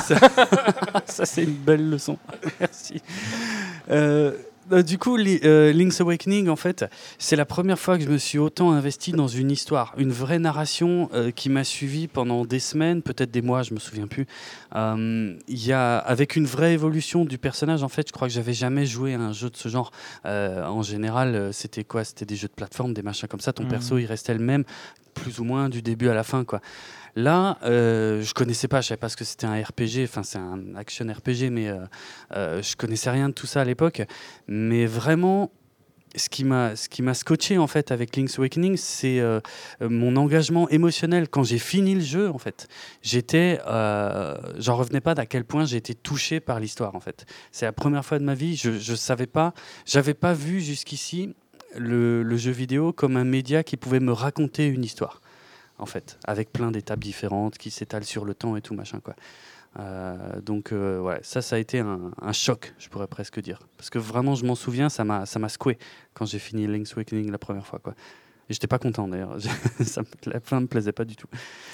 Ça, 1.05 1.25
c'est 1.25 1.43
une 1.43 1.53
belle 1.53 1.91
leçon. 1.91 2.17
Merci. 2.59 3.03
Euh, 4.71 4.77
Euh, 4.77 4.81
du 4.83 4.97
coup, 4.97 5.17
Li- 5.17 5.39
euh, 5.43 5.71
Link's 5.73 5.99
Awakening, 6.01 6.47
en 6.49 6.55
fait, 6.55 6.85
c'est 7.17 7.35
la 7.35 7.45
première 7.45 7.77
fois 7.77 7.97
que 7.97 8.03
je 8.03 8.09
me 8.09 8.17
suis 8.17 8.37
autant 8.39 8.71
investi 8.71 9.11
dans 9.11 9.27
une 9.27 9.51
histoire, 9.51 9.93
une 9.97 10.11
vraie 10.11 10.39
narration 10.39 11.09
euh, 11.13 11.31
qui 11.31 11.49
m'a 11.49 11.63
suivi 11.63 12.07
pendant 12.07 12.45
des 12.45 12.59
semaines, 12.59 13.01
peut-être 13.01 13.29
des 13.31 13.41
mois, 13.41 13.63
je 13.63 13.73
me 13.73 13.79
souviens 13.79 14.07
plus. 14.07 14.25
Euh, 14.75 15.35
Il 15.47 15.65
y 15.65 15.73
a, 15.73 15.97
avec 15.97 16.35
une 16.35 16.45
vraie 16.45 16.73
évolution 16.73 17.25
du 17.25 17.37
personnage, 17.37 17.83
en 17.83 17.89
fait, 17.89 18.07
je 18.07 18.13
crois 18.13 18.27
que 18.27 18.33
j'avais 18.33 18.53
jamais 18.53 18.85
joué 18.85 19.13
à 19.13 19.19
un 19.19 19.33
jeu 19.33 19.49
de 19.49 19.57
ce 19.57 19.67
genre. 19.69 19.91
En 20.25 20.81
général, 20.81 21.49
c'était 21.51 21.83
quoi? 21.83 22.03
C'était 22.03 22.25
des 22.25 22.35
jeux 22.35 22.47
de 22.47 22.53
plateforme, 22.53 22.93
des 22.93 23.01
machins 23.01 23.27
comme 23.27 23.39
ça. 23.41 23.53
Ton 23.53 23.63
Mhm. 23.63 23.69
perso, 23.69 23.97
il 23.97 24.05
restait 24.05 24.33
le 24.33 24.39
même, 24.43 24.63
plus 25.13 25.39
ou 25.39 25.43
moins 25.43 25.69
du 25.69 25.81
début 25.81 26.09
à 26.09 26.13
la 26.13 26.23
fin, 26.23 26.43
quoi. 26.43 26.61
Là, 27.15 27.59
euh, 27.63 28.23
je 28.23 28.33
connaissais 28.33 28.67
pas, 28.67 28.81
je 28.81 28.87
savais 28.87 28.97
pas 28.97 29.09
ce 29.09 29.17
que 29.17 29.23
c'était 29.23 29.45
un 29.45 29.61
RPG, 29.61 30.03
enfin 30.03 30.23
c'est 30.23 30.39
un 30.39 30.75
action 30.75 31.05
RPG, 31.05 31.49
mais 31.51 31.67
euh, 31.67 31.85
euh, 32.35 32.61
je 32.61 32.75
connaissais 32.75 33.11
rien 33.11 33.29
de 33.29 33.33
tout 33.33 33.45
ça 33.45 33.61
à 33.61 33.65
l'époque. 33.65 34.01
Mais 34.47 34.87
vraiment, 34.87 35.51
ce 36.15 36.29
qui 36.29 36.43
m'a 36.43 36.75
ce 36.75 36.89
qui 36.89 37.01
m'a 37.01 37.13
scotché 37.13 37.57
en 37.57 37.67
fait 37.67 37.91
avec 37.91 38.15
Link's 38.15 38.37
Awakening, 38.37 38.77
c'est 38.77 39.19
euh, 39.19 39.39
mon 39.81 40.15
engagement 40.15 40.69
émotionnel 40.69 41.29
quand 41.29 41.43
j'ai 41.43 41.59
fini 41.59 41.95
le 41.95 42.01
jeu. 42.01 42.29
En 42.29 42.37
fait, 42.37 42.67
j'étais, 43.01 43.59
euh, 43.67 44.35
j'en 44.57 44.75
revenais 44.75 45.01
pas 45.01 45.15
d'à 45.15 45.25
quel 45.25 45.43
point 45.45 45.65
été 45.65 45.93
touché 45.95 46.39
par 46.39 46.59
l'histoire. 46.59 46.95
En 46.95 46.99
fait, 46.99 47.25
c'est 47.51 47.65
la 47.65 47.73
première 47.73 48.05
fois 48.05 48.19
de 48.19 48.23
ma 48.23 48.35
vie. 48.35 48.55
Je 48.55 48.79
je 48.79 48.95
savais 48.95 49.27
pas, 49.27 49.53
j'avais 49.85 50.13
pas 50.13 50.33
vu 50.33 50.61
jusqu'ici 50.61 51.35
le 51.75 52.37
jeu 52.37 52.51
vidéo 52.51 52.93
comme 52.93 53.17
un 53.17 53.23
média 53.23 53.63
qui 53.63 53.77
pouvait 53.77 53.99
me 53.99 54.11
raconter 54.11 54.67
une 54.67 54.83
histoire 54.83 55.22
en 55.79 55.85
fait, 55.85 56.17
avec 56.25 56.51
plein 56.51 56.71
d'étapes 56.71 56.99
différentes 56.99 57.57
qui 57.57 57.71
s'étalent 57.71 58.03
sur 58.05 58.25
le 58.25 58.33
temps 58.33 58.55
et 58.55 58.61
tout 58.61 58.73
machin 58.73 58.99
quoi. 59.03 59.15
Euh, 59.79 60.39
donc 60.41 60.71
euh, 60.71 60.99
ouais, 60.99 61.19
ça, 61.23 61.41
ça 61.41 61.55
a 61.55 61.59
été 61.59 61.79
un, 61.79 62.11
choc, 62.31 62.73
je 62.77 62.89
pourrais 62.89 63.07
presque 63.07 63.39
dire, 63.41 63.59
parce 63.77 63.89
que 63.89 63.97
vraiment, 63.97 64.35
je 64.35 64.45
m'en 64.45 64.55
souviens, 64.55 64.89
ça 64.89 65.03
m'a, 65.03 65.25
ça 65.25 65.39
m'a 65.39 65.49
secoué 65.49 65.79
quand 66.13 66.25
j'ai 66.25 66.39
fini 66.39 66.67
Link's 66.67 66.93
Awakening 66.93 67.31
la 67.31 67.39
première 67.39 67.65
fois 67.65 67.79
quoi. 67.79 67.93
Et 68.49 68.53
j'étais 68.53 68.67
pas 68.67 68.77
content 68.77 69.07
d'ailleurs, 69.07 69.37
ça 69.81 70.01
me- 70.01 70.31
la 70.31 70.39
fin 70.39 70.59
me 70.59 70.67
plaisait 70.67 70.91
pas 70.91 71.05
du 71.05 71.15
tout. 71.15 71.27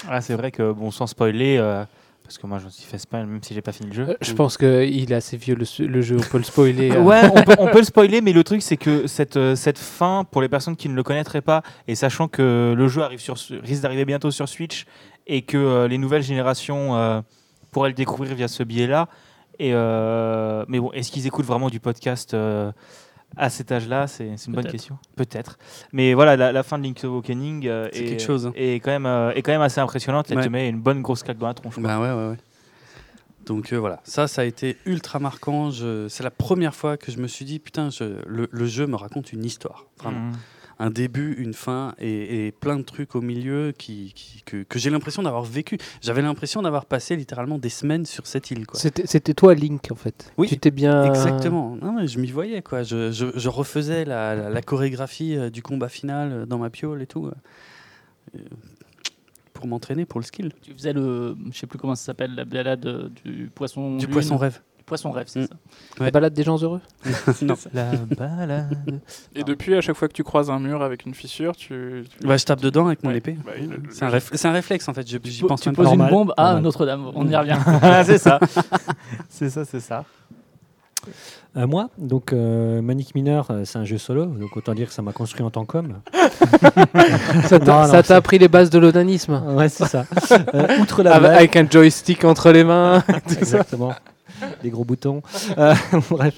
Ah, 0.08 0.22
c'est 0.22 0.36
vrai 0.36 0.52
que, 0.52 0.72
bon, 0.72 0.92
sans 0.92 1.08
spoiler, 1.08 1.58
euh, 1.58 1.84
parce 2.30 2.38
que 2.38 2.46
moi, 2.46 2.60
je 2.60 2.66
me 2.66 2.70
suis 2.70 2.84
fait 2.84 3.00
spoil, 3.00 3.26
même 3.26 3.42
si 3.42 3.56
j'ai 3.56 3.62
pas 3.64 3.72
fini 3.72 3.90
le 3.90 3.96
jeu. 3.96 4.10
Euh, 4.10 4.16
Je 4.22 4.34
pense 4.34 4.56
qu'il 4.56 5.12
est 5.12 5.16
assez 5.16 5.36
vieux 5.36 5.56
le, 5.56 6.02
jeu, 6.04 6.18
on 6.20 6.22
peut 6.22 6.38
le 6.38 6.44
spoiler. 6.44 6.92
euh. 6.96 7.02
Ouais, 7.02 7.24
on 7.34 7.42
peut, 7.42 7.56
on 7.58 7.66
peut 7.66 7.80
le 7.80 7.84
spoiler, 7.86 8.22
mais 8.22 8.34
le 8.34 8.44
truc, 8.44 8.62
c'est 8.62 8.78
que 8.78 9.08
cette, 9.08 9.36
euh, 9.36 9.56
cette 9.56 9.80
fin, 9.80 10.28
pour 10.30 10.44
les 10.44 10.48
personnes 10.48 10.76
qui 10.76 10.90
ne 10.90 10.94
le 10.94 11.02
connaîtraient 11.02 11.42
pas, 11.42 11.64
et 11.88 11.96
sachant 11.96 12.28
que 12.28 12.76
le 12.78 12.88
jeu 12.88 13.02
arrive 13.02 13.20
sur, 13.20 13.36
risque 13.64 13.82
d'arriver 13.82 14.06
bientôt 14.06 14.30
sur 14.30 14.48
Switch, 14.48 14.86
et 15.26 15.42
que 15.42 15.58
euh, 15.58 15.88
les 15.88 15.98
nouvelles 15.98 16.22
générations 16.22 16.96
euh, 16.96 17.20
pourraient 17.72 17.90
le 17.90 17.96
découvrir 17.96 18.36
via 18.36 18.48
ce 18.48 18.62
biais-là, 18.62 19.08
et, 19.60 19.72
euh, 19.74 20.64
mais 20.70 20.80
bon, 20.80 20.92
est-ce 20.94 21.12
qu'ils 21.12 21.28
écoutent 21.28 21.46
vraiment 21.46 21.70
du 21.70 21.82
podcast 21.82 22.34
euh, 22.34 22.72
à 23.38 23.50
cet 23.50 23.72
âge-là 23.72 24.08
C'est 24.08 24.28
une 24.48 24.54
bonne 24.54 24.66
question. 24.68 24.98
Peut-être. 25.16 25.58
Mais 25.94 26.14
voilà, 26.14 26.36
la, 26.36 26.52
la 26.52 26.64
fin 26.64 26.78
de 26.78 26.84
Link's 26.84 27.04
Awakening 27.04 27.68
euh, 27.68 27.88
est, 27.94 28.04
quelque 28.06 28.22
chose, 28.24 28.48
hein. 28.48 28.54
est, 28.56 28.76
quand 28.80 28.92
même, 28.92 29.06
euh, 29.06 29.32
est 29.34 29.42
quand 29.42 29.52
même 29.52 29.62
assez 29.62 29.80
impressionnante. 29.80 30.30
Elle 30.32 30.38
Ouais. 30.38 30.44
te 30.44 30.50
met 30.50 30.68
une 30.70 30.80
bonne 30.82 31.02
grosse 31.02 31.24
claque 31.24 31.38
dans 31.38 31.48
la 31.48 31.54
tronche. 31.54 31.80
Bah 31.80 32.00
ouais, 32.00 32.12
ouais, 32.12 32.30
ouais. 32.32 32.38
Donc 33.46 33.74
euh, 33.74 33.78
voilà, 33.78 34.00
ça, 34.04 34.28
ça 34.28 34.42
a 34.42 34.46
été 34.46 34.78
ultra 34.86 35.18
marquant. 35.20 35.72
C'est 35.72 36.24
la 36.24 36.30
première 36.32 36.76
fois 36.76 36.98
que 36.98 37.12
je 37.12 37.18
me 37.20 37.28
suis 37.28 37.46
dit, 37.46 37.58
putain, 37.60 37.90
je- 37.90 38.22
le, 38.28 38.48
le 38.52 38.66
jeu 38.66 38.86
me 38.86 38.96
raconte 38.96 39.32
une 39.34 39.44
histoire, 39.46 39.86
vraiment. 39.98 40.20
Mhm. 40.20 40.34
Un 40.82 40.90
début, 40.90 41.34
une 41.38 41.54
fin 41.54 41.94
et, 42.00 42.48
et 42.48 42.52
plein 42.54 42.78
de 42.78 42.84
trucs 42.84 43.14
au 43.16 43.22
milieu 43.22 43.74
qui, 43.78 44.14
qui- 44.16 44.42
que, 44.46 44.64
que 44.64 44.80
j'ai 44.80 44.90
l'impression 44.90 45.22
d'avoir 45.22 45.44
vécu. 45.44 45.78
J'avais 46.02 46.22
l'impression 46.22 46.62
d'avoir 46.62 46.86
passé 46.86 47.16
littéralement 47.18 47.58
des 47.58 47.68
semaines 47.70 48.06
sur 48.06 48.26
cette 48.28 48.50
île. 48.52 48.66
C'était 48.74 49.06
c'était 49.06 49.34
toi, 49.34 49.54
Link, 49.54 49.92
en 49.92 49.96
fait. 49.96 50.32
Oui, 50.38 50.48
Tu 50.48 50.58
t'es 50.58 50.72
bien. 50.72 51.04
Exactement. 51.04 51.76
Non, 51.82 51.92
mais 51.94 52.08
je 52.08 52.18
m'y 52.20 52.32
voyais. 52.32 52.62
Quoi. 52.62 52.84
Je, 52.84 53.12
je- 53.12 53.38
je 53.38 53.50
refaisais 53.50 54.06
la, 54.06 54.36
la- 54.36 54.50
la 54.50 54.62
chorégraphie 54.62 55.36
euh, 55.36 55.50
du 55.50 55.62
combat 55.62 55.90
final 55.90 56.32
euh, 56.32 56.46
dans 56.46 56.58
ma 56.58 56.70
piole 56.70 57.02
et 57.02 57.08
tout. 57.08 57.28
euh, 57.28 58.40
pour 59.54 59.68
m'entraîner 59.68 60.06
pour 60.06 60.20
le 60.22 60.26
skill. 60.26 60.52
Tu 60.62 60.72
faisais 60.74 60.94
le, 60.94 61.36
je 61.52 61.58
sais 61.60 61.68
plus 61.68 61.78
comment 61.78 61.96
ça 61.96 62.06
s'appelle, 62.06 62.34
la 62.36 62.46
balade 62.46 63.12
du 63.26 63.52
poisson. 63.54 63.98
Du 63.98 64.06
lune. 64.06 64.14
poisson 64.14 64.38
rêve. 64.38 64.62
Poisson 64.90 65.12
rêve, 65.12 65.28
c'est 65.30 65.40
Mm. 65.40 65.48
ça. 65.48 65.54
La 66.00 66.06
Ouais. 66.06 66.12
balade 66.12 66.34
des 66.34 66.44
gens 66.44 66.58
heureux 66.62 66.82
non. 67.42 67.56
La 67.74 67.86
balade. 68.18 68.78
Et 69.36 69.44
depuis, 69.46 69.76
à 69.76 69.82
chaque 69.82 69.96
fois 69.96 70.08
que 70.10 70.14
tu 70.14 70.24
croises 70.24 70.50
un 70.50 70.60
mur 70.60 70.82
avec 70.84 71.06
une 71.06 71.14
fissure, 71.14 71.56
tu. 71.56 72.04
tu- 72.20 72.28
Bah, 72.28 72.36
je 72.36 72.44
tape 72.44 72.60
dedans 72.60 72.88
avec 72.88 73.02
mon 73.04 73.12
Ouais. 73.12 73.18
épée. 73.18 73.38
Bah, 73.46 73.52
C'est 73.92 74.04
un, 74.04 74.10
réf- 74.10 74.32
c'est 74.34 74.48
un 74.48 74.52
réflexe 74.52 74.90
en 74.90 74.94
fait. 74.94 75.10
Je- 75.10 75.18
J'y 75.24 75.40
Tu- 75.40 75.46
pense 75.46 75.62
tu 75.62 75.72
poses 75.72 75.94
une 75.94 76.08
bombe 76.10 76.34
à. 76.36 76.60
Notre-Dame. 76.60 77.12
On 77.16 77.26
y 77.28 77.36
revient. 77.36 77.58
c'est 78.06 78.18
ça. 78.18 78.40
c'est 79.30 79.50
ça, 79.50 79.64
c'est 79.64 79.80
ça. 79.80 80.04
Euh, 81.58 81.66
moi, 81.66 81.90
donc 81.98 82.34
euh, 82.34 82.82
Manic 82.82 83.16
Miner, 83.16 83.42
euh, 83.50 83.64
c'est 83.66 83.80
un 83.80 83.86
jeu 83.86 83.98
solo, 83.98 84.26
donc 84.26 84.56
autant 84.58 84.74
dire 84.76 84.88
que 84.90 84.94
ça 84.94 85.02
m'a 85.02 85.14
construit 85.14 85.44
en 85.44 85.50
tant 85.50 85.66
qu'homme. 85.66 86.00
Ça 87.46 87.60
t'a 87.60 88.04
ça 88.04 88.16
appris 88.18 88.38
les 88.38 88.48
bases 88.48 88.70
de 88.70 88.78
l'onanisme 88.80 89.42
Ouais, 89.56 89.70
c'est 89.70 89.86
ça. 89.86 90.06
Euh, 90.54 90.78
outre 90.80 91.02
la 91.02 91.12
avec, 91.16 91.22
blague- 91.22 91.38
avec 91.38 91.56
un 91.56 91.68
joystick 91.70 92.24
entre 92.26 92.52
les 92.52 92.64
mains. 92.64 93.04
Exactement. 93.32 93.94
Des 94.64 94.70
gros 94.70 94.86
boutons. 94.86 95.22
Euh, 95.58 95.74
bref. 96.10 96.36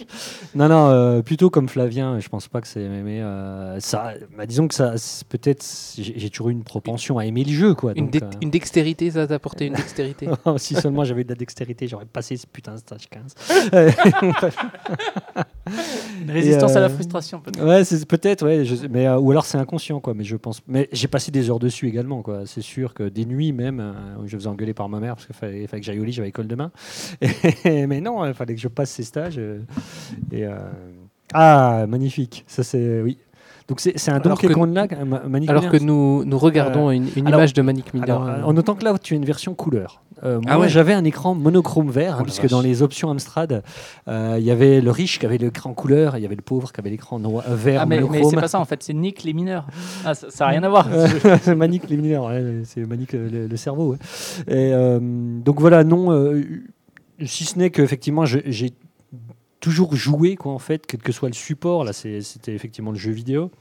Non, 0.55 0.67
non, 0.67 0.89
euh, 0.89 1.21
plutôt 1.21 1.49
comme 1.49 1.69
Flavien, 1.69 2.19
je 2.19 2.29
pense 2.29 2.47
pas 2.47 2.61
que 2.61 2.67
c'est. 2.67 2.87
Mais 2.87 3.21
euh, 3.21 3.79
ça, 3.79 4.13
bah, 4.37 4.45
disons 4.45 4.67
que 4.67 4.73
ça, 4.73 4.93
peut-être. 5.29 5.65
J'ai 5.97 6.29
toujours 6.29 6.49
eu 6.49 6.51
une 6.53 6.63
propension 6.63 7.17
à 7.17 7.25
aimer 7.25 7.43
le 7.43 7.51
jeu, 7.51 7.73
quoi. 7.73 7.93
Une, 7.95 8.09
donc, 8.09 8.23
une 8.41 8.49
dextérité, 8.49 9.11
ça 9.11 9.27
t'a 9.27 9.35
apporté 9.35 9.65
une 9.65 9.73
dextérité. 9.73 10.27
si 10.57 10.75
seulement 10.75 11.03
j'avais 11.03 11.21
eu 11.21 11.25
de 11.25 11.29
la 11.29 11.35
dextérité, 11.35 11.87
j'aurais 11.87 12.05
passé 12.05 12.37
ce 12.37 12.47
putain 12.47 12.73
de 12.73 12.79
stage 12.79 13.09
15. 13.09 13.35
Une 16.21 16.31
résistance 16.31 16.75
à 16.75 16.79
la 16.79 16.85
euh, 16.87 16.89
frustration, 16.89 17.39
peut-être. 17.39 17.65
Ouais, 17.65 17.83
c'est 17.83 18.05
peut-être, 18.07 18.45
ouais, 18.45 18.65
je- 18.65 18.87
mais 18.87 19.07
euh, 19.07 19.17
ou 19.19 19.31
alors 19.31 19.45
c'est 19.45 19.57
inconscient, 19.57 19.99
quoi. 19.99 20.13
Mais 20.13 20.23
je 20.23 20.35
pense, 20.35 20.61
mais 20.67 20.87
j'ai 20.91 21.07
passé 21.07 21.31
des 21.31 21.49
heures 21.49 21.59
dessus 21.59 21.87
également, 21.87 22.21
quoi. 22.21 22.45
C'est 22.45 22.61
sûr 22.61 22.93
que 22.93 23.03
des 23.09 23.25
nuits 23.25 23.51
même, 23.53 23.79
euh, 23.79 23.93
où 24.23 24.27
je 24.27 24.35
faisais 24.37 24.47
engueuler 24.47 24.73
par 24.73 24.89
ma 24.89 24.99
mère 24.99 25.15
parce 25.15 25.25
qu'il 25.25 25.35
fallait, 25.35 25.67
fallait 25.67 25.81
que 25.81 25.85
j'aille 25.85 25.99
au 25.99 26.03
lit, 26.03 26.11
j'avais 26.11 26.29
école 26.29 26.47
demain. 26.47 26.71
Et- 27.65 27.85
mais 27.87 28.01
non, 28.01 28.25
il 28.25 28.33
fallait 28.33 28.55
que 28.55 28.61
je 28.61 28.67
passe 28.67 28.91
ces 28.91 29.03
stages. 29.03 29.39
et 30.31 30.45
ah, 31.33 31.85
magnifique, 31.87 32.43
ça 32.47 32.63
c'est 32.63 33.01
oui. 33.01 33.17
Donc 33.71 33.79
c'est 33.79 33.97
c'est 33.97 34.11
un 34.11 34.15
Alors 34.15 34.27
Donkey 34.35 34.49
que- 34.49 34.53
Kong 34.53 34.73
Lag, 34.73 34.93
un 34.93 35.05
ma- 35.05 35.21
Manic 35.23 35.49
Alors 35.49 35.69
que 35.69 35.77
nous, 35.77 36.25
nous 36.25 36.37
regardons 36.37 36.91
une, 36.91 37.07
une 37.15 37.25
alors- 37.27 37.39
image 37.39 37.53
de 37.53 37.61
Manic 37.61 37.93
Miner. 37.93 38.03
Alors, 38.11 38.27
euh, 38.27 38.41
en 38.43 38.51
notant 38.51 38.75
que 38.75 38.83
là, 38.83 38.93
tu 39.01 39.13
as 39.13 39.17
une 39.17 39.23
version 39.23 39.53
couleur. 39.55 40.01
Euh, 40.25 40.35
moi, 40.41 40.43
Ah 40.49 40.59
ouais. 40.59 40.67
j'avais 40.67 40.91
un 40.91 41.05
écran 41.05 41.35
monochrome 41.35 41.89
vert, 41.89 42.15
hein, 42.15 42.17
Oh 42.19 42.23
puisque 42.25 42.41
vache. 42.41 42.51
dans 42.51 42.59
les 42.59 42.81
options 42.81 43.09
Amstrad, 43.09 43.63
euh, 44.09 44.35
il 44.37 44.43
y 44.43 44.51
avait 44.51 44.81
le 44.81 44.91
riche 44.91 45.19
qui 45.19 45.25
avait 45.25 45.37
l'écran 45.37 45.73
couleur, 45.73 46.15
et 46.15 46.19
il 46.19 46.21
y 46.21 46.25
avait 46.25 46.35
le 46.35 46.41
pauvre 46.41 46.73
qui 46.73 46.81
avait 46.81 46.89
l'écran 46.89 47.17
noir- 47.17 47.45
euh, 47.47 47.55
vert 47.55 47.79
Ah, 47.83 47.85
mais, 47.85 48.01
c'est 48.29 48.35
pas 48.35 48.49
ça 48.49 48.59
en 48.59 48.65
fait, 48.65 48.83
c'est 48.83 48.93
Nick 48.93 49.23
les 49.23 49.31
mineurs. 49.31 49.65
Ah, 50.05 50.15
ça 50.15 50.27
n'a 50.41 50.47
rien 50.47 50.63
à 50.63 50.69
voir. 50.69 50.87
Euh, 50.91 51.07
c'est 51.41 51.55
Manic 51.55 51.89
les 51.89 51.95
mineurs, 51.95 52.25
ouais, 52.25 52.63
c'est 52.65 52.85
Manic 52.85 53.13
euh, 53.13 53.29
le, 53.31 53.47
le 53.47 53.55
cerveau. 53.57 53.93
ouais. 53.93 53.97
Et, 54.49 54.73
euh, 54.73 54.99
donc 55.01 55.61
voilà, 55.61 55.85
non, 55.85 56.11
euh, 56.11 56.43
si 57.25 57.45
ce 57.45 57.57
n'est 57.57 57.69
qu'effectivement, 57.69 58.25
je- 58.25 58.39
j'ai 58.45 58.73
toujours 59.61 59.95
joué, 59.95 60.35
quoi, 60.35 60.51
en 60.53 60.59
fait, 60.59 60.85
quel 60.87 61.01
que 61.01 61.11
soit 61.11 61.29
le 61.29 61.35
support. 61.35 61.83
Là, 61.83 61.93
c'est- 61.93 62.21
c'était 62.21 62.53
effectivement 62.53 62.91
le 62.91 62.97
jeu 62.97 63.11
vidéo. 63.11 63.51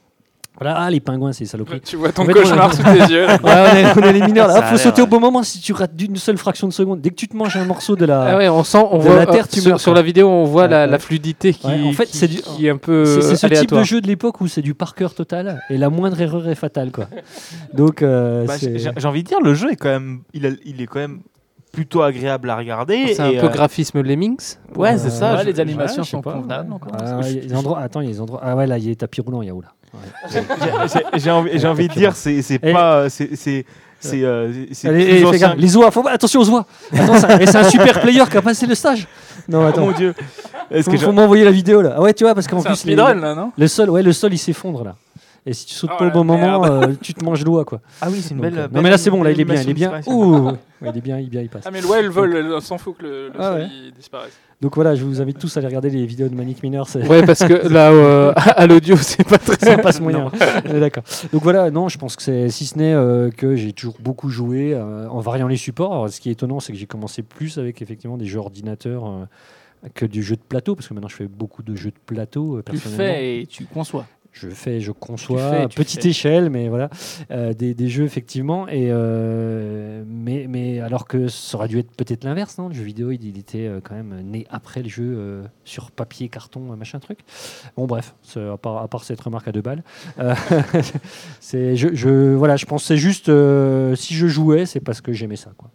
Voilà, 0.61 0.77
ah, 0.79 0.91
les 0.91 1.01
pingouins, 1.01 1.33
c'est 1.33 1.47
saloperie. 1.47 1.81
Tu 1.81 1.97
vois 1.97 2.13
ton 2.13 2.23
En 2.23 2.27
fait, 2.27 2.35
cauchemar 2.35 2.69
on- 2.71 2.73
sous 2.77 2.83
tes 2.83 3.13
yeux. 3.15 3.27
Ouais, 3.27 3.39
on, 3.43 3.77
est, 3.77 3.99
on 3.99 4.03
est 4.03 4.13
les 4.13 4.21
mineurs 4.21 4.47
là. 4.47 4.57
Ah, 4.59 4.63
faut 4.65 4.77
sauter 4.77 5.01
au 5.01 5.07
bon 5.07 5.19
moment 5.19 5.43
si 5.43 5.59
tu 5.59 5.73
rates 5.73 5.97
d'une 5.97 6.17
seule 6.17 6.37
fraction 6.37 6.69
de 6.69 6.73
seconde. 6.75 7.01
Dès 7.01 7.09
que 7.09 7.15
tu 7.15 7.29
te 7.29 7.35
manges 7.37 7.57
un 7.57 7.65
morceau 7.65 7.97
de 7.97 8.05
la. 8.05 8.23
Ah 8.23 8.37
ouais, 8.37 8.49
on 8.51 8.63
sent, 8.63 8.85
on 8.91 8.99
de 8.99 9.03
voit 9.05 9.17
la 9.17 9.25
terre, 9.27 9.45
euh, 9.45 9.49
tu 9.51 9.61
sur, 9.63 9.71
meurs, 9.71 9.81
sur 9.81 9.95
la 9.95 10.03
vidéo, 10.03 10.29
on 10.29 10.45
voit 10.45 10.65
Ouais, 10.65 10.69
la, 10.69 10.85
ouais. 10.85 10.91
la 10.91 10.99
fluidité 10.99 11.55
qui, 11.55 11.67
Ouais, 11.67 11.83
en 11.83 11.93
fait, 11.93 12.05
qui- 12.07 12.17
c'est 12.19 12.29
du- 12.29 12.43
qui 12.43 12.67
est 12.67 12.71
un 12.71 12.77
peu 12.77 13.07
C'est 13.23 13.37
ce 13.37 13.47
type 13.47 13.71
de 13.73 13.83
jeu 13.85 14.03
de 14.03 14.07
l'époque 14.07 14.41
où 14.43 14.49
c'est 14.49 14.61
du 14.63 14.75
par 14.75 14.95
cœur 14.95 15.15
total 15.15 15.63
et 15.71 15.79
la 15.79 15.89
moindre 15.89 16.21
erreur 16.21 16.47
est 16.47 16.55
fatale 16.55 16.91
quoi. 16.93 17.07
Donc 17.73 18.03
euh, 18.03 18.45
Bah, 18.45 18.55
j'ai 18.61 18.79
j'ai 18.79 19.07
envie 19.09 19.23
de 19.23 19.29
dire, 19.29 19.41
le 19.43 19.55
jeu 19.55 19.71
est 19.73 19.77
quand 19.77 19.89
même, 19.89 20.21
il, 20.35 20.45
a- 20.47 20.51
il 20.67 20.83
est 20.83 20.87
quand 20.87 20.99
même 21.01 21.21
plutôt 21.73 22.03
agréable 22.03 22.51
à 22.51 22.57
regarder. 22.57 23.15
C'est 23.15 23.21
un 23.23 23.31
peu 23.41 23.47
euh, 23.47 23.49
graphisme 23.49 24.01
Lemmings. 24.03 24.57
Ouais, 24.77 24.99
c'est 24.99 25.11
ça. 25.11 25.35
Ouais, 25.35 25.43
je- 25.43 25.47
les 25.51 25.61
animations 25.61 26.03
ouais, 26.03 26.09
sont 26.09 26.21
pas. 26.21 26.33
convenables. 26.33 26.73
Ah, 26.93 27.21
endroits. 27.57 27.79
Attends, 27.81 28.01
il 28.01 28.07
y 28.09 28.11
a 28.11 28.13
des 28.13 28.21
endroits. 28.21 28.41
Ah 28.43 28.57
ouais, 28.57 28.67
là, 28.67 28.79
il 28.79 28.85
y 28.85 28.87
a 28.87 28.91
les 28.91 28.97
tapis 28.97 29.21
roulants, 29.21 29.43
il 29.43 29.47
y 29.49 29.51
a 29.51 29.55
où 29.55 29.61
là. 29.61 29.69
J'ai- 31.17 31.31
envie, 31.67 31.89
de 31.89 31.93
dire, 31.95 32.15
c'est 32.15 32.59
pas, 32.59 33.09
c'est 33.09 33.35
c'est 33.35 33.65
c'est 33.99 34.23
euh, 34.25 34.51
ancien 35.27 35.55
les 35.57 35.77
oies, 35.77 35.91
faut 35.91 36.07
attention 36.09 36.41
aux 36.41 36.49
oies. 36.51 36.65
Ça- 36.93 37.39
c'est 37.47 37.57
un 37.57 37.65
super 37.69 38.01
player 38.01 38.23
qui 38.31 38.37
a 38.37 38.43
passé 38.43 38.67
le 38.67 38.75
stage. 38.75 39.07
Non, 39.49 39.63
Oh 39.65 39.67
attends. 39.67 39.87
mon 39.87 39.93
dieu. 39.93 40.15
Est-ce 40.71 40.89
que 40.89 40.97
faut 40.97 41.13
m'envoyer 41.13 41.45
la 41.45 41.51
vidéo 41.51 41.83
là. 41.83 41.95
Ah 41.97 42.01
ouais, 42.01 42.15
tu 42.15 42.23
vois, 42.25 42.35
parce 42.35 42.47
qu'en 42.47 42.63
plus 42.63 42.85
les- 42.85 42.95
là, 42.95 43.15
non? 43.15 43.53
le 43.59 43.67
sol, 43.69 43.91
ouais, 43.91 44.03
le 44.03 44.13
sol, 44.13 44.33
il 44.33 44.39
s'effondre 44.39 44.85
là. 44.85 44.95
Et 45.47 45.53
si 45.55 45.65
tu 45.67 45.75
sautes 45.75 45.91
Oh 45.95 45.99
pas 45.99 46.09
au 46.09 46.11
bon 46.11 46.25
moment, 46.25 46.65
euh, 46.67 46.93
tu 47.01 47.15
te 47.15 47.25
manges 47.25 47.45
l'oie 47.45 47.65
quoi. 47.65 47.81
Ah 48.03 48.09
oui, 48.11 48.21
c'est 48.21 48.31
une 48.35 48.37
Donc, 48.41 48.51
belle. 48.51 48.59
euh, 48.59 48.69
belle- 48.69 48.77
non 48.77 48.83
mais 48.83 48.91
là 48.91 48.99
c'est 48.99 49.11
bon, 49.11 49.23
là 49.23 49.31
il 49.31 49.41
est 49.41 49.45
bien, 49.45 49.63
il 49.63 49.71
est 49.71 49.75
bien. 49.75 50.01
Ouh, 50.07 50.49
ouais, 50.83 50.91
il 50.93 50.99
est 50.99 51.01
bien, 51.01 51.19
il 51.19 51.27
est 51.27 51.31
bien, 51.31 51.41
il 51.41 51.49
passe. 51.49 51.63
Ah, 51.67 51.71
mais 51.73 51.83
ouais, 51.85 52.01
elle 52.01 52.11
vole, 52.11 52.37
elle- 52.37 52.53
on 52.53 52.61
s'en 52.61 52.77
fout 52.79 52.97
que 52.99 53.03
le, 53.05 53.27
le 53.29 53.33
Ah 53.39 53.55
ouais. 53.55 53.67
il 53.71 53.93
disparaisse. 53.93 54.33
Donc 54.61 54.75
voilà, 54.75 54.95
je 54.95 55.03
vous 55.05 55.23
invite 55.23 55.39
tous 55.39 55.57
à 55.57 55.61
aller 55.61 55.69
regarder 55.69 55.89
les 55.89 56.05
vidéos 56.05 56.29
de 56.29 56.35
Manic 56.35 56.63
Miner. 56.63 56.83
Ouais, 57.09 57.25
parce 57.25 57.43
que 57.43 57.67
là, 57.73 57.91
euh, 57.93 58.33
à 58.37 58.67
l'audio, 58.67 58.95
c'est 58.97 59.25
pas 59.27 59.39
très. 59.39 59.57
ça 59.57 59.79
passe 59.79 59.99
moyen. 60.03 60.31
Euh, 60.67 60.79
D'accord. 60.81 61.03
Donc 61.33 61.43
voilà, 61.43 61.71
non, 61.71 61.89
je 61.89 61.97
pense 61.97 62.15
que 62.17 62.23
c'est 62.23 62.51
si 62.51 62.67
ce 62.67 62.77
n'est 62.77 62.93
euh, 62.93 63.31
que 63.31 63.57
j'ai 63.57 63.73
toujours 63.73 63.97
beaucoup 64.01 64.29
joué 64.29 64.75
euh, 64.75 65.09
en 65.09 65.21
variant 65.21 65.49
les 65.49 65.57
supports. 65.57 65.93
Alors, 65.93 66.11
ce 66.11 66.21
qui 66.21 66.29
est 66.29 66.33
étonnant, 66.33 66.61
c'est 66.61 66.73
que 66.75 66.79
j'ai 66.79 66.85
commencé 66.87 67.23
plus 67.23 67.57
avec 67.57 67.81
effectivement 67.81 68.19
des 68.19 68.27
jeux 68.27 68.39
ordinateurs. 68.41 69.07
euh, 69.07 69.25
que 69.95 70.05
du 70.05 70.23
jeu 70.23 70.37
de 70.37 70.43
plateau, 70.47 70.75
parce 70.75 70.87
que 70.89 70.93
maintenant 70.93 71.09
je 71.09 71.17
fais 71.17 71.27
beaucoup 71.27 71.63
de 71.63 71.75
jeux 71.75 71.89
de 71.91 71.97
plateau 72.05 72.57
euh, 72.57 72.63
Tu 72.67 72.73
personnellement. 72.73 73.03
fais 73.15 73.41
et 73.41 73.47
tu 73.47 73.65
conçois. 73.65 74.05
Je 74.33 74.49
fais, 74.49 74.81
je 74.81 74.93
conçois 74.93 75.51
fais, 75.51 75.63
à 75.63 75.69
petite 75.69 76.03
fais. 76.03 76.11
échelle, 76.11 76.51
mais 76.51 76.69
voilà, 76.69 76.89
euh, 77.31 77.53
des, 77.53 77.75
des 77.75 77.89
jeux 77.89 78.05
effectivement. 78.05 78.69
Et 78.69 78.89
euh, 78.91 80.05
mais, 80.07 80.47
mais 80.49 80.81
alors 80.81 81.09
que 81.09 81.27
ça 81.27 81.57
aurait 81.57 81.69
dû 81.69 81.79
être 81.79 81.91
peut-être 81.97 82.25
l'inverse, 82.25 82.57
non? 82.57 82.69
Le 82.69 82.75
jeu 82.75 82.85
vidéo, 82.85 83.11
il, 83.11 83.25
il 83.25 83.39
était 83.39 83.67
euh, 83.67 83.81
quand 83.83 83.95
même 83.95 84.21
né 84.25 84.47
après 84.49 84.83
le 84.83 84.89
jeu 84.89 85.15
euh, 85.17 85.43
sur 85.65 85.91
papier, 85.91 86.29
carton, 86.29 86.61
machin 86.77 87.01
truc. 87.01 87.19
Bon, 87.77 87.87
bref, 87.87 88.15
à 88.37 88.57
part, 88.57 88.79
à 88.79 88.89
part 88.89 89.03
cette 89.03 89.21
remarque 89.21 89.49
à 89.49 89.53
deux 89.53 89.63
balles, 89.63 89.83
euh, 90.21 90.35
c'est, 91.41 91.75
je, 91.77 91.89
je, 91.95 92.35
voilà, 92.35 92.57
je 92.57 92.67
pense 92.67 92.83
que 92.83 92.89
c'est 92.89 92.97
juste 92.97 93.29
euh, 93.29 93.97
si 93.97 94.15
je 94.15 94.29
jouais, 94.29 94.65
c'est 94.65 94.81
parce 94.81 95.01
que 95.01 95.13
j'aimais 95.13 95.37
ça, 95.37 95.51
quoi. 95.57 95.71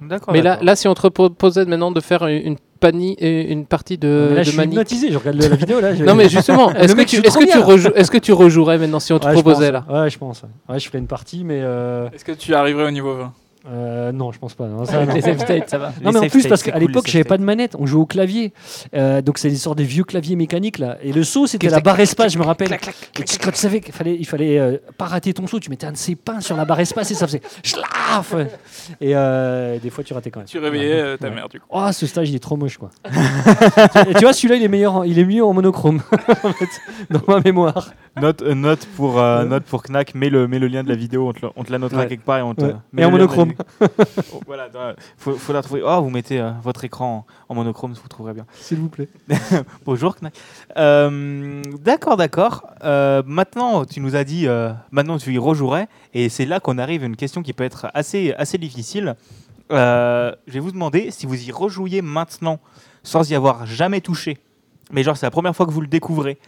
D'accord. 0.00 0.32
Mais 0.32 0.42
là, 0.42 0.52
d'accord. 0.52 0.64
là, 0.64 0.76
si 0.76 0.86
on 0.86 0.94
te 0.94 1.08
proposait 1.08 1.64
maintenant 1.64 1.90
de 1.90 2.00
faire 2.00 2.24
une, 2.26 2.56
panie, 2.78 3.14
et 3.18 3.50
une 3.52 3.66
partie 3.66 3.98
de, 3.98 4.30
là, 4.34 4.38
de 4.40 4.42
je 4.44 4.50
suis 4.50 4.62
hypnotisé. 4.62 5.10
Je 5.12 5.18
regarde 5.18 5.36
la 5.36 5.56
vidéo 5.56 5.80
là. 5.80 5.94
je- 5.96 6.04
Non, 6.04 6.14
mais 6.14 6.28
justement, 6.28 6.70
est-ce 6.72 6.94
que, 6.94 7.02
tu, 7.02 7.20
trop 7.22 7.38
que 7.40 7.44
tu 7.44 7.52
bien. 7.52 7.60
rejou- 7.64 7.92
est-ce 7.94 8.10
que 8.10 8.18
tu 8.18 8.32
rejouerais 8.32 8.78
maintenant 8.78 9.00
si 9.00 9.12
on 9.12 9.18
te 9.18 9.26
Ouais, 9.26 9.32
proposait 9.32 9.72
là? 9.72 9.84
Ouais, 9.90 10.08
je 10.10 10.18
pense. 10.18 10.42
Ouais, 10.68 10.78
je 10.78 10.86
ferais 10.86 10.98
une 10.98 11.06
partie, 11.06 11.44
mais 11.44 11.60
euh, 11.62 12.08
Est-ce 12.14 12.24
que 12.24 12.32
tu 12.32 12.54
arriverais 12.54 12.86
au 12.86 12.90
niveau 12.90 13.14
20 13.14 13.32
euh, 13.70 14.12
non, 14.12 14.32
je 14.32 14.38
pense 14.38 14.54
pas. 14.54 14.66
non, 14.66 14.84
ça, 14.86 14.98
Avec 15.00 15.08
non. 15.08 15.14
les 15.48 15.62
ça 15.66 15.78
va. 15.78 15.92
Non, 16.02 16.10
Les 16.10 16.20
mais 16.20 16.26
en 16.26 16.28
plus, 16.30 16.46
parce 16.46 16.62
qu'à 16.62 16.72
cool, 16.72 16.80
l'époque, 16.80 17.06
j'avais 17.08 17.24
pas 17.24 17.36
de 17.38 17.42
manette, 17.44 17.74
on 17.78 17.86
jouait 17.86 18.00
au 18.00 18.06
clavier. 18.06 18.52
Euh, 18.94 19.20
donc, 19.22 19.38
c'est 19.38 19.50
des 19.50 19.56
sortes 19.56 19.78
de 19.78 19.82
vieux 19.84 20.04
claviers 20.04 20.36
mécaniques 20.36 20.78
là. 20.78 20.96
Et 21.02 21.12
le 21.12 21.22
saut, 21.24 21.46
c'était 21.46 21.66
Clac, 21.68 21.72
la 21.72 21.80
clac, 21.82 21.84
barre 21.84 22.00
espace, 22.00 22.32
je 22.32 22.38
me 22.38 22.44
rappelle. 22.44 22.72
Et 23.18 23.24
tu- 23.24 23.38
quand 23.38 23.50
tu 23.50 23.58
savais 23.58 23.80
qu'il 23.80 23.92
fallait, 23.94 24.16
il 24.18 24.26
fallait 24.26 24.58
euh, 24.58 24.78
pas 24.96 25.04
rater 25.06 25.32
ton 25.34 25.46
saut, 25.46 25.60
tu 25.60 25.70
mettais 25.70 25.86
un 25.86 25.92
de 25.92 25.96
ces 25.96 26.14
pains 26.16 26.40
sur 26.40 26.56
la 26.56 26.64
barre 26.64 26.80
espace 26.80 27.10
et 27.10 27.14
ça 27.14 27.26
faisait 27.26 27.42
schlaf 27.62 28.34
Et 29.00 29.14
euh, 29.14 29.78
des 29.78 29.90
fois, 29.90 30.02
tu 30.04 30.14
ratais 30.14 30.30
quand 30.30 30.40
même. 30.40 30.48
Tu 30.48 30.58
réveillais 30.58 31.16
ta 31.18 31.30
mère, 31.30 31.48
du 31.48 31.60
coup. 31.60 31.66
Oh, 31.70 31.88
ce 31.92 32.06
stage, 32.06 32.30
il 32.30 32.36
est 32.36 32.40
trop 32.40 32.56
moche 32.56 32.78
quoi. 32.78 32.90
Et 34.08 34.14
tu 34.14 34.20
vois, 34.24 34.32
celui-là, 34.32 34.56
il 34.56 34.62
est 34.62 34.68
meilleur, 34.68 34.94
en- 34.96 35.02
il 35.04 35.18
est 35.18 35.24
mieux 35.24 35.44
en 35.44 35.52
monochrome, 35.52 36.00
en 36.44 36.52
fait, 36.52 36.68
dans 37.10 37.22
ma 37.28 37.40
mémoire. 37.40 37.92
Note, 38.16 38.42
euh, 38.42 38.54
note, 38.54 38.86
pour, 38.96 39.20
euh, 39.20 39.44
note 39.44 39.64
pour 39.64 39.82
Knack, 39.82 40.14
mets 40.14 40.30
le, 40.30 40.48
mets 40.48 40.58
le 40.58 40.66
lien 40.66 40.82
de 40.82 40.88
la 40.88 40.94
vidéo, 40.96 41.28
on 41.28 41.32
te, 41.32 41.46
on 41.54 41.62
te 41.64 41.70
la 41.70 41.78
notera 41.78 42.00
Ouais. 42.02 42.08
quelque 42.08 42.24
part 42.24 42.38
et 42.38 42.42
on 42.42 42.54
te. 42.54 42.64
Ouais. 42.64 42.74
mets 42.92 43.02
Et 43.02 43.04
en 43.04 43.10
la 43.10 43.16
monochrome. 43.16 43.52
Oh, 44.34 44.40
voilà, 44.46 44.68
faut, 45.16 45.34
faut 45.34 45.52
la 45.52 45.62
trouver. 45.62 45.82
Oh, 45.84 46.00
vous 46.02 46.10
mettez 46.10 46.40
euh, 46.40 46.50
votre 46.62 46.84
écran 46.84 47.26
en, 47.48 47.52
en 47.52 47.54
monochrome, 47.54 47.92
vous 47.92 48.08
trouverez 48.08 48.34
bien. 48.34 48.46
S'il 48.54 48.78
vous 48.78 48.88
plaît. 48.88 49.08
Bonjour 49.84 50.16
Knack. 50.16 50.34
D'accord, 51.84 52.16
d'accord. 52.16 52.66
Maintenant, 52.82 53.84
tu 53.84 54.00
nous 54.00 54.16
as 54.16 54.24
dit, 54.24 54.46
maintenant 54.90 55.18
tu 55.18 55.32
y 55.32 55.38
rejouerais, 55.38 55.88
et 56.14 56.28
c'est 56.28 56.46
là 56.46 56.60
qu'on 56.60 56.78
arrive 56.78 57.02
à 57.02 57.06
une 57.06 57.16
question 57.16 57.42
qui 57.42 57.52
peut 57.52 57.64
être 57.64 57.88
assez, 57.94 58.32
assez 58.36 58.58
difficile. 58.58 59.14
Je 59.70 60.34
vais 60.46 60.60
vous 60.60 60.72
demander 60.72 61.10
si 61.10 61.26
vous 61.26 61.48
y 61.48 61.52
rejouiez 61.52 62.02
maintenant, 62.02 62.58
sans 63.02 63.30
y 63.30 63.34
avoir 63.34 63.66
jamais 63.66 64.00
touché, 64.00 64.38
mais 64.92 65.02
genre 65.02 65.16
c'est 65.16 65.26
la 65.26 65.30
première 65.30 65.54
fois 65.54 65.66
que 65.66 65.70
vous 65.70 65.80
le 65.80 65.86
découvrez, 65.86 66.38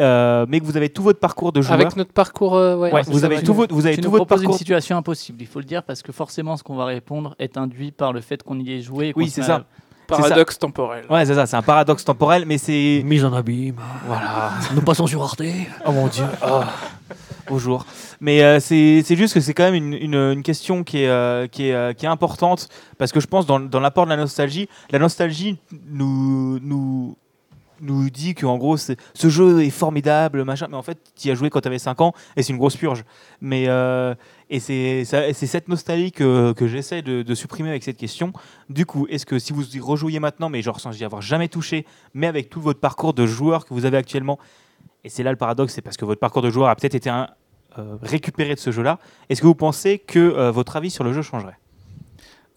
euh, 0.00 0.46
mais 0.48 0.60
que 0.60 0.64
vous 0.64 0.76
avez 0.76 0.88
tout 0.88 1.02
votre 1.02 1.20
parcours 1.20 1.52
de 1.52 1.60
joueur. 1.60 1.74
Avec 1.74 1.96
notre 1.96 2.12
parcours, 2.12 2.54
euh, 2.56 2.76
ouais. 2.76 2.92
Ouais, 2.92 3.02
c'est 3.04 3.10
vous 3.12 3.24
avez 3.24 3.42
tout 3.42 3.54
votre, 3.54 3.74
vous 3.74 3.86
avez 3.86 3.94
Tu 3.96 4.00
tout 4.00 4.06
nous 4.06 4.12
votre 4.12 4.24
proposes 4.26 4.42
une 4.42 4.46
parcours. 4.48 4.58
situation 4.58 4.96
impossible, 4.96 5.38
il 5.42 5.46
faut 5.46 5.58
le 5.58 5.64
dire, 5.64 5.82
parce 5.82 6.02
que 6.02 6.12
forcément, 6.12 6.56
ce 6.56 6.62
qu'on 6.62 6.76
va 6.76 6.84
répondre 6.86 7.34
est 7.38 7.56
induit 7.56 7.92
par 7.92 8.12
le 8.12 8.20
fait 8.20 8.42
qu'on 8.42 8.58
y 8.58 8.72
ait 8.72 8.80
joué. 8.80 9.08
et 9.08 9.12
Oui, 9.16 9.28
c'est 9.30 9.42
ça. 9.42 9.64
Paradoxe 10.08 10.58
temporel. 10.58 11.04
Ouais, 11.08 11.24
c'est 11.24 11.34
ça, 11.34 11.46
c'est 11.46 11.56
un 11.56 11.62
paradoxe 11.62 12.04
temporel, 12.04 12.44
mais 12.44 12.58
c'est 12.58 13.02
Mise 13.04 13.24
en 13.24 13.32
abîme. 13.32 13.76
voilà. 14.06 14.50
Nous 14.74 14.82
passons 14.82 15.06
sur 15.06 15.22
Arte. 15.22 15.42
Oh 15.86 15.92
mon 15.92 16.08
dieu. 16.08 16.24
Bonjour. 17.48 17.84
Mais 18.20 18.42
euh, 18.42 18.60
c'est 18.60 19.02
c'est 19.04 19.16
juste 19.16 19.34
que 19.34 19.40
c'est 19.40 19.52
quand 19.54 19.64
même 19.64 19.74
une, 19.74 19.94
une- 19.94 20.14
une 20.14 20.42
question 20.42 20.84
qui 20.84 21.02
est, 21.02 21.08
euh, 21.08 21.46
qui, 21.48 21.68
est, 21.68 21.74
euh, 21.74 21.92
qui 21.92 22.06
est 22.06 22.08
importante 22.08 22.68
parce 22.98 23.10
que 23.10 23.20
je 23.20 23.26
pense 23.26 23.46
dans, 23.46 23.58
dans 23.58 23.80
l'apport 23.80 24.04
de 24.04 24.10
la 24.10 24.16
nostalgie, 24.16 24.68
la 24.90 24.98
nostalgie 25.00 25.58
nous, 25.90 26.58
nous, 26.60 27.16
nous 27.82 28.08
dit 28.08 28.34
qu'en 28.34 28.56
gros 28.56 28.76
c'est- 28.76 28.98
ce 29.14 29.28
jeu 29.28 29.62
est 29.62 29.70
formidable, 29.70 30.44
machin, 30.44 30.68
mais 30.70 30.76
en 30.76 30.82
fait 30.82 30.98
tu 31.14 31.28
y 31.28 31.30
as 31.30 31.34
joué 31.34 31.50
quand 31.50 31.60
tu 31.60 31.68
avais 31.68 31.78
5 31.78 32.00
ans 32.00 32.14
et 32.36 32.42
c'est 32.42 32.52
une 32.52 32.58
grosse 32.58 32.76
purge. 32.76 33.04
Mais, 33.40 33.64
euh, 33.68 34.14
et 34.48 34.60
c'est 34.60 35.04
cette 35.04 35.68
nostalgie 35.68 36.12
que, 36.12 36.52
que 36.52 36.66
j'essaie 36.66 37.02
de, 37.02 37.34
supprimer 37.34 37.70
avec 37.70 37.82
cette 37.82 37.96
question. 37.96 38.32
Du 38.68 38.86
coup, 38.86 39.06
est-ce 39.08 39.26
que 39.26 39.38
si 39.38 39.52
vous 39.52 39.76
y 39.76 39.80
rejouiez 39.80 40.20
maintenant, 40.20 40.48
mais 40.48 40.62
genre 40.62 40.80
sans 40.80 40.98
y 40.98 41.04
avoir 41.04 41.22
jamais 41.22 41.48
touché, 41.48 41.86
mais 42.14 42.26
avec 42.26 42.50
tout 42.50 42.60
votre 42.60 42.80
parcours 42.80 43.14
de 43.14 43.26
joueur 43.26 43.64
que 43.64 43.74
vous 43.74 43.84
avez 43.84 43.96
actuellement, 43.96 44.38
et 45.04 45.08
c'est 45.08 45.22
là 45.22 45.30
le 45.30 45.36
paradoxe, 45.36 45.72
c'est 45.74 45.82
parce 45.82 45.96
que 45.96 46.04
votre 46.04 46.20
parcours 46.20 46.42
de 46.42 46.50
joueur 46.50 46.68
a 46.68 46.76
peut-être 46.76 46.94
été 46.94 47.10
euh, 47.10 47.96
récupéré 48.02 48.54
de 48.54 48.60
ce 48.60 48.70
jeu-là. 48.70 48.98
Est-ce 49.30 49.40
que 49.40 49.46
vous 49.46 49.54
pensez 49.54 49.98
que 49.98 50.18
euh, 50.18 50.50
votre 50.50 50.76
avis 50.76 50.90
sur 50.90 51.04
le 51.04 51.12
jeu 51.12 51.22
changerait? 51.22 51.56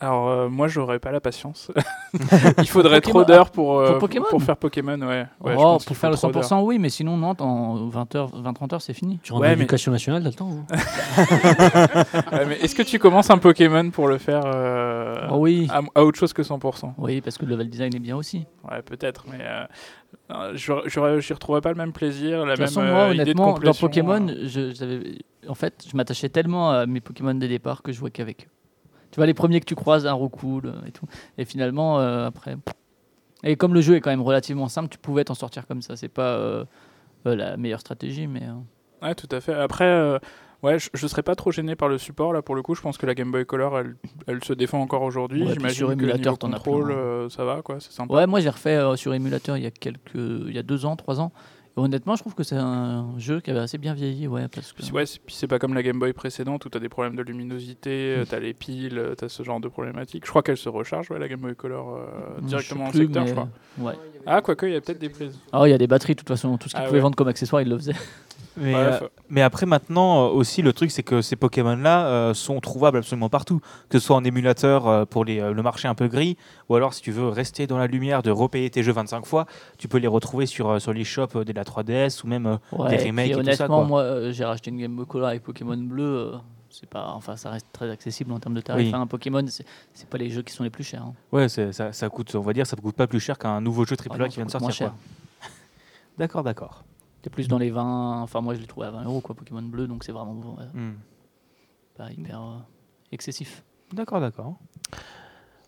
Alors, 0.05 0.29
euh, 0.29 0.49
moi, 0.49 0.67
j'aurais 0.67 0.99
pas 0.99 1.11
la 1.11 1.19
patience. 1.19 1.71
Il 2.59 2.67
faudrait 2.67 2.99
Pokémon- 2.99 3.09
trop 3.09 3.23
d'heures 3.25 3.49
pour, 3.49 3.79
euh, 3.79 3.91
pour 3.91 3.99
Pokémon 4.07 4.39
faire 4.39 4.57
Pokémon, 4.57 4.99
ouais. 5.01 5.25
Ouais, 5.41 5.53
je 5.53 5.57
Oh, 5.57 5.61
pense 5.61 5.85
pour 5.85 5.97
faire 5.97 6.09
le 6.11 6.15
trop 6.15 6.31
100%, 6.31 6.61
oui, 6.63 6.77
mais 6.79 6.89
sinon, 6.89 7.17
non, 7.17 7.33
en 7.39 7.89
20h, 7.89 8.29
20-30 8.41 8.73
heures, 8.75 8.81
c'est 8.81 8.93
fini. 8.93 9.19
Tu 9.23 9.31
rentres 9.33 9.41
Ouais, 9.41 9.47
dans 9.47 9.51
mais- 9.51 9.55
l'éducation 9.57 9.91
nationale, 9.91 10.23
t'as 10.23 10.29
le 10.29 10.35
temps. 10.35 10.49
hein. 10.51 10.75
Ouais, 12.31 12.45
mais 12.45 12.55
est-ce 12.59 12.75
que 12.75 12.83
tu 12.83 12.99
commences 12.99 13.29
un 13.29 13.37
Pokémon 13.37 13.89
pour 13.89 14.07
le 14.07 14.17
faire 14.17 14.43
euh, 14.45 15.27
Oh 15.31 15.37
oui. 15.39 15.67
à, 15.71 15.81
à 15.95 16.03
autre 16.03 16.17
chose 16.19 16.33
que 16.33 16.41
100% 16.43 16.93
Oui, 16.97 17.21
parce 17.21 17.37
que 17.37 17.45
le 17.45 17.51
level 17.51 17.69
design 17.69 17.95
est 17.95 17.99
bien 17.99 18.15
aussi. 18.15 18.45
Ouais, 18.69 18.81
peut-être, 18.81 19.25
mais 19.31 19.43
euh, 19.43 19.65
euh, 20.31 21.19
j'y 21.19 21.33
retrouverais 21.33 21.61
pas 21.61 21.69
le 21.69 21.75
même 21.75 21.91
plaisir, 21.93 22.45
la 22.45 22.45
De 22.45 22.49
toute 22.51 22.59
même 22.59 22.67
façon, 22.67 22.81
euh, 22.81 22.91
moi, 22.91 23.07
idée 23.07 23.15
de 23.17 23.21
honnêtement, 23.23 23.45
dans 23.47 23.53
complétion, 23.55 23.87
Pokémon, 23.87 24.27
euh. 24.29 24.47
je, 24.47 25.49
en 25.49 25.55
fait, 25.55 25.83
je 25.89 25.95
m'attachais 25.97 26.29
tellement 26.29 26.71
à 26.71 26.85
mes 26.85 27.01
Pokémon 27.01 27.33
dès 27.33 27.47
départ 27.47 27.81
que 27.81 27.91
je 27.91 27.97
jouais 27.97 28.11
qu'avec 28.11 28.43
eux. 28.45 28.49
Tu 29.15 29.19
vois, 29.21 29.27
les 29.27 29.33
premiers 29.33 29.61
que 29.61 29.65
tu 29.65 29.75
croises, 29.75 30.05
un 30.05 30.11
Roucoule 30.11 30.73
et 30.85 30.91
tout. 30.91 31.05
Et 31.37 31.45
finalement, 31.45 32.01
euh, 32.01 32.27
après. 32.27 32.57
Et 33.45 33.55
comme 33.55 33.73
le 33.73 33.79
jeu 33.79 33.95
est 33.95 34.01
quand 34.01 34.09
même 34.09 34.21
relativement 34.21 34.67
simple, 34.67 34.89
tu 34.89 34.97
pouvais 34.97 35.23
t'en 35.23 35.35
sortir 35.35 35.65
comme 35.67 35.81
ça. 35.81 35.95
C'est 35.95 36.09
pas 36.09 36.33
euh, 36.33 36.65
euh, 37.25 37.33
la 37.33 37.55
meilleure 37.55 37.79
stratégie, 37.79 38.27
mais. 38.27 38.41
Ouais, 39.01 39.15
tout 39.15 39.29
à 39.31 39.39
fait. 39.39 39.53
Après, 39.53 40.19
ouais, 40.63 40.79
je, 40.79 40.89
je 40.93 41.07
serais 41.07 41.23
pas 41.23 41.35
trop 41.35 41.49
gêné 41.51 41.77
par 41.77 41.87
le 41.87 41.97
support 41.97 42.33
là 42.33 42.41
pour 42.41 42.55
le 42.55 42.61
coup. 42.61 42.75
Je 42.75 42.81
pense 42.81 42.97
que 42.97 43.05
la 43.05 43.15
Game 43.15 43.31
Boy 43.31 43.45
Color, 43.45 43.79
elle, 43.79 43.95
elle 44.27 44.43
se 44.43 44.51
défend 44.51 44.81
encore 44.81 45.03
aujourd'hui. 45.03 45.43
Ouais, 45.43 45.53
J'imagine 45.53 45.77
sur 45.77 45.87
que 45.87 45.93
émulateur, 45.93 46.33
niveau 46.33 46.35
t'en 46.35 46.51
as 46.51 46.57
contrôle, 46.57 46.85
plein, 46.87 46.95
hein. 46.95 46.97
euh, 46.97 47.29
ça 47.29 47.45
va 47.45 47.61
quoi, 47.61 47.79
c'est 47.79 47.93
sympa. 47.93 48.13
Ouais, 48.13 48.27
moi 48.27 48.41
j'ai 48.41 48.49
refait 48.49 48.75
euh, 48.75 48.97
sur 48.97 49.13
émulateur 49.13 49.55
il 49.55 49.63
y 49.63 49.67
a 49.67 49.71
quelques, 49.71 50.15
il 50.15 50.53
y 50.53 50.59
a 50.59 50.63
deux 50.63 50.85
ans, 50.85 50.97
trois 50.97 51.21
ans. 51.21 51.31
Honnêtement, 51.77 52.15
je 52.15 52.21
trouve 52.21 52.35
que 52.35 52.43
c'est 52.43 52.55
un 52.55 53.13
jeu 53.17 53.41
qui 53.41 53.51
avait 53.51 53.59
assez 53.59 53.77
bien 53.77 53.93
vieilli, 53.93 54.27
ouais, 54.27 54.47
parce 54.47 54.71
que. 54.71 54.81
Puis, 54.81 54.91
ouais, 54.93 55.05
c'est- 55.05 55.19
puis 55.19 55.35
c'est 55.35 55.47
pas 55.47 55.59
comme 55.59 55.73
la 55.73 55.83
Game 55.83 55.99
Boy 55.99 56.13
précédente 56.13 56.63
où 56.63 56.69
t'as 56.69 56.79
des 56.79 56.87
problèmes 56.87 57.17
de 57.17 57.21
luminosité, 57.21 58.15
euh, 58.19 58.25
t'as 58.25 58.39
les 58.39 58.53
piles, 58.53 58.97
euh, 58.97 59.13
t'as 59.13 59.27
ce 59.27 59.43
genre 59.43 59.59
de 59.59 59.67
problématiques. 59.67 60.23
Je 60.25 60.29
crois 60.29 60.41
qu'elle 60.41 60.55
se 60.55 60.69
recharge, 60.69 61.11
ouais, 61.11 61.19
la 61.19 61.27
Game 61.27 61.41
Boy 61.41 61.53
Color 61.53 61.95
euh, 61.97 62.41
directement 62.43 62.85
en 62.85 62.89
plus, 62.91 62.99
secteur, 62.99 63.23
mais- 63.23 63.29
je 63.29 63.33
crois. 63.33 63.49
Ouais. 63.79 63.93
Ah, 64.25 64.41
quoique, 64.41 64.65
il 64.67 64.71
y 64.73 64.75
a 64.77 64.81
peut-être 64.81 64.99
des 64.99 65.09
prises. 65.09 65.37
Ah, 65.51 65.63
il 65.67 65.71
y 65.71 65.73
a 65.73 65.77
des 65.77 65.87
batteries, 65.87 66.13
de 66.13 66.19
toute 66.19 66.29
façon, 66.29 66.57
tout 66.57 66.69
ce 66.69 66.73
qu'ils 66.75 66.81
Ah 66.81 66.85
pouvaient 66.87 66.99
ouais. 66.99 67.01
vendre 67.01 67.17
comme 67.17 67.27
accessoire, 67.27 67.61
ils 67.61 67.67
le 67.69 67.77
faisaient. 67.77 67.93
Mais, 68.57 68.73
euh, 68.75 68.99
mais 69.29 69.41
après, 69.41 69.65
maintenant 69.65 70.25
euh, 70.27 70.29
aussi, 70.29 70.61
le 70.61 70.71
truc, 70.73 70.91
c'est 70.91 71.03
que 71.03 71.21
ces 71.21 71.35
Pokémon-là 71.35 72.07
euh, 72.07 72.33
sont 72.33 72.59
trouvables 72.59 72.97
absolument 72.99 73.29
partout. 73.29 73.59
Que 73.89 73.99
ce 73.99 74.05
soit 74.05 74.15
en 74.15 74.23
émulateur 74.23 74.87
euh, 74.87 75.05
pour 75.05 75.25
les, 75.25 75.39
euh, 75.39 75.51
le 75.53 75.61
marché 75.61 75.87
un 75.87 75.95
peu 75.95 76.07
gris, 76.07 76.37
ou 76.69 76.75
alors 76.75 76.93
si 76.93 77.01
tu 77.01 77.11
veux 77.11 77.27
rester 77.29 77.67
dans 77.67 77.77
la 77.77 77.87
lumière 77.87 78.23
de 78.23 78.31
repayer 78.31 78.69
tes 78.69 78.83
jeux 78.83 78.93
25 78.93 79.25
fois, 79.25 79.45
tu 79.77 79.87
peux 79.87 79.97
les 79.97 80.07
retrouver 80.07 80.45
sur, 80.45 80.69
euh, 80.69 80.79
sur 80.79 80.93
les 80.93 81.03
shops 81.03 81.35
de 81.35 81.53
la 81.53 81.63
3DS 81.63 82.23
ou 82.23 82.27
même. 82.27 82.45
euh, 82.45 82.57
Ouais, 82.71 82.89
Des 82.89 82.95
et 82.95 82.97
puis 82.99 83.07
remakes 83.09 83.27
et 83.27 83.31
tout 83.33 83.39
honnêtement, 83.39 83.55
ça, 83.57 83.67
quoi. 83.67 83.83
moi, 83.85 84.01
euh, 84.01 84.31
j'ai 84.31 84.45
racheté 84.45 84.69
une 84.71 84.77
Game 84.79 84.95
Boy 84.95 85.05
Color 85.05 85.27
avec 85.29 85.43
Pokémon 85.43 85.77
Bleu. 85.77 86.03
euh, 86.03 86.37
c'est 86.69 86.89
pas, 86.89 87.07
enfin, 87.15 87.37
ça 87.37 87.51
reste 87.51 87.67
très 87.71 87.89
accessible 87.89 88.33
en 88.33 88.39
termes 88.39 88.55
de 88.55 88.59
tarifs. 88.59 88.87
Oui. 88.87 88.93
hein. 88.93 89.01
Un 89.01 89.07
Pokémon, 89.07 89.45
c'est 89.47 90.09
pas 90.09 90.17
les 90.17 90.29
jeux 90.29 90.41
qui 90.41 90.53
sont 90.53 90.63
les 90.63 90.69
plus 90.69 90.83
chers. 90.83 91.03
hein. 91.03 91.13
Ouais, 91.31 91.47
ça, 91.47 91.71
ça 91.93 92.09
coûte, 92.09 92.35
on 92.35 92.41
va 92.41 92.51
dire, 92.51 92.67
ça 92.67 92.75
coûte 92.75 92.95
pas 92.95 93.07
plus 93.07 93.21
cher 93.21 93.37
qu'un 93.37 93.61
nouveau 93.61 93.85
jeu 93.85 93.95
AAA 93.95 94.07
Ah 94.13 94.17
non, 94.17 94.27
qui 94.27 94.35
vient 94.35 94.45
de 94.45 94.51
sortir. 94.51 94.91
D'accord, 96.17 96.43
d'accord. 96.43 96.83
C'est 97.25 97.31
plus 97.31 97.47
dans 97.47 97.57
les 97.57 97.71
20. 97.71 98.21
Enfin, 98.21 98.39
moi, 98.41 98.53
je 98.53 98.59
l'ai 98.59 98.67
trouvé 98.67 98.85
à 98.85 98.91
20 98.91 99.03
euros, 99.05 99.19
quoi, 99.19 99.33
Pokémon 99.33 99.63
Bleu, 99.63 99.87
donc 99.87 100.03
c'est 100.03 100.11
vraiment 100.11 100.39
euh, 100.59 100.63
Hmm. 100.79 100.93
pas 101.97 102.11
hyper 102.11 102.39
euh, 102.39 102.57
excessif. 103.11 103.63
D'accord, 103.91 104.21
d'accord. 104.21 104.53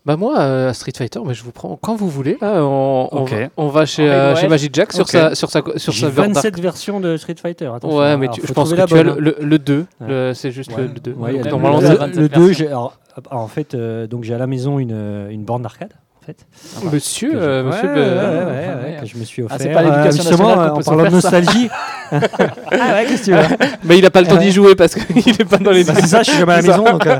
Bah 0.06 0.16
moi, 0.16 0.38
euh, 0.38 0.72
Street 0.72 0.92
Fighter, 0.96 1.18
mais 1.26 1.34
je 1.34 1.42
vous 1.42 1.50
prends 1.50 1.76
quand 1.76 1.96
vous 1.96 2.08
voulez. 2.08 2.38
Là, 2.40 2.64
on, 2.64 3.24
va, 3.24 3.36
on 3.56 3.66
va 3.66 3.86
chez, 3.86 4.08
euh. 4.08 4.48
Magic 4.48 4.72
Jack 4.72 4.92
sur 4.92 5.08
sa 5.08 5.34
sur 5.34 5.50
sa 5.50 5.62
sur 5.78 5.92
J'ai 5.92 6.02
sa 6.02 6.06
version 6.10 6.32
d'arc. 6.32 6.44
27 6.44 6.60
versions 6.60 7.00
de 7.00 7.16
Street 7.16 7.34
Fighter. 7.34 7.66
attention. 7.74 7.98
Ouais, 7.98 8.16
mais 8.16 8.26
Alors, 8.26 8.34
tu- 8.36 8.40
faut 8.42 8.46
je 8.46 8.52
pense 8.52 8.70
que 8.70 8.76
tu 8.76 8.94
as 8.94 9.02
le, 9.02 9.10
hein. 9.10 9.16
le, 9.18 9.36
le 9.40 9.58
2. 9.58 9.78
Ouais. 10.00 10.06
le- 10.06 10.34
C'est 10.34 10.52
juste 10.52 10.70
Ouais. 10.76 10.82
le, 10.82 10.92
le 10.94 11.00
2. 11.00 11.12
Ouais, 11.14 11.32
il 11.32 11.36
y 11.38 11.40
a 11.40 11.42
Donc, 11.42 11.46
le- 11.46 11.50
normalement, 11.50 11.80
le- 11.80 11.88
le, 11.88 11.98
la 11.98 12.06
le 12.06 12.12
27 12.12 12.32
2, 12.34 12.40
versions. 12.46 12.52
j'ai- 12.56 12.66
alors, 12.68 12.96
en 13.32 13.48
fait, 13.48 13.74
euh, 13.74 14.06
donc 14.06 14.22
j'ai 14.22 14.32
à 14.34 14.38
la 14.38 14.46
maison 14.46 14.78
une, 14.78 15.26
une 15.28 15.44
borne 15.44 15.62
d'arcade. 15.62 15.92
Monsieur, 16.92 17.30
Que 17.32 17.40
je- 17.40 17.62
monsieur 17.62 17.88
ouais, 17.88 17.94
le- 17.94 18.00
ouais, 18.02 18.08
ouais, 18.08 18.18
Enfin, 18.18 18.78
ouais, 18.84 18.84
ouais. 18.94 18.96
que 19.00 19.06
je 19.06 19.16
me 19.16 19.24
suis 19.24 19.42
offert. 19.42 19.56
Ah, 19.58 19.62
c'est 19.62 19.72
pas 19.72 19.82
l'éducation 19.82 20.22
euh, 20.22 20.26
justement, 20.28 20.48
en 20.52 20.80
parlant 20.80 21.04
de 21.04 21.08
nostalgie. 21.10 21.68
ah 22.10 22.94
ouais, 22.94 23.06
qu'est-ce 23.06 23.20
que 23.20 23.24
tu 23.26 23.32
veux 23.32 23.56
Mais 23.84 23.98
il 23.98 24.06
a 24.06 24.10
pas 24.10 24.20
le 24.20 24.26
temps 24.26 24.36
d'y 24.36 24.50
jouer 24.52 24.74
parce 24.74 24.94
qu'il 24.94 25.16
est 25.40 25.44
pas 25.44 25.58
dans 25.58 25.70
les. 25.70 25.84
Bah, 25.84 25.94
c'est 25.96 26.06
ça, 26.06 26.22
je 26.22 26.30
suis 26.30 26.38
jamais 26.38 26.52
à 26.54 26.60
la 26.60 26.68
maison. 26.68 26.84
Donc, 26.84 27.06
euh, 27.06 27.18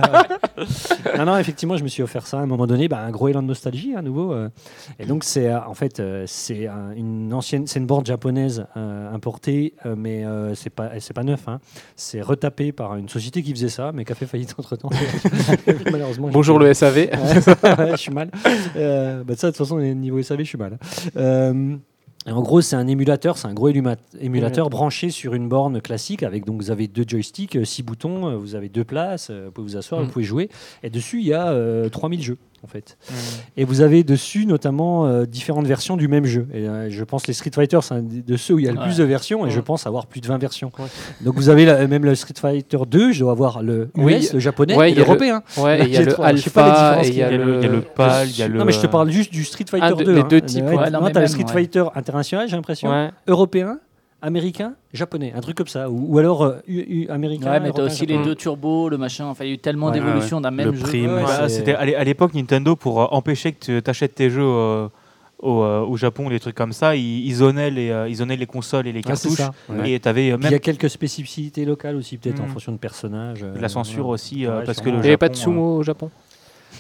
non, 1.17 1.25
non, 1.25 1.39
effectivement, 1.39 1.77
je 1.77 1.83
me 1.83 1.89
suis 1.89 2.03
offert 2.03 2.27
ça 2.27 2.39
à 2.39 2.43
un 2.43 2.47
moment 2.47 2.67
donné, 2.67 2.89
bah, 2.89 2.99
un 3.01 3.11
gros 3.11 3.29
élan 3.29 3.43
de 3.43 3.49
nostalgie 3.49 3.95
à 3.97 4.03
nouveau. 4.03 4.33
euh. 4.33 4.49
et 4.99 5.07
donc, 5.07 5.25
c'est 5.25 5.49
euh, 5.49 5.59
en 5.67 5.75
fait, 5.75 6.01
euh, 6.01 6.25
c'est 6.27 6.67
un- 6.67 6.93
une 6.97 7.33
ancienne, 7.35 7.67
c'est 7.67 7.79
une 7.79 7.87
board 7.87 8.07
japonaise 8.07 8.67
euh, 8.77 9.13
importée, 9.15 9.75
euh, 9.87 9.95
mais 9.97 10.25
euh, 10.25 10.55
c'est 10.55 10.71
pas, 10.71 10.91
c'est 11.01 11.15
pas 11.15 11.25
neuf. 11.25 11.49
hein. 11.49 11.61
C'est 11.97 12.21
retapé 12.21 12.73
par 12.73 12.97
une 12.97 13.09
société 13.09 13.43
qui 13.43 13.53
faisait 13.53 13.69
ça, 13.69 13.91
mais 13.95 14.05
qui 14.05 14.13
a 14.13 14.15
fait 14.15 14.27
faillite 14.27 14.55
entre 14.59 14.77
temps. 14.77 14.91
Malheureusement. 15.91 16.29
Bonjour 16.31 16.59
le 16.59 16.73
SAV. 16.75 16.97
Ouais, 16.97 17.09
ouais, 17.79 17.91
je 17.93 17.97
suis 17.97 18.13
mal. 18.13 18.31
Euh, 18.77 18.89
Euh, 18.99 19.23
bah, 19.25 19.35
ça, 19.37 19.49
de 19.49 19.53
toute 19.53 19.59
façon, 19.59 19.79
niveau 19.79 20.21
SAV, 20.23 20.39
je 20.41 20.45
suis 20.45 20.59
mal. 20.59 20.75
hein. 20.75 20.87
Euh, 21.17 21.77
et 22.29 22.33
en 22.33 22.43
gros, 22.43 22.61
c'est 22.61 22.77
un 22.77 22.87
émulateur, 22.87 23.39
c'est 23.39 23.49
un 23.49 23.55
gros 23.55 23.71
émulateur 24.21 24.69
branché 24.71 25.11
sur 25.11 25.35
une 25.35 25.49
borne 25.49 25.81
classique 25.81 26.23
avec 26.23 26.45
donc 26.45 26.61
vous 26.61 26.71
avez 26.71 26.87
deux 26.87 27.05
joysticks, 27.07 27.57
euh, 27.57 27.65
six 27.65 27.83
boutons, 27.83 28.29
euh, 28.29 28.37
vous 28.37 28.55
avez 28.55 28.69
deux 28.69 28.85
places, 28.85 29.29
euh, 29.31 29.47
vous 29.47 29.53
pouvez 29.53 29.67
vous 29.69 29.77
asseoir, 29.77 30.01
Mm. 30.01 30.05
vous 30.05 30.11
pouvez 30.11 30.25
jouer. 30.25 30.51
Et 30.83 30.91
dessus, 30.91 31.21
il 31.21 31.27
y 31.27 31.33
a 31.33 31.49
euh, 31.49 31.89
3000 31.89 32.23
jeux 32.23 32.39
en 32.65 32.67
fait. 32.67 32.97
Et 33.57 33.65
vous 33.65 33.81
avez 33.81 34.05
dessus 34.05 34.47
notamment 34.47 35.07
euh, 35.07 35.25
différentes 35.27 35.67
versions 35.67 35.97
du 35.97 36.09
même 36.09 36.25
jeu. 36.25 36.47
Et 36.53 36.69
euh, 36.69 36.91
je 36.91 37.05
pense 37.05 37.27
les 37.27 37.35
Street 37.35 37.51
Fighter, 37.55 37.79
c'est 37.83 37.95
un 37.95 38.03
de 38.03 38.37
ceux 38.37 38.55
où 38.55 38.59
il 38.59 38.65
y 38.65 38.69
a 38.69 38.73
le 38.73 38.79
Ouais. 38.79 38.85
plus 38.85 38.97
de 38.97 39.05
versions, 39.05 39.47
et 39.47 39.51
je 39.51 39.57
Ouais. 39.57 39.63
pense 39.63 39.87
avoir 39.87 40.07
plus 40.07 40.21
de 40.21 40.27
20 40.27 40.39
versions. 40.39 40.71
Ouais. 40.79 40.87
Donc 41.21 41.35
vous 41.37 41.49
avez 41.49 41.65
la- 41.65 41.87
même 41.87 42.05
le 42.05 42.15
Street 42.15 42.35
Fighter 42.39 42.79
2, 42.89 43.13
je 43.13 43.21
dois 43.21 43.33
avoir 43.33 43.63
le 43.63 43.91
US, 43.97 44.05
Oui. 44.05 44.29
le 44.35 44.39
japonais 44.41 44.75
et 44.75 44.95
le- 44.95 44.99
l'européen. 44.99 45.43
Ouais, 45.57 45.81
et 45.81 45.85
il 45.85 45.91
y 45.93 45.97
a 45.97 46.03
le 46.03 46.21
Alpha, 46.21 47.01
il 47.05 47.15
y 47.15 47.23
a 47.23 47.31
le- 47.31 47.61
le 47.61 47.81
PAL, 47.83 48.29
il 48.29 48.39
y 48.39 48.43
a 48.43 48.49
le- 48.49 48.59
Non, 48.59 48.65
mais 48.65 48.73
je 48.73 48.81
te 48.81 48.87
parle 48.87 49.11
juste 49.11 49.33
du 49.33 49.45
Street 49.45 49.65
Fighter 49.69 49.87
Ah, 49.91 49.95
de- 49.95 50.05
2. 50.05 50.13
les 50.15 50.21
hein. 50.21 50.27
deux 50.29 50.41
types, 50.41 50.65
mais 50.65 50.77
t'as 51.13 51.21
le 51.21 51.27
Street. 51.27 51.45
Fighter 51.49 51.85
international, 51.95 52.49
j'ai 52.49 52.57
l'impression. 52.57 53.11
Européen, 53.27 53.79
américain, 54.23 54.75
japonais. 54.93 55.33
Un 55.35 55.41
truc 55.41 55.57
comme 55.57 55.67
ça. 55.69 55.91
Ou, 55.91 56.15
ou 56.15 56.19
alors 56.19 56.43
euh, 56.43 56.57
U- 56.67 57.05
U- 57.05 57.09
américain. 57.09 57.51
Ouais, 57.51 57.61
mais 57.61 57.71
t'as 57.73 57.85
aussi 57.85 58.07
les 58.07 58.23
deux 58.23 58.35
turbos, 58.35 58.89
le 58.89 58.99
machin. 58.99 59.27
Enfin, 59.27 59.45
il 59.45 59.49
y 59.49 59.51
a 59.51 59.55
eu 59.55 59.59
tellement 59.59 59.87
Ouais. 59.87 59.93
d'évolutions 59.93 60.41
d'un 60.41 60.51
même 60.51 60.71
Le 60.71 60.75
jeu. 60.77 60.83
prime, 60.83 61.15
Ouais, 61.15 61.49
c'était 61.49 61.75
à 61.75 61.85
l'é- 61.85 61.95
à 61.97 62.05
l'époque 62.05 62.35
Nintendo 62.35 62.77
pour 62.77 63.01
euh, 63.03 63.07
empêcher 63.11 63.53
que 63.53 63.81
tu 63.81 63.91
achètes 63.91 64.15
tes 64.15 64.31
jeux 64.31 64.43
euh, 64.43 64.89
au, 65.41 65.63
euh, 65.63 65.83
au 65.83 65.97
Japon, 65.97 66.29
les 66.29 66.41
trucs 66.41 66.57
comme 66.57 66.73
ça, 66.73 66.97
ils, 66.97 67.25
ils 67.27 67.35
zonaient 67.37 67.71
les, 67.71 67.91
euh, 67.91 68.09
ils 68.09 68.17
zonaient 68.17 68.37
les 68.37 68.47
consoles 68.47 68.89
et 68.89 68.93
les 68.93 69.03
Ah, 69.05 69.09
cartouches. 69.09 69.39
Ouais. 69.69 69.91
Et 69.93 69.99
Puis 70.01 70.11
Il 70.17 70.27
y 70.27 70.31
même 70.37 70.55
a 70.55 70.59
quelques 70.59 70.91
spécificités 70.91 71.65
locales 71.65 71.95
aussi, 71.95 72.17
peut-être 72.19 72.41
en 72.41 72.47
Mm. 72.47 72.49
fonction 72.49 72.73
de 72.73 72.79
personnages. 72.79 73.45
euh, 73.45 73.55
de 73.55 73.61
la 73.61 73.69
censure 73.69 74.09
aussi, 74.09 74.47
euh, 74.47 74.59
Ouais, 74.59 74.65
parce 74.65 74.81
que 74.81 74.91
le 74.91 74.97
Il 74.97 75.01
n'y 75.03 75.07
avait 75.07 75.17
pas 75.17 75.29
de 75.29 75.37
sumo 75.37 75.77
au 75.77 75.83
Japon? 75.85 76.11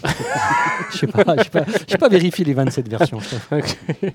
Je 0.91 0.97
sais 0.99 1.07
pas, 1.07 1.25
j'ai 1.43 1.51
pas, 1.51 1.65
j'ai 1.87 1.99
pas 1.99 2.09
vérifié 2.09 2.45
les 2.45 2.55
27 2.55 2.89
versions. 2.89 3.19
je. 3.21 4.09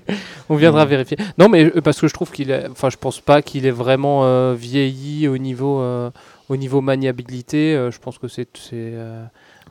On 0.48 0.56
viendra 0.56 0.84
vérifier. 0.84 1.16
Non, 1.38 1.48
mais 1.48 1.64
euh, 1.64 1.80
parce 1.80 2.00
que 2.00 2.08
je 2.08 2.14
trouve 2.14 2.30
qu'il 2.32 2.50
est. 2.50 2.66
Enfin, 2.70 2.90
je 2.90 2.96
pense 2.96 3.20
pas 3.20 3.42
qu'il 3.42 3.64
est 3.66 3.70
vraiment 3.70 4.24
euh, 4.24 4.54
vieilli 4.58 5.28
au 5.28 5.38
niveau, 5.38 5.80
euh, 5.80 6.10
au 6.48 6.56
niveau 6.56 6.80
maniabilité. 6.80 7.74
Euh, 7.76 7.90
je 7.90 7.98
pense 8.00 8.18
que 8.18 8.28
c'est. 8.28 8.48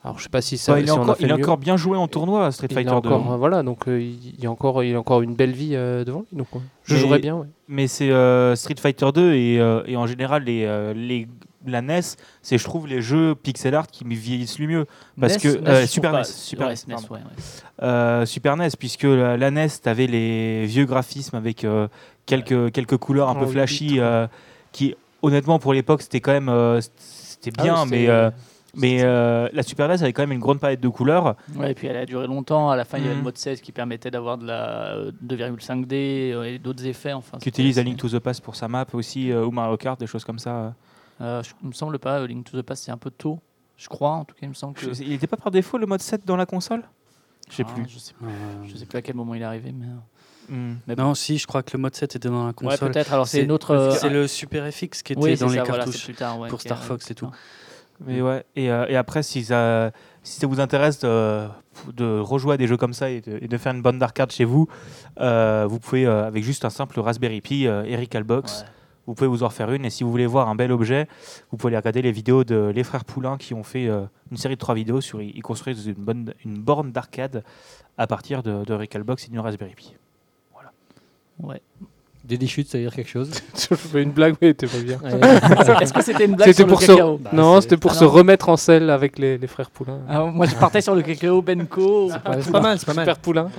Alors, 0.05 0.18
je 0.20 0.24
sais 0.24 0.30
pas 0.30 0.41
si 0.41 0.57
ça. 0.57 0.74
Bah, 0.74 0.80
il 0.80 0.84
est, 0.84 0.88
si 0.88 0.91
encore, 0.91 1.16
il 1.20 1.32
est 1.32 1.57
bien 1.57 1.78
joué 1.78 1.97
en 1.97 2.07
tournoi, 2.09 2.51
Street 2.51 2.68
Il 2.70 2.74
Fighter 2.74 2.89
2. 2.89 2.95
encore, 2.97 3.32
euh, 3.32 3.38
voilà, 3.38 3.64
donc 3.64 3.88
euh, 3.88 4.01
il 4.01 4.38
y 4.41 4.45
a 4.45 4.51
encore, 4.51 4.84
il 4.84 4.93
a 4.95 4.99
encore 4.99 5.22
une 5.22 5.34
belle 5.34 5.53
vie 5.53 5.76
euh, 5.76 6.03
devant 6.03 6.26
lui. 6.30 6.38
Donc, 6.38 6.53
ouais. 6.53 6.61
je 6.84 6.95
Mais- 6.95 6.99
jouerais 6.99 7.20
bien. 7.20 7.36
ouais. 7.36 7.47
Mais 7.70 7.88
c'est 7.88 8.11
euh, 8.11 8.53
Street 8.57 8.76
Fighter 8.78 9.07
2 9.14 9.34
et, 9.34 9.59
euh, 9.61 9.82
et 9.88 9.95
en 9.95 10.05
général 10.05 10.43
les, 10.43 10.66
euh, 10.66 10.93
les, 10.93 11.28
la 11.66 11.82
NES, 11.82 12.01
c'est 12.41 12.57
je 12.57 12.64
trouve 12.64 12.88
les 12.88 13.01
jeux 13.01 13.36
pixel 13.36 13.76
art 13.76 13.88
qui 13.88 14.05
me 14.05 14.14
vieillissent 14.16 14.59
le 14.59 14.68
mieux. 14.68 14.86
Parce 15.20 15.34
NES, 15.36 15.39
que- 15.39 15.57
NES, 15.59 15.68
euh, 15.70 15.86
Super 15.88 16.14
NES. 16.14 16.24
Super 16.26 16.68
ouais, 16.68 16.74
NES, 16.74 16.80
NES, 16.88 16.93
pardon. 16.95 17.07
ouais, 17.16 17.20
ouais. 17.20 17.84
Euh, 17.88 18.26
Super 18.26 18.57
NES, 18.57 18.70
puisque 18.78 19.03
la, 19.03 19.38
la 19.38 19.51
NES, 19.51 19.68
tu 19.82 19.89
avais 19.89 20.07
les 20.07 20.66
vieux 20.66 20.86
graphismes 20.86 21.36
avec 21.38 21.64
euh, 21.64 21.88
quelques, 22.26 22.72
quelques 22.72 22.97
couleurs 22.97 23.30
un 23.30 23.36
peu 23.36 23.45
flashy, 23.45 23.99
euh, 23.99 24.28
qui 24.72 24.95
honnêtement 25.22 25.57
pour 25.59 25.74
l'époque 25.74 26.01
c'était 26.01 26.20
quand 26.20 26.34
même 26.34 26.49
euh, 26.49 26.82
c'était 26.97 27.51
Ah 27.59 27.64
bien, 27.64 27.84
oui, 27.84 27.89
mais, 27.91 28.09
euh, 28.09 28.30
mais 28.76 29.03
euh, 29.03 29.47
la 29.53 29.64
Super 29.64 29.88
NES 29.88 30.01
avait 30.01 30.11
quand 30.14 30.24
même 30.24 30.32
une 30.32 30.39
grande 30.39 30.59
palette 30.59 30.82
de 30.82 30.88
couleurs. 30.89 31.36
Ouais, 31.55 31.72
et 31.72 31.74
puis 31.76 31.88
elle 31.88 31.95
a 31.97 32.05
duré 32.05 32.26
longtemps. 32.28 32.70
À 32.72 32.76
la 32.76 32.84
fin, 32.86 32.97
il 32.97 33.03
y 33.03 33.07
avait 33.07 33.16
le 33.16 33.22
mode 33.22 33.38
16 33.38 33.61
qui 33.61 33.72
permettait 33.72 34.09
d'avoir 34.11 34.38
de 34.38 34.45
la 34.47 34.95
euh, 34.95 35.11
2,5D 35.26 35.93
euh, 36.34 36.43
et 36.43 36.59
d'autres 36.59 36.86
effets. 36.86 37.14
Enfin, 37.14 37.38
qui 37.38 37.49
utilise 37.49 37.78
Link 37.80 37.97
to 37.97 38.09
the 38.09 38.20
Past 38.20 38.41
pour 38.43 38.55
sa 38.55 38.68
map 38.68 38.86
aussi, 38.93 39.32
euh, 39.32 39.45
ou 39.45 39.51
Mario 39.51 39.78
Kart, 39.78 39.99
des 39.99 40.07
choses 40.07 40.24
comme 40.26 40.39
ça. 40.39 40.74
Euh, 41.24 41.41
je- 41.43 41.51
il 41.61 41.69
me 41.69 41.74
semble 41.74 41.97
pas, 41.99 42.19
euh, 42.19 42.28
Link 42.28 42.45
to 42.49 42.59
the 42.61 42.65
Past, 42.65 42.84
c'est 42.84 42.91
un 42.91 42.97
peu 42.97 43.09
tôt. 43.11 43.39
Je 43.78 43.88
crois, 43.88 44.11
en 44.11 44.26
tout 44.26 44.34
cas, 44.36 44.41
il 44.43 44.49
me 44.49 44.53
semble 44.53 44.74
que. 44.76 44.93
Je- 44.93 45.01
Il 45.03 45.09
n'était 45.09 45.28
pas 45.28 45.38
par 45.38 45.51
défaut 45.51 45.78
le 45.78 45.86
mode 45.86 46.01
7 46.01 46.26
dans 46.26 46.36
la 46.36 46.45
console? 46.45 46.84
Je 47.49 47.55
sais 47.55 47.63
Ah, 47.67 47.71
plus. 47.74 47.86
Je 47.89 47.97
sais, 47.99 48.13
Euh, 48.24 48.28
je 48.65 48.76
sais 48.78 48.86
plus 48.86 48.97
à 48.97 49.01
quel 49.01 49.15
moment 49.15 49.34
il 49.36 49.41
est 49.41 49.45
arrivé, 49.45 49.71
mais. 49.74 49.88
Hmm. 50.49 50.76
mais 50.88 50.95
Non, 50.95 51.13
si, 51.15 51.38
je 51.38 51.47
crois 51.47 51.63
que 51.63 51.71
le 51.76 51.80
mode 51.82 51.95
7 51.95 52.15
était 52.17 52.28
dans 52.30 52.41
la 52.43 52.47
Ouais, 52.47 52.53
console. 52.53 52.91
peut-être. 52.91 53.13
Alors, 53.13 53.28
c'est 53.28 53.38
C'est- 53.39 53.43
une 53.43 53.51
autre. 53.51 53.71
euh, 53.71 53.91
c'est 53.91 54.09
le 54.09 54.28
Super 54.28 54.69
FX 54.71 55.01
qui 55.01 55.13
était 55.13 55.21
oui, 55.21 55.32
dans 55.32 55.47
c'est 55.47 55.53
les 55.53 55.59
ça, 55.59 55.63
voilà, 55.63 55.78
cartouches. 55.86 55.95
c'est 55.99 56.05
plus 56.05 56.13
tard, 56.15 56.39
ouais, 56.39 56.49
pour 56.49 56.59
Star 56.61 56.84
Fox 56.84 57.09
et 57.11 57.15
tout. 57.15 57.30
Mais 58.05 58.21
ouais, 58.21 58.43
et, 58.55 58.69
euh, 58.71 58.86
et 58.89 58.95
après, 58.97 59.24
si 59.24 59.43
ça, 59.45 59.91
si 60.24 60.39
ça 60.39 60.47
vous 60.47 60.59
intéresse 60.59 60.99
de, 60.99 61.47
de 61.93 62.19
rejouer 62.19 62.55
à 62.55 62.57
des 62.57 62.67
jeux 62.67 62.76
comme 62.76 62.91
ça 62.93 63.09
et 63.09 63.21
de, 63.21 63.38
et 63.41 63.47
de 63.47 63.57
faire 63.57 63.74
une 63.74 63.82
bande 63.82 63.99
d'arcade 63.99 64.32
chez 64.32 64.43
vous, 64.45 64.67
euh, 65.21 65.65
vous 65.69 65.80
pouvez, 65.80 66.05
euh, 66.05 66.26
avec 66.28 66.43
juste 66.43 66.65
un 66.65 66.69
simple 66.69 66.99
Raspberry 66.99 67.39
Pi, 67.39 67.67
euh, 67.67 67.84
Erical 67.86 68.24
Box, 68.24 68.61
Ouais. 68.61 68.67
Vous 69.07 69.13
pouvez 69.13 69.27
vous 69.27 69.43
en 69.43 69.47
refaire 69.47 69.71
une. 69.71 69.85
Et 69.85 69.89
si 69.89 70.03
vous 70.03 70.11
voulez 70.11 70.25
voir 70.25 70.49
un 70.49 70.55
bel 70.55 70.71
objet, 70.71 71.07
vous 71.51 71.57
pouvez 71.57 71.71
aller 71.71 71.77
regarder 71.77 72.01
les 72.01 72.11
vidéos 72.11 72.43
de 72.43 72.71
les 72.73 72.83
frères 72.83 73.05
Poulain 73.05 73.37
qui 73.37 73.53
ont 73.53 73.63
fait 73.63 73.87
euh, 73.87 74.05
une 74.31 74.37
série 74.37 74.55
de 74.55 74.59
trois 74.59 74.75
vidéos 74.75 75.01
sur 75.01 75.21
ils 75.21 75.41
construisent 75.41 75.85
une, 75.85 76.33
une 76.45 76.59
borne 76.59 76.91
d'arcade 76.91 77.43
à 77.97 78.07
partir 78.07 78.43
de, 78.43 78.63
de 78.63 78.73
Erical 78.73 79.03
Box 79.03 79.25
et 79.25 79.29
d'une 79.29 79.39
Raspberry 79.39 79.75
Pi. 79.75 79.95
Ouais. 81.39 81.61
Daily 82.24 82.47
Shoot, 82.47 82.67
ça 82.67 82.78
veut 82.78 82.86
dire 82.86 82.95
quelque 82.95 83.09
chose 83.09 83.32
Je 83.69 83.76
fais 83.76 84.01
une 84.01 84.11
blague, 84.11 84.36
mais 84.41 84.53
t'es 84.53 84.65
pas 84.67 84.78
bien. 84.80 84.97
Est-ce 85.82 85.91
que 85.91 86.01
c'était 86.01 86.24
une 86.26 86.36
blague 86.36 86.47
C'était 86.47 86.63
sur 86.63 86.67
pour 86.67 86.80
le 86.80 86.86
se... 86.86 86.91
cacao 86.93 87.17
Bah, 87.17 87.30
non, 87.34 87.55
c'est- 87.55 87.61
c'était 87.63 87.78
pour 87.78 87.91
Ah 87.91 87.95
se 87.95 88.03
non. 88.05 88.09
remettre 88.11 88.47
en 88.49 88.55
selle 88.55 88.89
avec 88.89 89.19
les, 89.19 89.38
les 89.38 89.47
frères 89.47 89.69
Poulain. 89.69 89.99
Ah, 90.07 90.24
Moi, 90.26 90.45
je 90.45 90.55
partais 90.55 90.80
sur 90.82 90.95
le 90.95 91.01
cacao 91.01 91.41
Benko. 91.41 92.09
C'est 92.11 92.51
pas 92.51 92.61
mal, 92.61 92.80
c'est 92.80 92.86
pas 92.86 92.93
mal. 92.93 93.05
Super 93.05 93.17
Poulain. 93.19 93.49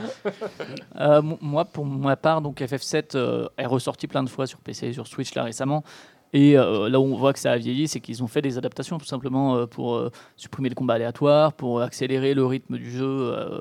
Euh, 1.01 1.23
moi, 1.41 1.65
pour 1.65 1.85
ma 1.85 2.17
part, 2.17 2.41
donc 2.41 2.61
FF7 2.61 3.17
euh, 3.17 3.49
est 3.59 3.67
ressorti 3.67 4.07
plein 4.07 4.23
de 4.23 4.29
fois 4.31 4.47
sur 4.47 4.59
PC 4.61 4.89
et 4.89 4.93
sur 4.93 5.07
Switch 5.07 5.35
là 5.35 5.43
récemment. 5.45 5.85
Et 6.33 6.59
euh, 6.59 6.89
là 6.89 6.99
où 6.99 7.05
on 7.05 7.17
voit 7.17 7.33
que 7.33 7.39
ça 7.39 7.53
a 7.53 7.57
vieilli, 7.57 7.87
c'est 7.87 8.01
qu'ils 8.01 8.23
ont 8.25 8.27
fait 8.27 8.43
des 8.43 8.59
adaptations 8.59 8.99
tout 8.99 9.05
simplement 9.05 9.57
euh, 9.57 9.67
pour 9.67 9.95
euh, 9.95 10.11
supprimer 10.37 10.69
le 10.69 10.75
combat 10.75 10.95
aléatoire, 10.95 11.53
pour 11.53 11.81
accélérer 11.81 12.35
le 12.35 12.45
rythme 12.45 12.77
du 12.77 12.91
jeu, 12.91 13.05
euh, 13.07 13.61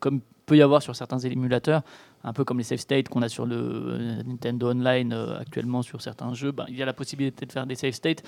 comme 0.00 0.20
peut 0.46 0.56
y 0.56 0.62
avoir 0.62 0.80
sur 0.80 0.94
certains 0.96 1.18
émulateurs, 1.18 1.82
un 2.26 2.32
peu 2.32 2.44
comme 2.44 2.58
les 2.58 2.64
save 2.64 2.78
states 2.78 3.08
qu'on 3.08 3.22
a 3.22 3.28
sur 3.28 3.46
le 3.46 3.56
euh, 3.56 4.22
Nintendo 4.26 4.70
Online 4.70 5.12
euh, 5.14 5.38
actuellement 5.38 5.82
sur 5.82 6.02
certains 6.02 6.34
jeux. 6.34 6.50
Ben, 6.52 6.66
il 6.68 6.76
y 6.76 6.82
a 6.82 6.86
la 6.86 6.92
possibilité 6.92 7.46
de 7.46 7.52
faire 7.52 7.66
des 7.66 7.76
save 7.76 7.92
states. 7.92 8.22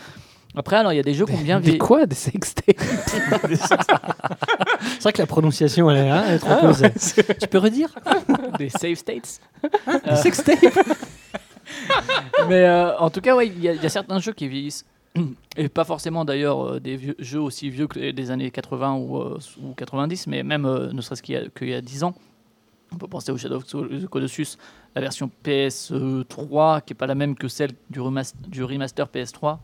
Après, 0.56 0.76
alors 0.76 0.92
il 0.92 0.96
y 0.96 1.00
a 1.00 1.02
des 1.02 1.12
jeux 1.14 1.26
qui 1.26 1.32
ont 1.34 1.40
bien 1.42 1.58
Des 1.58 1.64
vieilli. 1.66 1.78
quoi 1.78 2.06
Des 2.06 2.14
sextape 2.14 2.76
C'est 2.78 5.02
vrai 5.02 5.12
que 5.12 5.18
la 5.20 5.26
prononciation, 5.26 5.90
elle 5.90 5.98
est, 6.06 6.10
hein, 6.10 6.24
elle 6.28 6.34
est 6.36 6.38
trop 6.38 6.50
Ah, 6.52 6.56
posée. 6.56 6.84
ouais, 6.86 7.34
Tu 7.40 7.48
peux 7.48 7.58
redire? 7.58 7.94
Des 8.58 8.70
save 8.70 8.94
states? 8.94 9.40
Des 10.08 10.16
sextapes 10.16 10.58
Mais 12.48 12.64
euh, 12.64 12.96
en 12.98 13.10
tout 13.10 13.20
cas, 13.20 13.36
ouais, 13.36 13.48
il 13.48 13.60
y, 13.62 13.68
a- 13.68 13.74
il 13.74 13.82
y 13.82 13.86
a 13.86 13.90
certains 13.90 14.18
jeux 14.20 14.32
qui 14.32 14.48
vieillissent. 14.48 14.84
Et 15.56 15.68
pas 15.68 15.84
forcément 15.84 16.24
d'ailleurs 16.24 16.64
euh, 16.74 16.80
des 16.80 16.96
vieux- 16.96 17.16
jeux 17.18 17.40
aussi 17.40 17.70
vieux 17.70 17.86
que 17.88 17.98
les- 17.98 18.12
des 18.12 18.30
années 18.30 18.50
80 18.50 18.94
ou, 18.94 19.18
euh, 19.18 19.38
ou 19.62 19.74
90, 19.74 20.26
mais 20.28 20.42
même 20.44 20.64
euh, 20.64 20.92
ne 20.92 21.00
serait-ce 21.00 21.22
qu'il 21.22 21.50
y, 21.60 21.64
y 21.66 21.74
a 21.74 21.80
10 21.80 22.04
ans. 22.04 22.14
On 22.92 22.96
peut 22.96 23.06
penser 23.06 23.32
au 23.32 23.36
Shadow 23.36 23.56
of 23.56 23.66
the 23.66 24.06
Colossus, 24.06 24.56
la 24.94 25.00
version 25.00 25.30
PS3, 25.44 26.82
qui 26.82 26.92
n'est 26.92 26.96
pas 26.96 27.06
la 27.06 27.14
même 27.14 27.34
que 27.34 27.48
celle 27.48 27.72
du, 27.90 28.00
remas- 28.00 28.34
du 28.48 28.64
remaster 28.64 29.06
PS3. 29.06 29.58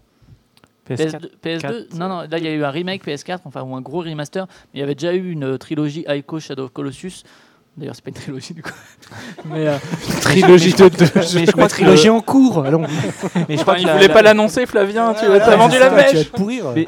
PS4. 0.89 0.97
PS2, 0.97 1.31
PS2 1.43 1.97
non, 1.99 2.09
non, 2.09 2.21
là 2.31 2.39
il 2.39 2.45
y 2.45 2.49
a 2.49 2.53
eu 2.53 2.63
un 2.63 2.71
remake 2.71 3.07
PS4, 3.07 3.41
enfin, 3.45 3.63
ou 3.63 3.75
un 3.75 3.81
gros 3.81 4.01
remaster, 4.01 4.47
mais 4.47 4.79
il 4.79 4.81
y 4.81 4.83
avait 4.83 4.95
déjà 4.95 5.15
eu 5.15 5.31
une 5.31 5.57
trilogie 5.57 6.05
Ico 6.07 6.41
Shadow 6.41 6.65
of 6.65 6.73
Colossus. 6.73 7.23
D'ailleurs, 7.77 7.97
c'est 7.97 8.05
pas 8.05 8.11
une 8.11 8.15
trilogie 8.15 8.55
du 8.55 8.63
coup. 8.63 8.71
mais, 9.47 9.67
euh, 9.67 9.77
Trilogie 10.21 10.73
de 10.75 10.89
deux 10.89 11.07
Mais 11.35 11.45
je 11.47 11.51
crois 11.51 11.65
que 11.67 11.71
Trilogie 11.73 12.09
en 12.09 12.21
cours, 12.21 12.65
allons. 12.65 12.83
mais 13.49 13.57
je 13.57 13.63
crois 13.63 13.73
Enfin, 13.73 13.75
que 13.75 13.81
il 13.81 13.87
la- 13.87 13.93
voulait 13.95 14.07
la- 14.09 14.15
pas 14.15 14.23
l'annoncer, 14.23 14.65
Flavien. 14.67 15.13
tu 15.15 15.25
as 15.25 15.57
vendu 15.57 15.79
la 15.81 15.91
mèche. 15.91 16.31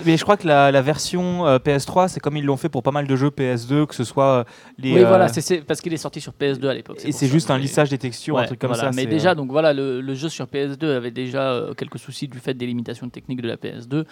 Mais, 0.06 0.16
je 0.16 0.22
crois 0.22 0.36
que 0.36 0.46
la, 0.46 0.82
version 0.82 1.44
euh, 1.46 1.58
PS3, 1.58 2.06
c'est 2.08 2.20
comme 2.20 2.36
ils 2.36 2.44
l'ont 2.44 2.56
fait 2.56 2.68
pour 2.68 2.84
pas 2.84 2.92
mal 2.92 3.06
de 3.08 3.16
jeux 3.16 3.30
PS2, 3.30 3.86
que 3.86 3.94
ce 3.96 4.04
soit 4.04 4.24
euh, 4.30 4.44
les. 4.78 4.92
oui, 4.94 5.00
euh, 5.04 5.08
voilà, 5.08 5.26
c'est- 5.28 5.62
parce 5.66 5.80
qu'il 5.80 5.92
est 5.92 5.96
sorti 5.96 6.20
sur 6.20 6.32
PS2 6.32 6.68
à 6.68 6.74
l'époque. 6.74 6.98
Et 7.04 7.10
c'est 7.10 7.26
juste 7.26 7.50
un 7.50 7.58
lissage 7.58 7.90
des 7.90 7.98
textures, 7.98 8.38
un 8.38 8.44
truc 8.44 8.60
comme 8.60 8.68
voilà, 8.70 8.84
ça. 8.84 8.90
Mais 8.94 9.06
déjà, 9.06 9.34
donc 9.34 9.50
voilà, 9.50 9.72
le, 9.72 10.00
le 10.00 10.14
jeu 10.14 10.28
sur 10.28 10.46
PS2 10.46 10.84
avait 10.96 11.10
déjà 11.10 11.50
euh, 11.50 11.74
quelques 11.74 11.98
soucis 11.98 12.28
du 12.28 12.38
fait 12.38 12.54
des 12.54 12.66
limitations 12.66 13.08
techniques 13.08 13.42
de 13.42 13.48
la 13.48 13.56
PS2. 13.56 14.04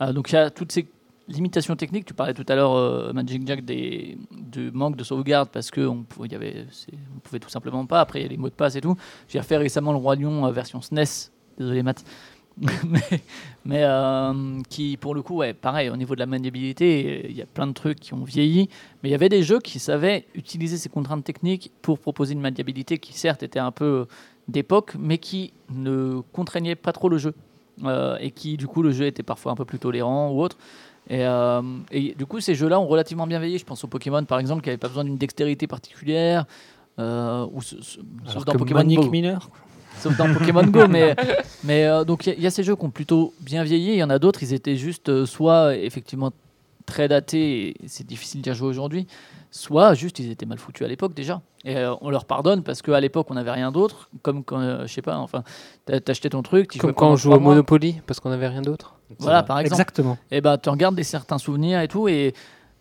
Euh, 0.00 0.12
donc 0.12 0.30
il 0.32 0.34
y 0.34 0.38
a 0.38 0.48
toutes 0.50 0.72
ces 0.72 0.86
limitations 1.28 1.76
techniques. 1.76 2.04
Tu 2.04 2.14
parlais 2.14 2.34
tout 2.34 2.44
à 2.48 2.54
l'heure, 2.54 2.74
euh, 2.74 3.12
Magic 3.12 3.46
Jack, 3.46 3.64
des, 3.64 4.18
du 4.30 4.70
manque 4.72 4.96
de 4.96 5.04
sauvegarde 5.04 5.48
parce 5.50 5.70
que 5.70 5.80
on 5.80 6.02
pouvait, 6.02 6.66
tout 7.40 7.48
simplement 7.48 7.86
pas. 7.86 8.00
Après, 8.00 8.20
il 8.20 8.22
y 8.22 8.26
a 8.26 8.28
les 8.28 8.36
mots 8.36 8.48
de 8.48 8.54
passe 8.54 8.76
et 8.76 8.80
tout. 8.80 8.96
J'ai 9.28 9.38
refait 9.38 9.56
récemment 9.56 9.92
le 9.92 9.98
Roi 9.98 10.16
Lion 10.16 10.46
euh, 10.46 10.50
version 10.50 10.80
SNES. 10.80 11.30
Désolé, 11.58 11.82
Matt. 11.82 12.04
mais 12.58 13.00
mais, 13.64 13.82
euh, 13.84 14.60
qui, 14.68 14.98
pour 14.98 15.14
le 15.14 15.22
coup, 15.22 15.36
ouais, 15.36 15.54
pareil, 15.54 15.88
au 15.88 15.96
niveau 15.96 16.14
de 16.14 16.20
la 16.20 16.26
maniabilité, 16.26 17.26
il 17.30 17.36
y 17.36 17.40
a 17.40 17.46
plein 17.46 17.66
de 17.66 17.72
trucs 17.72 17.98
qui 17.98 18.12
ont 18.12 18.24
vieilli. 18.24 18.68
Mais 19.02 19.08
il 19.08 19.12
y 19.12 19.14
avait 19.14 19.30
des 19.30 19.42
jeux 19.42 19.58
qui 19.58 19.78
savaient 19.78 20.26
utiliser 20.34 20.76
ces 20.76 20.88
contraintes 20.88 21.24
techniques 21.24 21.72
pour 21.80 21.98
proposer 21.98 22.34
une 22.34 22.40
maniabilité 22.40 22.98
qui, 22.98 23.14
certes, 23.14 23.42
était 23.42 23.58
un 23.58 23.70
peu 23.70 24.06
d'époque, 24.48 24.94
mais 24.98 25.18
qui 25.18 25.54
ne 25.70 26.20
contraignait 26.32 26.74
pas 26.74 26.92
trop 26.92 27.08
le 27.08 27.18
jeu. 27.18 27.34
Et 28.20 28.30
qui, 28.30 28.56
du 28.58 28.66
coup, 28.66 28.82
le 28.82 28.92
jeu 28.92 29.06
était 29.06 29.22
parfois 29.22 29.52
un 29.52 29.54
peu 29.54 29.64
plus 29.64 29.78
tolérant 29.78 30.30
ou 30.30 30.42
autre. 30.42 30.58
Et, 31.10 31.26
euh, 31.26 31.60
et 31.90 32.14
du 32.16 32.26
coup, 32.26 32.40
ces 32.40 32.54
jeux-là 32.54 32.78
ont 32.80 32.86
relativement 32.86 33.26
bien 33.26 33.38
vieilli. 33.40 33.58
Je 33.58 33.64
pense 33.64 33.82
au 33.84 33.88
Pokémon, 33.88 34.24
par 34.24 34.38
exemple, 34.38 34.62
qui 34.62 34.68
n'avait 34.68 34.78
pas 34.78 34.88
besoin 34.88 35.04
d'une 35.04 35.18
dextérité 35.18 35.66
particulière. 35.66 36.44
Euh, 36.98 37.46
ou 37.52 37.60
ce- 37.62 37.80
ce- 37.82 37.98
sauf 38.26 38.44
dans 38.44 38.52
Pokémon 38.52 38.80
Manic 38.80 39.00
Go. 39.00 39.10
Miner. 39.10 39.38
Sauf 39.98 40.16
dans 40.16 40.32
Pokémon 40.32 40.62
Go. 40.64 40.86
Mais, 40.88 41.16
mais 41.64 41.84
euh, 41.86 42.04
donc, 42.04 42.26
il 42.26 42.30
y, 42.30 42.32
a- 42.32 42.36
il 42.36 42.42
y 42.42 42.46
a 42.46 42.50
ces 42.50 42.62
jeux 42.62 42.76
qui 42.76 42.84
ont 42.84 42.90
plutôt 42.90 43.32
bien 43.40 43.64
vieilli. 43.64 43.92
Il 43.92 43.96
y 43.96 44.02
en 44.04 44.10
a 44.10 44.18
d'autres, 44.18 44.42
ils 44.42 44.52
étaient 44.52 44.76
juste 44.76 45.24
soit 45.24 45.74
effectivement 45.76 46.30
très 46.86 47.08
datés 47.08 47.68
et 47.70 47.88
c'est 47.88 48.06
difficile 48.06 48.42
d'y 48.42 48.50
rejouer 48.50 48.68
aujourd'hui, 48.68 49.06
soit 49.50 49.94
juste 49.94 50.18
ils 50.18 50.30
étaient 50.30 50.46
mal 50.46 50.58
foutus 50.58 50.84
à 50.84 50.88
l'époque 50.88 51.14
déjà. 51.14 51.40
Et 51.64 51.76
euh, 51.76 51.94
on 52.00 52.10
leur 52.10 52.24
pardonne 52.24 52.62
parce 52.62 52.82
qu'à 52.82 53.00
l'époque 53.00 53.26
on 53.30 53.34
n'avait 53.34 53.50
rien 53.52 53.70
d'autre, 53.70 54.08
comme 54.22 54.42
quand, 54.44 54.60
euh, 54.60 54.86
je 54.86 54.92
sais 54.92 55.02
pas, 55.02 55.16
enfin, 55.18 55.44
t'as- 55.84 56.00
t'achetais 56.00 56.30
ton 56.30 56.42
truc, 56.42 56.70
tu 56.72 56.78
Comme 56.78 56.92
quand 56.92 57.10
on 57.10 57.16
joue 57.16 57.32
au. 57.32 57.38
Monopoly, 57.40 58.00
parce 58.06 58.18
qu'on 58.20 58.30
n'avait 58.30 58.48
rien 58.48 58.62
d'autre. 58.62 58.96
Voilà, 59.18 59.42
par 59.42 59.58
exemple. 59.58 59.80
Exactement. 59.80 60.18
et 60.30 60.40
ben 60.40 60.56
tu 60.58 60.68
en 60.68 60.76
gardes 60.76 60.94
des 60.96 61.02
certains 61.04 61.38
souvenirs 61.38 61.80
et 61.80 61.88
tout 61.88 62.08
et, 62.08 62.32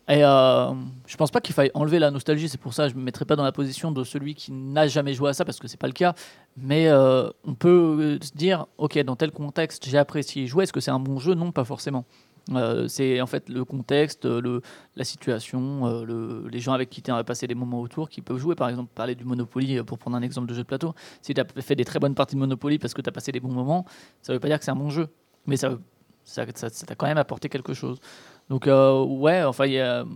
et 0.08 0.24
euh, 0.24 0.72
je 1.06 1.16
pense 1.18 1.30
pas 1.30 1.42
qu'il 1.42 1.54
faille 1.54 1.72
enlever 1.74 2.00
la 2.00 2.10
nostalgie 2.10 2.48
c'est 2.50 2.58
pour 2.60 2.74
ça 2.74 2.88
que 2.88 2.94
je 2.94 2.96
me 2.98 3.04
mettrai 3.04 3.26
pas 3.26 3.36
dans 3.36 3.44
la 3.44 3.52
position 3.52 3.92
de 3.92 4.04
celui 4.06 4.34
qui 4.34 4.52
n'a 4.54 4.88
jamais 4.88 5.14
joué 5.14 5.30
à 5.30 5.34
ça 5.34 5.46
parce 5.46 5.60
que 5.60 5.68
c'est 5.68 5.80
pas 5.80 5.88
le 5.88 5.94
cas 5.94 6.16
mais 6.58 6.88
euh, 6.88 7.30
on 7.46 7.54
peut 7.54 7.98
euh, 8.00 8.18
se 8.26 8.32
dire 8.36 8.66
ok 8.78 8.98
dans 9.04 9.16
tel 9.18 9.32
contexte 9.32 9.88
j'ai 9.88 9.98
apprécié 9.98 10.48
jouer 10.48 10.64
est-ce 10.64 10.74
que 10.74 10.80
c'est 10.80 10.90
un 10.92 11.00
bon 11.00 11.20
jeu? 11.20 11.34
Non 11.36 11.52
pas 11.52 11.66
forcément 11.66 12.06
Euh, 12.54 12.88
c'est 12.88 13.22
en 13.22 13.28
fait 13.28 13.50
le 13.50 13.64
contexte, 13.64 14.26
le, 14.26 14.62
la 14.96 15.04
situation, 15.04 15.86
euh, 15.86 16.04
le- 16.06 16.48
les 16.50 16.60
gens 16.60 16.74
avec 16.74 16.90
qui 16.90 17.02
tu 17.02 17.12
as 17.12 17.24
passé 17.24 17.46
des 17.48 17.54
moments 17.56 17.80
autour 17.82 18.10
qui 18.10 18.22
peuvent 18.22 18.38
jouer. 18.40 18.56
Par 18.56 18.68
exemple, 18.68 18.92
parler 18.96 19.14
du 19.16 19.24
Monopoly 19.26 19.78
euh, 19.78 19.84
pour 19.84 20.00
prendre 20.00 20.18
un 20.18 20.22
exemple 20.22 20.48
de 20.48 20.54
jeu 20.56 20.62
de 20.64 20.68
plateau. 20.68 20.94
Si 21.22 21.34
tu 21.34 21.42
as 21.42 21.46
fait 21.62 21.76
des 21.76 21.86
très 21.86 22.00
bonnes 22.00 22.16
parties 22.16 22.36
de 22.36 22.40
Monopoly 22.40 22.80
parce 22.80 22.94
que 22.94 23.02
tu 23.02 23.10
as 23.10 23.12
passé 23.12 23.32
des 23.32 23.40
bons 23.40 23.52
moments, 23.54 23.86
ça 24.22 24.34
veut 24.34 24.40
pas 24.40 24.48
dire 24.48 24.58
que 24.58 24.66
c'est 24.66 24.72
un 24.72 24.76
bon 24.76 24.90
jeu. 24.90 25.08
Mais 25.46 25.56
ça 25.58 25.78
ça 26.24 26.46
t'a 26.46 26.96
quand 26.96 27.08
même 27.08 27.18
apporté 27.18 27.50
quelque 27.50 27.74
chose. 27.74 27.98
Donc 28.50 28.68
euh, 28.68 29.04
ouais, 29.04 29.44
enfin 29.44 29.66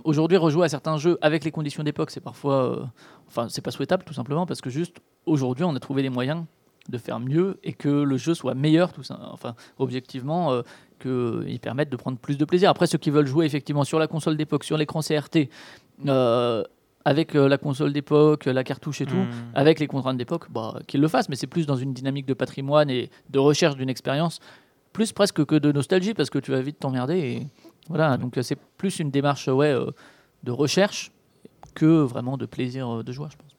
aujourd'hui 0.03 0.37
rejouer 0.37 0.65
à 0.65 0.69
certains 0.69 0.97
jeux 0.97 1.17
avec 1.21 1.43
les 1.43 1.51
conditions 1.51 1.83
d'époque, 1.83 2.11
c'est 2.11 2.21
parfois, 2.21 2.71
euh, 2.71 2.85
enfin 3.27 3.47
c'est 3.49 3.61
pas 3.61 3.71
souhaitable 3.71 4.03
tout 4.03 4.13
simplement 4.13 4.45
parce 4.45 4.61
que 4.61 4.69
juste 4.69 4.97
aujourd'hui 5.25 5.63
on 5.65 5.75
a 5.75 5.79
trouvé 5.79 6.03
des 6.03 6.09
moyens 6.09 6.43
de 6.89 6.97
faire 6.97 7.19
mieux 7.19 7.57
et 7.63 7.73
que 7.73 7.89
le 7.89 8.17
jeu 8.17 8.33
soit 8.33 8.53
meilleur, 8.53 8.93
tout 8.93 9.03
ça. 9.03 9.19
Enfin 9.31 9.55
objectivement, 9.79 10.51
euh, 10.51 10.61
qu'ils 10.99 11.59
permettent 11.59 11.89
de 11.89 11.97
prendre 11.97 12.17
plus 12.17 12.37
de 12.37 12.45
plaisir. 12.45 12.69
Après 12.69 12.87
ceux 12.87 12.97
qui 12.97 13.09
veulent 13.09 13.27
jouer 13.27 13.45
effectivement 13.45 13.83
sur 13.83 13.99
la 13.99 14.07
console 14.07 14.37
d'époque, 14.37 14.63
sur 14.63 14.77
l'écran 14.77 15.01
CRT, 15.01 15.49
euh, 16.07 16.63
avec 17.03 17.35
euh, 17.35 17.47
la 17.47 17.57
console 17.57 17.91
d'époque, 17.93 18.45
la 18.45 18.63
cartouche 18.63 19.01
et 19.01 19.05
tout, 19.05 19.15
Hmm. 19.15 19.51
avec 19.53 19.79
les 19.79 19.87
contraintes 19.87 20.17
d'époque, 20.17 20.51
bah, 20.51 20.79
qu'ils 20.87 21.01
le 21.01 21.07
fassent, 21.07 21.29
mais 21.29 21.35
c'est 21.35 21.47
plus 21.47 21.65
dans 21.65 21.75
une 21.75 21.93
dynamique 21.93 22.25
de 22.25 22.33
patrimoine 22.33 22.89
et 22.89 23.09
de 23.29 23.39
recherche 23.39 23.75
d'une 23.75 23.89
expérience, 23.89 24.39
plus 24.93 25.11
presque 25.11 25.43
que 25.45 25.55
de 25.55 25.71
nostalgie, 25.71 26.13
parce 26.13 26.29
que 26.29 26.39
tu 26.39 26.51
vas 26.51 26.61
vite 26.61 26.79
t'emmerder. 26.79 27.17
Et 27.17 27.47
voilà, 27.89 28.17
donc 28.17 28.37
c'est 28.41 28.57
plus 28.77 28.99
une 28.99 29.11
démarche 29.11 29.47
ouais, 29.47 29.75
de 30.43 30.51
recherche 30.51 31.11
que 31.75 31.85
vraiment 31.85 32.37
de 32.37 32.45
plaisir 32.45 33.03
de 33.03 33.11
joueur, 33.11 33.29
je 33.31 33.37
pense. 33.37 33.54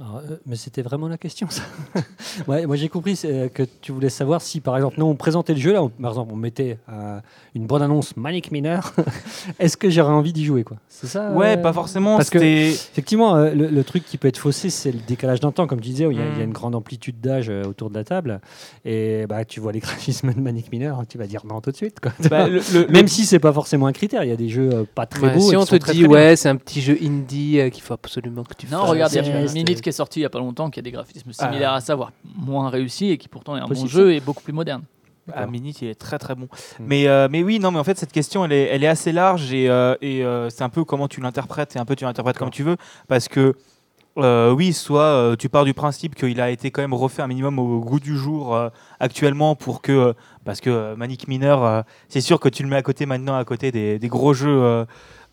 Alors, 0.00 0.16
euh, 0.28 0.36
mais 0.44 0.56
c'était 0.56 0.82
vraiment 0.82 1.06
la 1.06 1.16
question, 1.18 1.46
ça. 1.48 1.62
ouais, 2.48 2.66
moi, 2.66 2.74
j'ai 2.74 2.88
compris 2.88 3.16
euh, 3.26 3.48
que 3.48 3.62
tu 3.80 3.92
voulais 3.92 4.08
savoir 4.08 4.42
si, 4.42 4.60
par 4.60 4.76
exemple, 4.76 4.96
nous, 4.98 5.06
on 5.06 5.14
présentait 5.14 5.54
le 5.54 5.60
jeu, 5.60 5.72
là, 5.72 5.84
on- 5.84 5.88
par 5.88 6.10
exemple, 6.10 6.32
on 6.32 6.36
mettait 6.36 6.78
euh, 6.92 7.20
une 7.54 7.66
bande-annonce 7.68 8.16
Manic 8.16 8.50
Miner. 8.50 8.80
Est-ce 9.60 9.76
que 9.76 9.88
j'aurais 9.90 10.12
envie 10.12 10.32
d'y 10.32 10.44
jouer, 10.44 10.64
quoi? 10.64 10.78
C'est 10.88 11.06
ça 11.06 11.30
Ouais, 11.30 11.56
euh, 11.56 11.62
pas 11.62 11.72
forcément. 11.72 12.16
parce 12.16 12.28
que-. 12.28 12.38
Effectivement, 12.38 13.36
euh, 13.36 13.54
le, 13.54 13.68
le 13.68 13.84
truc 13.84 14.04
qui 14.04 14.18
peut 14.18 14.26
être 14.26 14.38
faussé, 14.38 14.68
c'est 14.68 14.90
le 14.90 14.98
décalage 15.06 15.38
d'un 15.38 15.52
temps, 15.52 15.68
comme 15.68 15.80
tu 15.80 15.90
disais, 15.90 16.06
où 16.06 16.10
il 16.10 16.18
y, 16.18 16.20
a- 16.20 16.24
il 16.26 16.38
y 16.38 16.40
a 16.40 16.44
Mm. 16.44 16.48
une 16.48 16.52
grande 16.52 16.74
amplitude 16.74 17.20
d'âge 17.20 17.46
euh, 17.48 17.62
autour 17.64 17.88
de 17.90 17.94
la 17.94 18.02
table. 18.02 18.40
Et 18.84 19.26
bah, 19.28 19.44
tu 19.44 19.60
vois 19.60 19.70
les 19.70 19.78
graphismes 19.80 20.32
de 20.34 20.40
Manic 20.40 20.72
Miner, 20.72 20.92
tu 21.08 21.18
vas 21.18 21.28
dire 21.28 21.46
non 21.46 21.60
tout 21.60 21.70
de 21.70 21.76
suite. 21.76 22.00
Quoi. 22.00 22.10
Bah, 22.28 22.48
le- 22.48 22.60
le- 22.72 22.88
Même 22.88 23.06
si 23.06 23.24
c'est 23.24 23.38
pas 23.38 23.52
forcément 23.52 23.86
un 23.86 23.92
critère, 23.92 24.24
il 24.24 24.30
y 24.30 24.32
a 24.32 24.36
des 24.36 24.48
jeux 24.48 24.70
euh, 24.72 24.84
pas 24.92 25.06
très 25.06 25.28
Ouais, 25.28 25.34
beaux. 25.34 25.40
si 25.40 25.52
et 25.54 25.56
on 25.56 25.64
te 25.64 25.76
dit, 25.92 26.04
ouais, 26.04 26.34
c'est 26.34 26.48
un 26.48 26.56
petit 26.56 26.80
jeu 26.80 26.98
indie 27.00 27.60
euh, 27.60 27.70
qu'il 27.70 27.84
faut 27.84 27.94
absolument 27.94 28.42
que 28.42 28.54
tu 28.54 28.66
Non, 28.66 28.80
fasses. 28.80 28.90
regarde, 28.90 29.12
il 29.12 29.16
y 29.16 29.18
a 29.20 29.46
c'est- 29.46 29.54
Minute 29.54 29.80
qui 29.84 29.90
est 29.90 29.92
sorti 29.92 30.18
il 30.20 30.22
y 30.24 30.26
a 30.26 30.30
pas 30.30 30.40
longtemps, 30.40 30.68
qui 30.70 30.80
a 30.80 30.82
des 30.82 30.90
graphismes 30.90 31.32
similaires 31.32 31.70
Ah. 31.72 31.76
à 31.76 31.80
ça, 31.80 31.94
voire 31.94 32.10
moins 32.36 32.68
réussi, 32.70 33.10
et 33.10 33.18
qui 33.18 33.28
pourtant 33.28 33.56
est 33.56 33.60
un 33.60 33.68
Possible, 33.68 33.86
bon 33.86 33.92
jeu 33.92 34.12
et 34.14 34.20
beaucoup 34.20 34.42
plus 34.42 34.52
moderne. 34.52 34.82
Ah, 35.32 35.46
Minute, 35.46 35.80
il 35.80 35.88
est 35.88 35.94
très 35.94 36.18
très 36.18 36.34
bon. 36.34 36.44
Mm. 36.44 36.84
Mais, 36.86 37.06
euh, 37.08 37.28
mais 37.30 37.42
oui, 37.42 37.58
non, 37.58 37.70
mais 37.70 37.78
en 37.78 37.84
fait, 37.84 37.96
cette 37.96 38.12
question, 38.12 38.44
elle 38.44 38.52
est, 38.52 38.64
elle 38.64 38.82
est 38.84 38.88
assez 38.88 39.10
large 39.12 39.52
et, 39.54 39.70
euh, 39.70 39.94
et 40.02 40.22
euh, 40.24 40.50
c'est 40.50 40.64
un 40.64 40.68
peu 40.68 40.84
comment 40.84 41.08
tu 41.08 41.20
l'interprètes 41.22 41.76
et 41.76 41.78
un 41.78 41.84
peu 41.86 41.96
tu 41.96 42.04
l'interprètes 42.04 42.36
comme 42.36 42.50
tu 42.50 42.62
veux. 42.62 42.76
Parce 43.08 43.28
que, 43.28 43.54
euh, 44.18 44.52
oui, 44.52 44.72
soit 44.74 45.02
euh, 45.02 45.34
tu 45.36 45.48
pars 45.48 45.64
du 45.64 45.72
principe 45.74 46.14
qu'il 46.14 46.40
a 46.42 46.50
été 46.50 46.70
quand 46.70 46.82
même 46.82 46.92
refait 46.94 47.22
un 47.22 47.26
minimum 47.26 47.58
au 47.58 47.80
goût 47.80 48.00
du 48.00 48.16
jour 48.18 48.54
euh, 48.54 48.68
actuellement 49.00 49.54
pour 49.56 49.80
que. 49.80 49.92
euh, 49.92 50.12
parce 50.44 50.60
que 50.60 50.94
Manic 50.94 51.26
Miner, 51.26 51.56
euh, 51.60 51.82
c'est 52.08 52.20
sûr 52.20 52.38
que 52.38 52.48
tu 52.50 52.62
le 52.62 52.68
mets 52.68 52.76
à 52.76 52.82
côté 52.82 53.06
maintenant, 53.06 53.34
à 53.36 53.44
côté 53.44 53.72
des, 53.72 53.98
des 53.98 54.08
gros 54.08 54.34
jeux. 54.34 54.62
euh, 54.62 54.84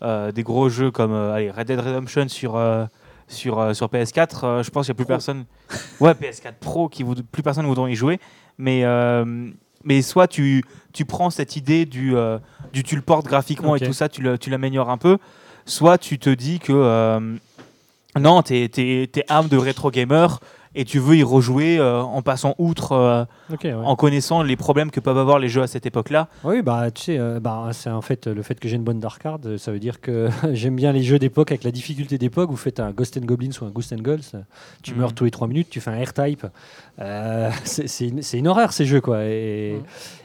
euh, 0.02 0.32
des 0.32 0.42
gros 0.42 0.68
jeux 0.68 0.90
comme 0.90 1.12
euh, 1.12 1.32
allez, 1.34 1.50
Red 1.52 1.68
Dead 1.68 1.78
Redemption 1.78 2.26
sur, 2.28 2.56
euh, 2.56 2.86
sur, 3.28 3.58
euh, 3.58 3.74
sur 3.74 3.88
PS4, 3.88 4.44
euh, 4.44 4.62
je 4.62 4.70
pense 4.70 4.86
qu'il 4.86 4.92
n'y 4.92 4.96
a 4.96 4.98
plus 4.98 5.06
personne. 5.06 5.44
Ouais, 6.00 6.12
PS4 6.12 6.54
Pro, 6.60 6.88
qui 6.88 7.04
plus 7.04 7.42
personne 7.42 7.66
voudront 7.66 7.86
y 7.86 7.94
jouer. 7.94 8.18
Mais, 8.58 8.84
euh, 8.84 9.50
mais 9.84 10.02
soit 10.02 10.28
tu, 10.28 10.62
tu 10.92 11.04
prends 11.04 11.30
cette 11.30 11.56
idée 11.56 11.86
du, 11.86 12.14
du 12.72 12.82
tu 12.84 12.96
le 12.96 13.02
portes 13.02 13.26
graphiquement 13.26 13.72
Ok. 13.72 13.82
et 13.82 13.86
tout 13.86 13.92
ça, 13.92 14.08
tu 14.08 14.20
le- 14.22 14.38
tu 14.38 14.50
l'améliores 14.50 14.90
un 14.90 14.98
peu, 14.98 15.18
soit 15.66 15.98
tu 15.98 16.18
te 16.18 16.30
dis 16.30 16.58
que 16.60 16.72
euh, 16.72 17.36
non, 18.18 18.42
t'es 18.42 18.70
es, 18.76 19.24
âme 19.30 19.48
de 19.48 19.56
rétro 19.56 19.90
gamer 19.90 20.38
et 20.74 20.84
tu 20.84 20.98
veux 20.98 21.16
y 21.16 21.22
rejouer 21.22 21.78
euh, 21.78 22.00
en 22.00 22.22
passant 22.22 22.54
outre, 22.58 22.92
euh, 22.92 23.24
ouais. 23.62 23.72
en 23.72 23.94
connaissant 23.96 24.42
les 24.42 24.56
problèmes 24.56 24.90
que 24.90 25.00
peuvent 25.00 25.18
avoir 25.18 25.38
les 25.38 25.48
jeux 25.48 25.62
à 25.62 25.66
cette 25.66 25.86
époque-là. 25.86 26.28
Oui, 26.44 26.62
bah, 26.62 26.90
tu 26.90 27.02
sais, 27.02 27.18
euh, 27.18 27.40
bah, 27.40 27.68
c'est 27.72 27.90
en 27.90 28.00
fait 28.02 28.26
le 28.26 28.42
fait 28.42 28.58
que 28.58 28.68
j'ai 28.68 28.76
une 28.76 28.84
bonne 28.84 29.00
dark 29.00 29.22
card, 29.22 29.38
ça 29.58 29.72
veut 29.72 29.78
dire 29.78 30.00
que 30.00 30.28
j'aime 30.52 30.76
bien 30.76 30.92
les 30.92 31.02
jeux 31.02 31.18
d'époque 31.18 31.50
avec 31.52 31.64
la 31.64 31.70
difficulté 31.70 32.16
d'époque. 32.18 32.50
Vous 32.50 32.56
faites 32.56 32.80
un 32.80 32.90
Ghost 32.90 33.16
and 33.16 33.24
Goblins 33.26 33.50
ou 33.60 33.64
un 33.66 33.70
Ghost 33.70 33.92
and 33.92 34.02
Goals, 34.02 34.20
tu 34.82 34.92
Mhm. 34.92 34.98
meurs 35.00 35.12
tous 35.14 35.24
les 35.24 35.30
3 35.30 35.46
minutes, 35.48 35.68
tu 35.70 35.80
fais 35.80 35.90
un 35.90 36.02
R-Type. 36.02 36.46
C'est 37.64 38.38
une, 38.38 38.48
horreur 38.48 38.72
ces 38.72 38.84
jeux, 38.86 39.00
quoi. 39.00 39.24
Et, 39.24 39.76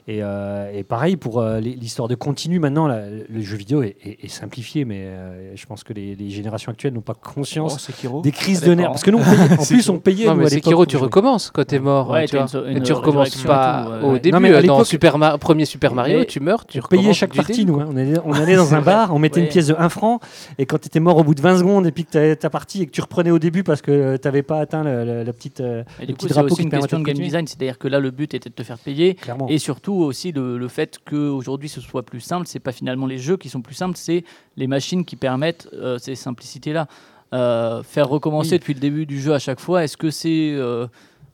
et, 0.08 0.20
et 0.20 0.84
pareil 0.84 1.18
pour 1.18 1.42
l'histoire 1.44 2.08
de 2.08 2.16
continu, 2.16 2.60
maintenant, 2.60 2.88
là, 2.88 3.02
le 3.30 3.42
jeu 3.42 3.58
vidéo 3.58 3.82
est, 3.84 3.96
est- 4.04 4.24
est 4.26 4.28
simplifié, 4.28 4.86
mais 4.86 5.08
je 5.56 5.66
pense 5.66 5.84
que 5.84 5.94
les, 5.94 6.16
les 6.16 6.30
générations 6.30 6.72
actuelles 6.72 6.94
n'ont 6.94 7.02
pas 7.02 7.14
conscience 7.14 7.90
Oh, 8.10 8.22
des 8.22 8.32
crises 8.32 8.62
de 8.62 8.74
nerfs. 8.74 8.90
Parce 8.92 9.04
que 9.04 9.12
nous, 9.12 9.20
on 9.20 9.24
payait- 9.24 9.60
en 9.60 9.66
plus, 9.66 9.90
on 9.90 10.00
payait 10.00 10.28
mais 10.44 10.50
Sekiro, 10.50 10.86
tu 10.86 10.98
recommences 10.98 11.52
quand 11.52 11.66
t'es 11.66 11.80
mort. 11.80 12.10
Ouais, 12.10 12.26
tu, 12.28 12.38
vois. 12.38 12.46
une- 12.66 12.72
une 12.72 12.78
Et 12.78 12.82
tu 12.82 12.94
recommences 12.94 13.36
pas 13.44 13.82
et 13.82 14.00
tout, 14.00 14.06
ouais, 14.06 14.10
au 14.12 14.14
début. 14.20 14.32
Non, 14.32 14.40
mais 14.40 14.54
à 14.54 14.58
euh, 14.58 14.64
dans 14.64 14.84
Super 14.84 15.18
Mar- 15.18 15.38
premier 15.40 15.66
Super 15.66 15.94
Mario, 15.94 16.24
tu 16.26 16.40
meurs, 16.40 16.66
tu 16.66 16.80
On 16.80 16.88
payait 16.88 17.00
recommences 17.02 17.18
chaque 17.18 17.32
du 17.32 17.38
partie, 17.38 17.66
début. 17.66 17.72
nous. 17.72 17.80
hein. 17.80 17.88
On, 17.92 17.98
allait, 17.98 18.20
on 18.26 18.34
allait 18.34 18.56
dans 18.56 18.74
un 18.76 18.82
bar, 18.82 19.14
on 19.14 19.20
mettait 19.20 19.40
Ouais. 19.40 19.46
une 19.46 19.50
pièce 19.52 19.68
de 19.68 19.76
1 19.78 19.90
franc, 19.90 20.20
et 20.58 20.66
quand 20.66 20.78
tu 20.80 20.88
étais 20.88 21.00
mort 21.00 21.18
au 21.18 21.24
bout 21.24 21.36
de 21.36 21.42
20 21.42 21.58
secondes, 21.60 21.86
et 21.88 21.92
puis 21.92 22.06
que 22.06 22.12
t'avais 22.12 22.36
ta 22.36 22.50
partie, 22.50 22.82
et 22.82 22.86
que 22.86 22.92
tu 22.92 23.02
reprenais 23.02 23.32
au 23.32 23.40
début 23.40 23.64
parce 23.64 23.82
que 23.82 24.18
tu 24.18 24.28
n'avais 24.28 24.44
pas 24.44 24.60
atteint 24.60 24.84
le- 24.84 25.06
le- 25.06 25.24
la 25.24 25.34
petite. 25.34 25.62
euh, 25.62 25.84
Et 26.00 26.02
le 26.02 26.08
du 26.08 26.14
petit 26.14 26.28
coup, 26.28 26.34
drapeau 26.34 26.56
qui 26.56 26.64
une 26.64 26.70
question 26.70 27.00
de 27.00 27.04
game 27.04 27.18
design, 27.18 27.48
c'est-à-dire 27.48 27.78
que 27.78 27.88
là, 27.88 28.00
le 28.00 28.12
but 28.12 28.34
était 28.34 28.50
de 28.50 28.56
te 28.56 28.64
faire 28.64 28.78
payer. 28.78 29.18
Et 29.50 29.58
surtout 29.58 29.94
aussi 29.94 30.32
le, 30.32 30.58
le 30.58 30.68
fait 30.68 31.00
qu'aujourd'hui 31.10 31.70
ce 31.70 31.82
soit 31.82 32.04
plus 32.04 32.20
simple, 32.22 32.48
c'est 32.48 32.60
pas 32.60 32.72
finalement 32.72 33.06
les 33.06 33.18
jeux 33.18 33.38
qui 33.38 33.50
sont 33.50 33.62
plus 33.62 33.76
simples, 33.76 33.96
c'est 33.98 34.24
les 34.56 34.68
machines 34.68 35.06
qui 35.06 35.16
permettent 35.16 35.68
euh, 35.74 35.98
ces 36.00 36.16
simplicités-là. 36.16 36.88
Euh, 37.34 37.84
faire 37.84 38.08
recommencer 38.08 38.52
Oui. 38.54 38.60
depuis 38.60 38.74
le 38.74 38.80
début 38.80 39.06
du 39.06 39.20
jeu 39.20 39.34
à 39.34 39.40
chaque 39.40 39.60
fois, 39.60 39.84
est-ce 39.84 39.98
que 39.98 40.10
c'est 40.10 40.52
euh, 40.54 40.88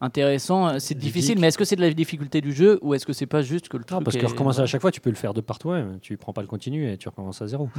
intéressant 0.04 0.80
C'est 0.80 0.97
difficile, 0.97 1.39
mais 1.39 1.47
est-ce 1.47 1.58
que 1.58 1.66
c'est 1.66 1.76
de 1.76 1.82
la 1.82 1.91
difficulté 1.93 2.41
du 2.41 2.51
jeu 2.54 2.80
ou 2.82 2.93
est-ce 2.93 3.06
que 3.06 3.14
c'est 3.14 3.26
pas 3.26 3.41
juste 3.41 3.68
que 3.70 3.78
le 3.78 3.82
Non, 3.84 3.97
truc 3.97 4.04
parce 4.06 4.18
que 4.18 4.24
est- 4.24 4.28
recommencer 4.28 4.60
à 4.62 4.66
chaque 4.66 4.82
fois, 4.82 4.91
tu 4.91 5.01
peux 5.01 5.10
le 5.10 5.16
faire 5.16 5.34
de 5.34 5.41
par 5.41 5.60
toi-même. 5.60 5.99
Tu 6.01 6.18
prends 6.18 6.34
pas 6.34 6.41
le 6.41 6.47
continu 6.47 6.89
et 6.91 6.97
tu 6.97 7.08
recommences 7.10 7.41
à 7.41 7.47
zéro. 7.47 7.70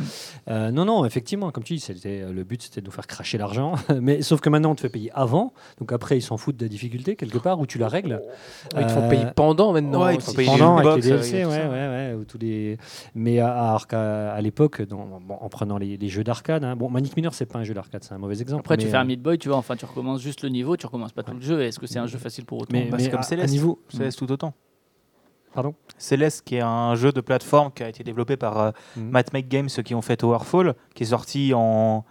Euh, 0.49 0.71
non, 0.71 0.85
non, 0.85 1.05
effectivement, 1.05 1.51
comme 1.51 1.63
tu 1.65 1.75
dis, 1.75 1.81
c'était, 1.81 2.23
euh, 2.23 2.33
le 2.33 2.45
but 2.45 2.63
c'était 2.63 2.81
de 2.81 2.87
nous 2.87 2.93
faire 2.93 3.07
cracher 3.07 3.39
l'argent. 3.39 3.75
Mais 4.01 4.23
sauf 4.23 4.41
que 4.41 4.49
maintenant, 4.49 4.71
on 4.73 4.75
te 4.75 4.81
fait 4.81 4.89
payer 4.89 5.11
avant. 5.15 5.53
Donc 5.79 5.93
après, 5.93 6.19
ils 6.19 6.23
s'en 6.23 6.37
foutent 6.37 6.57
de 6.57 6.65
la 6.65 6.69
difficulté 6.69 7.17
quelque 7.17 7.39
part 7.39 7.61
où 7.61 7.67
tu 7.67 7.79
la 7.79 7.89
règles. 7.89 8.21
Ah, 8.75 8.81
Ils 8.81 8.87
te 8.87 8.93
font 8.93 9.03
Euh, 9.03 9.09
payer 9.11 9.27
pendant 9.37 9.73
maintenant. 9.73 10.05
ouais, 10.05 10.15
ils 10.15 10.19
te 10.19 10.25
font 10.25 10.33
payer 10.33 10.49
Pendant 10.51 10.81
les 10.81 10.89
avec 10.89 11.05
les 11.05 11.11
box, 11.13 11.31
DLC, 11.31 11.45
euh, 11.45 11.49
ouais, 11.49 11.69
ouais, 11.69 12.15
ouais, 12.15 12.21
ou 12.21 12.25
tous 12.25 12.39
les... 12.39 12.79
Mais 13.15 13.39
à- 13.41 13.53
alors 13.69 13.87
qu'à 13.87 14.33
à 14.33 14.41
l'époque, 14.41 14.83
bon, 14.83 15.21
en 15.29 15.49
prenant 15.49 15.79
les, 15.79 15.97
les 15.97 16.09
jeux 16.09 16.25
d'arcade, 16.25 16.65
hein, 16.65 16.77
bon, 16.77 16.89
Manic 16.91 17.17
Miner, 17.17 17.29
c'est 17.33 17.47
pas 17.47 17.59
un 17.59 17.65
jeu 17.65 17.75
d'arcade, 17.75 18.03
c'est 18.05 18.15
un 18.15 18.19
mauvais 18.19 18.41
exemple. 18.41 18.61
Après, 18.61 18.77
tu 18.77 18.87
fais 18.87 18.97
un 18.97 19.03
euh, 19.03 19.05
Meat 19.05 19.23
Boy, 19.23 19.39
tu 19.39 19.49
vois, 19.49 19.59
enfin, 19.59 19.77
tu 19.77 19.85
recommences 19.85 20.21
juste 20.23 20.43
le 20.43 20.49
niveau, 20.49 20.77
tu 20.77 20.87
recommences 20.87 21.13
pas 21.13 21.23
tout 21.23 21.35
le 21.35 21.41
jeu. 21.41 21.61
Est-ce 21.63 21.79
que 21.79 21.87
c'est 21.87 21.99
un 21.99 22.07
jeu 22.07 22.14
facile 22.19 22.45
pour 22.45 22.59
autant 22.63 22.71
mais, 22.73 22.87
Bah, 22.91 22.97
mais 22.99 23.05
c'est 23.05 23.11
comme 23.11 23.21
à- 23.21 23.25
Céleste. 23.25 23.49
à 23.49 23.53
niveau. 23.53 23.81
Céleste 23.89 24.19
tout 24.19 24.31
autant. 24.33 24.55
Pardon 25.55 25.75
Céleste, 25.99 26.43
qui 26.45 26.57
est 26.57 26.61
un 26.63 26.95
jeu 26.97 27.13
de 27.13 27.21
plateforme 27.21 27.71
qui 27.73 27.83
a 27.85 27.89
été 27.89 28.03
développé 28.03 28.37
par 28.37 28.59
euh. 28.59 28.71
Matt 28.97 29.33
Make 29.33 29.49
Games, 29.49 29.69
ceux 29.69 29.83
qui 29.83 29.95
ont 29.95 30.03
fait 30.03 30.17
Towerfall, 30.17 30.75
qui 30.95 31.05
est 31.05 31.07
sorti 31.07 31.53
en 31.55 32.05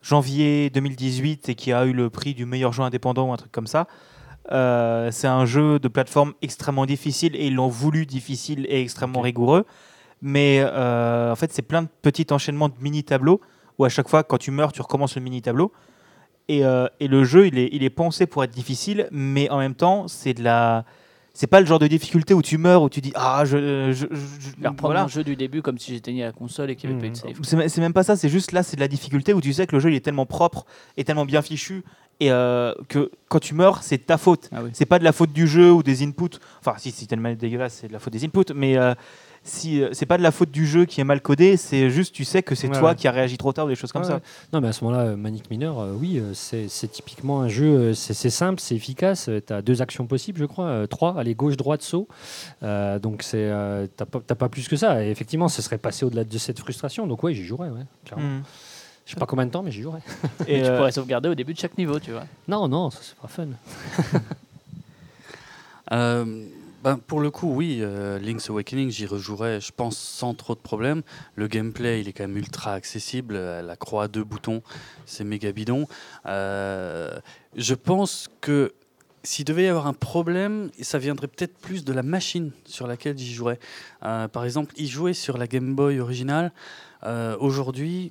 janvier 0.00 0.70
2018 0.70 1.48
et 1.50 1.54
qui 1.54 1.72
a 1.72 1.84
eu 1.84 1.92
le 1.92 2.08
prix 2.10 2.34
du 2.34 2.46
meilleur 2.46 2.72
jeu 2.72 2.82
indépendant 2.82 3.28
ou 3.28 3.32
un 3.32 3.36
truc 3.36 3.52
comme 3.52 3.66
ça. 3.66 3.86
Euh, 4.50 5.10
c'est 5.12 5.28
un 5.28 5.44
jeu 5.44 5.78
de 5.78 5.88
plateforme 5.88 6.32
extrêmement 6.42 6.86
difficile 6.86 7.36
et 7.36 7.46
ils 7.46 7.54
l'ont 7.54 7.68
voulu 7.68 8.06
difficile 8.06 8.66
et 8.68 8.80
extrêmement 8.80 9.20
rigoureux. 9.20 9.66
Mais 10.20 10.60
euh, 10.62 11.32
en 11.32 11.36
fait, 11.36 11.52
c'est 11.52 11.62
plein 11.62 11.82
de 11.82 11.88
petits 12.00 12.26
enchaînements 12.30 12.68
de 12.68 12.74
mini-tableaux 12.80 13.40
où 13.78 13.84
à 13.84 13.88
chaque 13.88 14.08
fois, 14.08 14.22
quand 14.24 14.38
tu 14.38 14.50
meurs, 14.50 14.72
tu 14.72 14.80
recommences 14.82 15.14
le 15.16 15.22
mini-tableau. 15.22 15.72
Et, 16.48 16.64
euh, 16.64 16.86
et 17.00 17.08
le 17.08 17.24
jeu, 17.24 17.46
il 17.46 17.58
est, 17.58 17.68
il 17.72 17.82
est 17.82 17.90
pensé 17.90 18.26
pour 18.26 18.42
être 18.44 18.50
difficile, 18.50 19.08
mais 19.10 19.48
en 19.50 19.58
même 19.58 19.74
temps, 19.74 20.08
c'est 20.08 20.34
de 20.34 20.42
la. 20.42 20.84
C'est 21.34 21.46
pas 21.46 21.60
le 21.60 21.66
genre 21.66 21.78
de 21.78 21.86
difficulté 21.86 22.34
où 22.34 22.42
tu 22.42 22.58
meurs, 22.58 22.82
où 22.82 22.90
tu 22.90 23.00
dis 23.00 23.12
Ah, 23.14 23.44
je. 23.46 23.56
je, 23.56 23.92
je- 23.92 24.06
je- 24.14 24.50
Je 24.62 24.68
voilà. 24.80 25.02
mon 25.02 25.08
jeu 25.08 25.24
du 25.24 25.34
début 25.34 25.62
comme 25.62 25.78
si 25.78 25.92
j'éteignais 25.94 26.24
la 26.24 26.32
console 26.32 26.70
et 26.70 26.76
qu'il 26.76 26.90
n'y 26.90 26.96
avait 26.96 27.02
pas 27.02 27.06
eu 27.08 27.10
de 27.10 27.16
save. 27.16 27.68
C'est 27.68 27.80
même 27.80 27.94
pas 27.94 28.02
ça, 28.02 28.16
c'est 28.16 28.28
juste 28.28 28.52
là, 28.52 28.62
c'est 28.62 28.76
de 28.76 28.82
la 28.82 28.88
difficulté 28.88 29.32
où 29.32 29.40
tu 29.40 29.52
sais 29.54 29.66
que 29.66 29.74
le 29.74 29.80
jeu 29.80 29.90
il 29.90 29.96
est 29.96 30.00
tellement 30.04 30.26
propre 30.26 30.66
et 30.98 31.04
tellement 31.04 31.24
bien 31.24 31.40
fichu 31.40 31.84
et 32.20 32.30
euh, 32.30 32.74
que 32.88 33.10
quand 33.28 33.38
tu 33.38 33.54
meurs, 33.54 33.82
c'est 33.82 34.04
ta 34.04 34.18
faute. 34.18 34.50
Ah 34.52 34.58
oui. 34.62 34.70
C'est 34.74 34.84
pas 34.84 34.98
de 34.98 35.04
la 35.04 35.12
faute 35.12 35.32
du 35.32 35.46
jeu 35.46 35.72
ou 35.72 35.82
des 35.82 36.02
inputs. 36.02 36.38
Enfin, 36.60 36.74
si, 36.76 36.90
si 36.90 37.06
tellement 37.06 37.32
dégueulasse, 37.32 37.78
c'est 37.80 37.88
de 37.88 37.92
la 37.94 37.98
faute 37.98 38.12
des 38.12 38.24
inputs, 38.26 38.52
mais, 38.54 38.76
euh, 38.76 38.92
si 39.44 39.82
euh, 39.82 39.88
c'est 39.92 40.06
pas 40.06 40.18
de 40.18 40.22
la 40.22 40.30
faute 40.30 40.50
du 40.52 40.66
jeu 40.66 40.84
qui 40.84 41.00
est 41.00 41.04
mal 41.04 41.20
codé, 41.20 41.56
c'est 41.56 41.90
juste 41.90 42.14
tu 42.14 42.24
sais 42.24 42.42
que 42.44 42.54
c'est 42.54 42.68
Ouais, 42.68 42.78
toi 42.78 42.90
ouais. 42.90 42.94
qui 42.96 43.08
a 43.08 43.10
réagi 43.10 43.36
trop 43.38 43.52
tard 43.52 43.66
ou 43.66 43.68
des 43.68 43.74
choses 43.74 43.90
comme 43.90 44.02
Ouais, 44.02 44.08
ça. 44.08 44.14
ouais. 44.16 44.22
Non, 44.52 44.60
mais 44.60 44.68
à 44.68 44.72
ce 44.72 44.84
moment-là, 44.84 45.02
euh, 45.04 45.16
Manic 45.16 45.50
Miner, 45.50 45.72
euh, 45.76 45.94
oui, 45.98 46.18
euh, 46.20 46.32
c'est 46.34 46.68
typiquement 46.92 47.40
un 47.42 47.48
jeu, 47.48 47.66
euh, 47.66 47.94
c'est 47.94 48.30
simple, 48.30 48.60
c'est 48.60 48.76
efficace. 48.76 49.28
Tu 49.46 49.52
as 49.52 49.60
deux 49.62 49.82
actions 49.82 50.06
possibles, 50.06 50.38
je 50.38 50.44
crois, 50.44 50.66
euh, 50.66 50.86
trois, 50.86 51.18
allez, 51.18 51.34
gauche, 51.34 51.56
droite, 51.56 51.82
saut. 51.82 52.06
Euh, 52.62 52.98
donc, 53.00 53.22
c'est 53.24 53.50
t'as 53.96 54.34
pas, 54.34 54.48
plus 54.48 54.68
que 54.68 54.76
ça. 54.76 55.04
Et 55.04 55.10
effectivement, 55.10 55.48
ce 55.48 55.60
serait 55.62 55.78
passé 55.78 56.04
au-delà 56.04 56.22
de 56.24 56.38
cette 56.38 56.58
frustration. 56.60 57.06
Donc, 57.08 57.22
oui, 57.24 57.34
j'y 57.34 57.44
jouerais, 57.44 57.70
ouais, 57.70 57.82
clairement. 58.04 58.26
Mm. 58.38 58.42
Je 59.04 59.10
sais 59.14 59.18
pas 59.18 59.26
combien 59.26 59.46
de 59.46 59.50
temps, 59.50 59.64
mais 59.64 59.72
j'y 59.72 59.82
jouerais. 59.82 60.02
Et, 60.46 60.60
Et 60.60 60.62
tu 60.62 60.68
pourrais 60.70 60.92
sauvegarder 60.92 61.28
au 61.28 61.34
début 61.34 61.52
de 61.52 61.58
chaque 61.58 61.76
niveau, 61.76 61.98
tu 61.98 62.12
vois. 62.12 62.24
Non, 62.46 62.68
non, 62.68 62.90
ça, 62.90 63.00
c'est 63.02 63.16
pas 63.16 63.26
fun. 63.26 63.48
Ben, 66.82 66.98
pour 66.98 67.20
le 67.20 67.30
coup, 67.30 67.54
oui, 67.54 67.78
euh, 67.80 68.18
Link's 68.18 68.50
Awakening, 68.50 68.90
j'y 68.90 69.06
rejouerais, 69.06 69.60
je 69.60 69.70
pense, 69.70 69.96
sans 69.96 70.34
trop 70.34 70.56
de 70.56 70.60
problèmes. 70.60 71.02
Le 71.36 71.46
gameplay, 71.46 72.00
il 72.00 72.08
est 72.08 72.12
quand 72.12 72.26
même 72.26 72.36
ultra 72.36 72.74
accessible. 72.74 73.36
euh, 73.36 73.62
La 73.62 73.76
croix 73.76 74.04
à 74.04 74.08
deux 74.08 74.24
boutons, 74.24 74.62
c'est 75.06 75.22
méga 75.22 75.52
bidon. 75.52 75.86
Euh, 76.26 77.20
je 77.54 77.74
pense 77.74 78.28
que 78.40 78.72
s'il 79.22 79.44
devait 79.44 79.62
y 79.62 79.68
avoir 79.68 79.86
un 79.86 79.92
problème, 79.92 80.72
ça 80.80 80.98
viendrait 80.98 81.28
peut-être 81.28 81.56
plus 81.56 81.84
de 81.84 81.92
la 81.92 82.02
machine 82.02 82.50
sur 82.64 82.88
laquelle 82.88 83.16
j'y 83.16 83.32
jouerais. 83.32 83.60
Par 84.00 84.44
exemple, 84.44 84.74
y 84.76 84.88
jouer 84.88 85.14
sur 85.14 85.38
la 85.38 85.46
Game 85.46 85.76
Boy 85.76 86.00
originale, 86.00 86.50
aujourd'hui, 87.38 88.10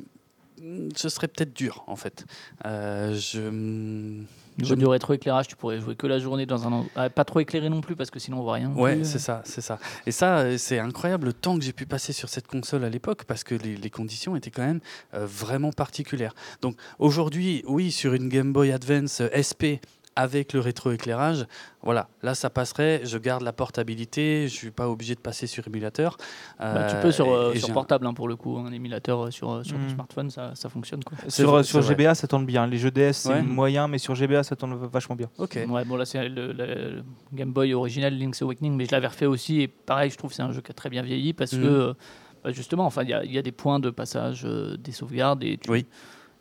ce 0.96 1.10
serait 1.10 1.28
peut-être 1.28 1.54
dur, 1.54 1.84
en 1.88 1.98
fait. 1.98 2.24
Je... 2.64 4.22
Niveau 4.58 4.76
du 4.76 4.86
rétroéclairage, 4.86 5.48
tu 5.48 5.56
pourrais 5.56 5.80
jouer 5.80 5.96
que 5.96 6.08
la 6.08 6.20
journée 6.20 6.46
dans 6.46 6.68
un. 6.68 6.86
ah, 6.96 7.10
pas 7.10 7.26
trop 7.26 7.40
éclairé 7.40 7.70
non 7.70 7.82
plus 7.82 7.96
parce 7.96 8.12
que 8.12 8.20
sinon 8.20 8.40
on 8.40 8.44
voit 8.44 8.56
rien. 8.56 8.72
Ouais, 8.74 9.04
c'est 9.04 9.20
ça, 9.20 9.42
c'est 9.46 9.62
ça. 9.62 9.80
Et 10.06 10.12
ça, 10.12 10.40
euh, 10.40 10.58
c'est 10.58 10.80
incroyable 10.80 11.28
le 11.28 11.34
temps 11.34 11.58
que 11.58 11.64
j'ai 11.64 11.74
pu 11.74 11.86
passer 11.86 12.14
sur 12.14 12.30
cette 12.30 12.48
console 12.48 12.84
à 12.84 12.90
l'époque 12.90 13.24
parce 13.26 13.44
que 13.44 13.56
les, 13.56 13.76
les 13.76 13.90
conditions 13.90 14.36
étaient 14.36 14.52
quand 14.52 14.66
même 14.66 14.82
euh, 15.14 15.26
vraiment 15.26 15.72
particulières. 15.72 16.34
Donc 16.62 16.76
aujourd'hui, 17.00 17.64
oui, 17.68 17.92
sur 17.92 18.14
une 18.14 18.30
Game 18.30 18.52
Boy 18.54 18.72
Advance 18.72 19.22
euh, 19.22 19.30
SP 19.32 19.80
avec 20.16 20.52
le 20.54 20.60
rétroéclairage, 20.60 21.46
voilà, 21.84 22.10
là 22.22 22.36
ça 22.36 22.50
passerait. 22.50 23.02
Je 23.06 23.18
garde 23.18 23.44
la 23.44 23.54
portabilité, 23.54 24.48
je 24.50 24.54
suis 24.54 24.72
pas 24.72 24.90
obligé 24.90 25.16
de 25.16 25.20
passer 25.22 25.48
sur 25.48 25.66
émulateur. 25.68 26.18
Bah, 26.60 26.88
tu 26.90 26.96
Euh, 26.96 27.02
peux 27.02 27.12
sur, 27.12 27.28
et- 27.28 27.30
euh, 27.30 27.56
sur 27.56 27.72
portable 27.72 28.06
hein, 28.06 28.14
pour 28.14 28.28
le 28.28 28.36
coup, 28.36 28.58
un 28.58 28.72
émulateur 28.72 29.26
euh, 29.28 29.32
sur, 29.32 29.66
sur 29.66 29.78
ton 29.78 29.84
Mm. 29.84 29.90
smartphone, 29.90 30.30
ça, 30.30 30.54
ça 30.56 30.68
fonctionne 30.70 31.04
quoi. 31.04 31.18
C'est 31.24 31.42
Sur, 31.44 31.52
vrai, 31.52 31.64
sur 31.64 31.82
c'est 31.82 31.94
vrai. 31.94 32.04
GBA, 32.04 32.16
ça 32.16 32.28
tourne 32.28 32.46
bien. 32.46 32.68
Les 32.68 32.78
jeux 32.78 32.92
DS, 32.92 33.14
c'est 33.14 33.30
Ouais. 33.30 33.42
moyen, 33.42 33.88
mais 33.88 33.98
sur 34.00 34.14
GBA, 34.16 34.44
ça 34.44 34.56
tourne 34.56 34.76
vachement 34.76 35.16
bien. 35.16 35.30
Ok. 35.38 35.58
Ouais, 35.70 35.86
bon 35.86 35.96
là 35.96 36.06
c'est 36.06 36.28
le, 36.28 36.52
le- 36.52 36.66
le 36.66 37.04
Game 37.34 37.54
Boy 37.54 37.74
original 37.74 38.14
Link's 38.18 38.42
Awakening, 38.42 38.76
mais 38.76 38.86
je 38.86 38.92
l'avais 38.92 39.08
refait 39.08 39.26
aussi 39.28 39.62
et 39.62 39.68
pareil, 39.70 40.10
je 40.12 40.18
trouve 40.18 40.32
que 40.32 40.36
c'est 40.36 40.44
un 40.44 40.52
jeu 40.52 40.62
qui 40.62 40.72
a 40.72 40.74
très 40.74 40.90
bien 40.90 41.04
vieilli 41.04 41.32
parce 41.34 41.54
Mhm. 41.54 41.64
que 41.64 41.96
bah, 42.44 42.52
justement, 42.52 42.86
enfin 42.86 43.04
il 43.04 43.10
y, 43.10 43.14
a- 43.14 43.24
il 43.24 43.32
y 43.32 43.38
a 43.38 43.42
des 43.44 43.52
points 43.54 43.80
de 43.80 43.90
passage, 43.92 44.44
euh, 44.46 44.76
des 44.76 44.92
sauvegardes 44.92 45.44
et 45.44 45.58
tu- 45.58 45.70
Oui. 45.72 45.86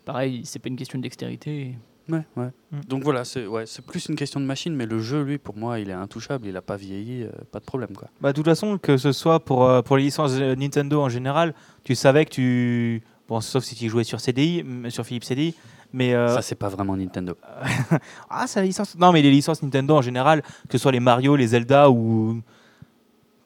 pareil, 0.03 0.41
c'est 0.45 0.59
pas 0.59 0.67
une 0.69 0.75
question 0.75 0.97
de 0.99 1.03
dextérité. 1.03 1.75
Ouais, 2.11 2.23
ouais. 2.37 2.49
Mm. 2.71 2.79
Donc 2.87 3.03
voilà, 3.03 3.23
c'est 3.25 3.45
ouais, 3.47 3.65
plus 3.87 4.07
une 4.09 4.15
question 4.15 4.39
de 4.39 4.45
machine, 4.45 4.75
mais 4.75 4.85
le 4.85 4.99
jeu, 4.99 5.23
lui, 5.23 5.37
pour 5.37 5.55
moi, 5.57 5.79
il 5.79 5.89
est 5.89 5.93
intouchable. 5.93 6.47
Il 6.47 6.57
a 6.57 6.61
pas 6.61 6.75
vieilli, 6.77 7.23
euh, 7.23 7.29
pas 7.51 7.59
de 7.59 7.65
problème, 7.65 7.95
quoi. 7.95 8.09
Bah, 8.21 8.31
de 8.31 8.35
toute 8.35 8.45
façon, 8.45 8.77
que 8.77 8.97
ce 8.97 9.11
soit 9.11 9.39
pour, 9.39 9.65
euh, 9.65 9.81
pour 9.81 9.97
les 9.97 10.03
licences 10.03 10.33
euh, 10.39 10.55
Nintendo 10.55 11.01
en 11.01 11.09
général, 11.09 11.53
tu 11.83 11.95
savais 11.95 12.25
que 12.25 12.31
tu. 12.31 13.03
Bon, 13.27 13.39
sauf 13.41 13.63
si 13.63 13.75
tu 13.75 13.87
jouais 13.89 14.03
sur 14.03 14.19
CDI, 14.19 14.63
sur 14.89 15.05
Philips 15.05 15.23
CDI. 15.23 15.55
Mais. 15.93 16.13
euh, 16.13 16.27
Ça, 16.35 16.41
c'est 16.41 16.55
pas 16.55 16.69
vraiment 16.69 16.95
Nintendo. 16.95 17.35
Ah, 18.29 18.45
c'est 18.47 18.59
la 18.61 18.65
licence. 18.65 18.97
Non, 18.97 19.11
mais 19.11 19.21
les 19.21 19.31
licences 19.31 19.61
Nintendo 19.61 19.95
en 19.95 20.01
général, 20.01 20.41
que 20.41 20.73
ce 20.73 20.77
soit 20.77 20.91
les 20.91 20.99
Mario, 20.99 21.35
les 21.35 21.47
Zelda 21.47 21.89
ou. 21.89 22.41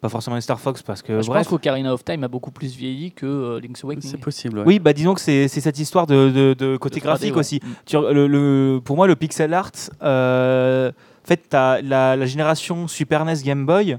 Pas 0.01 0.09
forcément 0.09 0.35
les 0.35 0.41
Star 0.41 0.59
Fox, 0.59 0.83
parce 0.83 1.01
que. 1.01 1.21
je 1.21 1.27
bref. 1.27 1.43
pense 1.43 1.47
qu'Ocarina 1.49 1.93
of 1.93 2.03
Time 2.05 2.23
a 2.23 2.27
beaucoup 2.27 2.51
plus 2.51 2.75
vieilli 2.75 3.11
que 3.11 3.25
euh, 3.25 3.59
Link's 3.59 3.83
Awakening. 3.83 4.11
C'est 4.11 4.17
possible. 4.17 4.59
ouais. 4.59 4.63
Oui, 4.65 4.79
bah 4.79 4.93
disons 4.93 5.13
que 5.15 5.21
c'est 5.21 5.47
c'est 5.47 5.61
cette 5.61 5.79
histoire 5.79 6.05
de, 6.05 6.29
de- 6.29 6.53
de 6.53 6.77
côté 6.77 6.95
De 6.99 7.05
3D, 7.05 7.07
graphique 7.07 7.33
ouais. 7.33 7.39
aussi. 7.39 7.59
Tu- 7.85 7.97
le, 7.97 8.27
le- 8.27 8.79
pour 8.83 8.95
moi, 8.97 9.07
le 9.07 9.15
pixel 9.15 9.53
art, 9.53 9.71
euh, 10.03 10.91
en 10.91 11.27
fait, 11.27 11.41
tu 11.49 11.55
as 11.55 11.81
la, 11.81 12.15
la 12.15 12.25
génération 12.25 12.87
Super 12.87 13.25
NES 13.25 13.41
Game 13.43 13.65
Boy, 13.65 13.97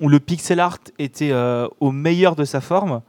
où 0.00 0.08
le 0.08 0.20
pixel 0.20 0.58
art 0.60 0.78
était 0.98 1.30
euh, 1.32 1.68
au 1.80 1.90
meilleur 1.90 2.34
de 2.34 2.44
sa 2.44 2.60
forme 2.60 3.02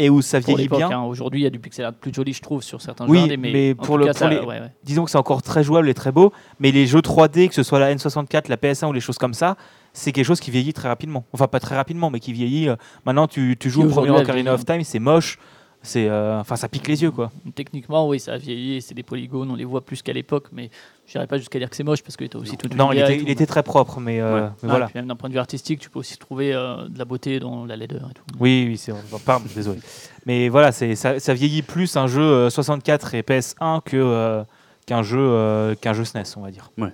et 0.00 0.10
où 0.10 0.20
ça 0.20 0.38
Pour 0.40 0.48
vieillit 0.56 0.62
l'époque, 0.64 0.78
bien. 0.78 0.90
hein. 0.90 1.02
aujourd'hui 1.02 1.40
il 1.40 1.44
y 1.44 1.46
a 1.46 1.50
du 1.50 1.58
pixel 1.58 1.84
art 1.86 1.92
plus 1.94 2.12
joli, 2.14 2.32
je 2.32 2.42
trouve, 2.42 2.62
sur 2.62 2.80
certains 2.82 3.06
Oui, 3.08 3.18
jeux 3.18 3.24
indés, 3.24 3.36
mais, 3.36 3.52
mais 3.52 3.72
en 3.72 3.74
pour 3.76 3.86
tout 3.86 3.96
le- 3.96 4.04
cas, 4.04 4.10
pour 4.12 4.18
ça- 4.18 4.28
les- 4.28 4.38
ouais, 4.40 4.60
ouais. 4.60 4.72
Disons 4.84 5.04
que 5.04 5.10
c'est 5.10 5.18
encore 5.18 5.42
très 5.42 5.64
jouable 5.64 5.88
et 5.88 5.94
très 5.94 6.12
beau, 6.12 6.32
mais 6.60 6.70
les 6.70 6.86
jeux 6.86 7.00
3D, 7.00 7.48
que 7.48 7.54
ce 7.54 7.62
soit 7.62 7.78
la 7.80 7.92
N64, 7.94 8.48
la 8.48 8.56
PS1 8.56 8.88
ou 8.88 8.92
les 8.92 9.00
choses 9.00 9.18
comme 9.18 9.34
ça, 9.34 9.56
c'est 9.98 10.12
quelque 10.12 10.24
chose 10.26 10.40
qui 10.40 10.50
vieillit 10.50 10.72
très 10.72 10.88
rapidement. 10.88 11.24
Enfin, 11.32 11.48
pas 11.48 11.60
très 11.60 11.76
rapidement, 11.76 12.10
mais 12.10 12.20
qui 12.20 12.32
vieillit. 12.32 12.68
maintenant, 13.04 13.26
tu, 13.26 13.56
tu 13.58 13.68
joues 13.70 13.84
au 13.84 13.88
premier 13.88 14.10
Ocarina 14.10 14.54
of 14.54 14.64
Time, 14.64 14.82
c'est 14.84 14.98
moche. 14.98 15.38
C'est, 15.80 16.08
euh, 16.08 16.40
enfin, 16.40 16.56
ça 16.56 16.68
pique 16.68 16.88
les 16.88 17.02
yeux, 17.02 17.12
quoi. 17.12 17.30
Techniquement, 17.54 18.08
oui, 18.08 18.18
ça 18.18 18.32
a 18.32 18.36
vieilli, 18.36 18.82
c'est 18.82 18.94
des 18.94 19.04
polygones, 19.04 19.48
on 19.48 19.54
les 19.54 19.64
voit 19.64 19.80
plus 19.84 20.02
qu'à 20.02 20.12
l'époque, 20.12 20.46
mais 20.50 20.70
je 21.06 21.16
n'irais 21.16 21.28
pas 21.28 21.38
jusqu'à 21.38 21.60
dire 21.60 21.70
que 21.70 21.76
c'est 21.76 21.84
moche 21.84 22.02
parce 22.02 22.16
qu'il 22.16 22.26
était 22.26 22.34
aussi 22.36 22.56
tout 22.56 22.68
Non, 22.74 22.90
il 22.90 22.98
était, 22.98 23.16
tout. 23.16 23.22
il 23.24 23.30
était 23.30 23.46
très 23.46 23.62
propre, 23.62 24.00
mais, 24.00 24.20
euh, 24.20 24.34
Ouais. 24.34 24.40
mais 24.42 24.48
Ah, 24.64 24.66
voilà. 24.66 24.86
puis 24.86 24.94
même 24.96 25.06
d'un 25.06 25.14
point 25.14 25.28
de 25.28 25.34
vue 25.34 25.38
artistique, 25.38 25.78
tu 25.78 25.88
peux 25.88 26.00
aussi 26.00 26.18
trouver 26.18 26.52
euh, 26.52 26.88
de 26.88 26.98
la 26.98 27.04
beauté 27.04 27.38
dans 27.38 27.64
la 27.64 27.76
laideur 27.76 28.08
et 28.10 28.14
tout. 28.14 28.24
Oui, 28.40 28.64
oui, 28.68 28.76
c'est 28.76 28.92
pardon, 29.24 29.46
désolé. 29.54 29.78
Mais 30.26 30.48
voilà, 30.48 30.72
c'est 30.72 30.96
ça, 30.96 31.20
ça 31.20 31.32
vieillit 31.32 31.62
plus 31.62 31.96
un 31.96 32.08
jeu 32.08 32.22
euh, 32.22 32.50
64 32.50 33.14
et 33.14 33.22
PS1 33.22 33.80
que 33.84 33.96
euh, 33.96 34.42
qu'un 34.84 35.04
jeu 35.04 35.20
euh, 35.20 35.76
qu'un 35.76 35.92
jeu 35.92 36.04
SNES, 36.04 36.24
on 36.36 36.40
va 36.42 36.50
dire. 36.50 36.72
Ouais, 36.76 36.92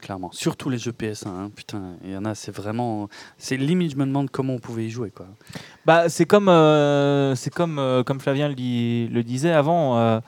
clairement. 0.00 0.30
Surtout 0.32 0.70
les 0.70 0.78
jeux 0.78 0.92
PS1. 0.92 1.26
hein. 1.28 1.50
Putain, 1.54 1.82
il 2.04 2.12
y 2.12 2.16
en 2.16 2.24
a, 2.24 2.34
c'est 2.34 2.52
vraiment. 2.54 3.08
C'est 3.38 3.56
limite, 3.56 3.92
je 3.92 3.96
me 3.96 4.06
demande 4.06 4.30
comment 4.30 4.54
on 4.54 4.58
pouvait 4.58 4.86
y 4.86 4.90
jouer, 4.90 5.10
quoi. 5.10 5.26
Bah, 5.84 6.08
c'est 6.08 6.26
comme 6.26 6.48
euh, 6.48 7.34
c'est 7.34 7.52
comme 7.52 7.78
euh, 7.78 8.02
comme 8.02 8.20
Flavien 8.20 8.48
le, 8.48 8.54
dit- 8.54 9.08
le 9.08 9.22
disait 9.22 9.52
avant. 9.52 9.98
euh, 9.98 10.20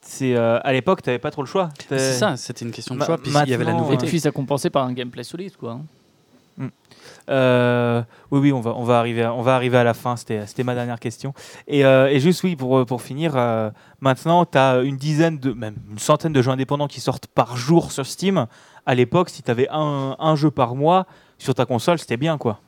c'est 0.00 0.34
euh, 0.36 0.58
à 0.64 0.72
l'époque, 0.72 1.02
t'avais 1.02 1.18
pas 1.18 1.30
trop 1.30 1.42
le 1.42 1.48
choix. 1.48 1.68
C'est 1.88 2.14
ça, 2.14 2.36
c'était 2.36 2.64
une 2.64 2.70
question 2.70 2.94
de 2.94 3.00
Ma- 3.00 3.06
choix. 3.06 3.18
Puis 3.18 3.30
il 3.30 3.34
y 3.50 3.54
avait 3.54 3.64
la 3.64 3.72
maintenant, 3.72 3.86
Et 3.86 3.90
nouveauté. 3.92 4.06
puis 4.06 4.20
ça 4.20 4.30
compensait 4.30 4.70
par 4.70 4.84
un 4.84 4.92
gameplay 4.92 5.22
solide, 5.24 5.56
quoi. 5.56 5.72
hein. 6.60 6.68
Euh, 7.30 8.02
oui, 8.30 8.40
oui, 8.40 8.52
on 8.52 8.60
va, 8.60 8.74
on 8.74 8.84
va 8.84 8.98
arriver, 8.98 9.22
à, 9.22 9.34
on 9.34 9.42
va 9.42 9.54
arriver 9.54 9.76
à 9.76 9.84
la 9.84 9.92
fin. 9.94 10.16
C'était, 10.16 10.46
c'était 10.46 10.64
ma 10.64 10.74
dernière 10.74 10.98
question. 10.98 11.34
Et, 11.66 11.84
euh, 11.84 12.08
et 12.08 12.20
juste, 12.20 12.42
oui, 12.42 12.56
pour, 12.56 12.84
pour 12.86 13.02
finir, 13.02 13.32
euh, 13.36 13.70
maintenant, 14.00 14.44
tu 14.46 14.56
as 14.56 14.80
une 14.80 14.96
dizaine 14.96 15.38
de, 15.38 15.52
même 15.52 15.76
une 15.90 15.98
centaine 15.98 16.32
de 16.32 16.40
jeux 16.40 16.50
indépendants 16.50 16.88
qui 16.88 17.00
sortent 17.00 17.26
par 17.26 17.56
jour 17.56 17.92
sur 17.92 18.06
Steam. 18.06 18.46
À 18.88 18.94
l'époque, 18.94 19.28
si 19.28 19.42
tu 19.42 19.50
avais 19.50 19.68
un, 19.70 20.16
un 20.18 20.34
jeu 20.34 20.50
par 20.50 20.74
mois 20.74 21.06
sur 21.36 21.54
ta 21.54 21.66
console, 21.66 21.98
c'était 21.98 22.16
bien, 22.16 22.38
quoi. 22.38 22.58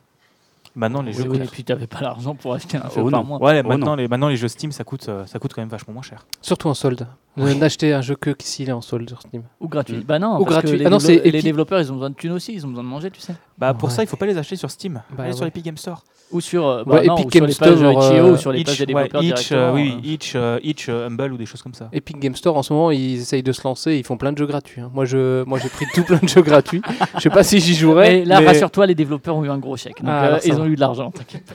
Maintenant, 0.77 1.01
les 1.03 1.17
Oui, 1.17 1.25
jeux 1.25 1.31
oui, 1.31 1.39
et 1.39 1.47
puis 1.47 1.65
tu 1.65 1.73
n'avais 1.73 1.87
pas 1.87 2.01
l'argent 2.03 2.35
pour 2.35 2.53
acheter 2.55 2.77
un 2.77 2.83
jeu 2.91 3.01
Oh 3.03 3.11
par 3.11 3.21
non. 3.23 3.25
mois. 3.25 3.39
Ouais, 3.43 3.63
Oh 3.65 3.69
maintenant, 3.69 3.87
non. 3.87 3.95
les, 3.97 4.07
maintenant, 4.07 4.29
les 4.29 4.37
jeux 4.37 4.47
Steam, 4.49 4.71
ça 4.71 4.85
coûte, 4.85 5.09
euh, 5.09 5.25
ça 5.27 5.39
coûte 5.39 5.53
quand 5.55 5.63
même 5.63 5.71
vachement 5.71 5.95
moins 5.95 6.03
cher. 6.03 6.27
Surtout 6.43 6.69
en 6.69 6.75
solde. 6.75 7.07
Ne- 7.37 7.55
N'achetez 7.55 7.93
un 7.95 8.01
jeu 8.03 8.17
que 8.17 8.35
s'il 8.41 8.69
est 8.69 8.73
en 8.73 8.81
solde 8.81 9.09
sur 9.09 9.21
Steam. 9.23 9.43
Ou 9.61 9.69
gratuit. 9.69 9.99
Mm. 9.99 10.03
Bah 10.03 10.19
non, 10.19 10.35
Ou 10.37 10.45
parce 10.45 10.51
gratuit. 10.57 10.73
que 10.73 10.77
les, 10.79 10.87
Ah 10.87 10.91
non, 10.91 10.97
dévelop- 10.99 11.07
c'est 11.07 11.23
les 11.23 11.29
Epic. 11.29 11.45
développeurs, 11.45 11.81
ils 11.81 11.91
ont 11.91 11.95
besoin 11.95 12.11
de 12.11 12.15
thunes 12.17 12.33
aussi, 12.33 12.53
ils 12.53 12.67
ont 12.67 12.69
besoin 12.71 12.83
de 12.85 12.89
manger, 12.89 13.11
tu 13.11 13.21
sais. 13.21 13.35
Bah, 13.57 13.73
pour 13.73 13.89
Ouais. 13.89 13.95
ça, 13.95 14.03
il 14.03 14.09
faut 14.09 14.17
pas 14.17 14.27
les 14.27 14.37
acheter 14.37 14.57
sur 14.57 14.71
Steam. 14.71 15.01
Bah, 15.17 15.23
Allez 15.25 15.33
sur 15.33 15.41
ouais. 15.43 15.47
l'Epic 15.47 15.65
Game 15.65 15.77
Store. 15.77 16.03
Ou 16.33 16.41
sur, 16.41 16.67
euh, 16.67 16.83
Ouais, 16.85 17.01
bah 17.01 17.03
non, 17.07 17.15
Epic 17.17 17.27
ou 17.27 17.31
sur 17.31 17.41
Game 17.41 17.49
les 17.49 17.55
pages 17.55 17.77
Store, 17.77 17.93
Itch.io, 17.93 18.25
euh, 18.27 18.33
ou 18.33 18.37
sur 18.37 18.53
les 18.53 18.65
pages 18.65 18.79
des 18.79 18.83
Itch, 18.85 18.95
ouais, 18.95 19.03
développeurs 19.05 19.23
Itch, 19.23 19.53
euh, 19.53 19.73
directement. 19.73 19.73
oui, 19.75 19.95
euh. 20.05 20.13
Itch, 20.13 20.33
euh, 20.35 20.59
Itch, 20.63 20.87
euh, 20.89 21.07
Humble 21.07 21.33
ou 21.33 21.37
des 21.37 21.47
choses 21.47 21.63
comme 21.63 21.75
ça. 21.75 21.89
Epic 21.93 22.19
Game 22.19 22.35
Store, 22.35 22.57
en 22.57 22.63
ce 22.63 22.73
moment, 22.73 22.91
ils 22.91 23.21
essayent 23.21 23.43
de 23.43 23.53
se 23.53 23.63
lancer. 23.65 23.95
Ils 23.97 24.05
font 24.05 24.17
plein 24.17 24.33
de 24.33 24.39
jeux 24.39 24.47
gratuits. 24.47 24.81
hein. 24.81 24.91
Moi, 24.93 25.05
je, 25.05 25.45
moi, 25.45 25.59
j'ai 25.63 25.69
pris 25.69 25.87
tout 25.95 26.03
plein 26.05 26.19
de 26.23 26.29
jeux 26.29 26.43
gratuits. 26.43 26.83
Je 27.15 27.21
sais 27.21 27.31
pas 27.31 27.43
si 27.45 27.61
j'y 27.61 27.75
jouerai. 27.75 28.21
Mais 28.21 28.25
là, 28.25 28.41
mais- 28.41 28.47
rassure-toi, 28.49 28.87
les 28.87 28.95
développeurs 28.95 29.37
ont 29.37 29.45
eu 29.45 29.51
un 29.51 29.59
gros 29.59 29.77
chèque. 29.77 29.99
Donc, 30.01 30.07
Ah, 30.09 30.25
euh, 30.35 30.39
ils 30.45 30.61
ont 30.61 30.67
eu 30.67 30.75
de 30.75 30.81
l'argent, 30.81 31.11
t'inquiète. 31.13 31.55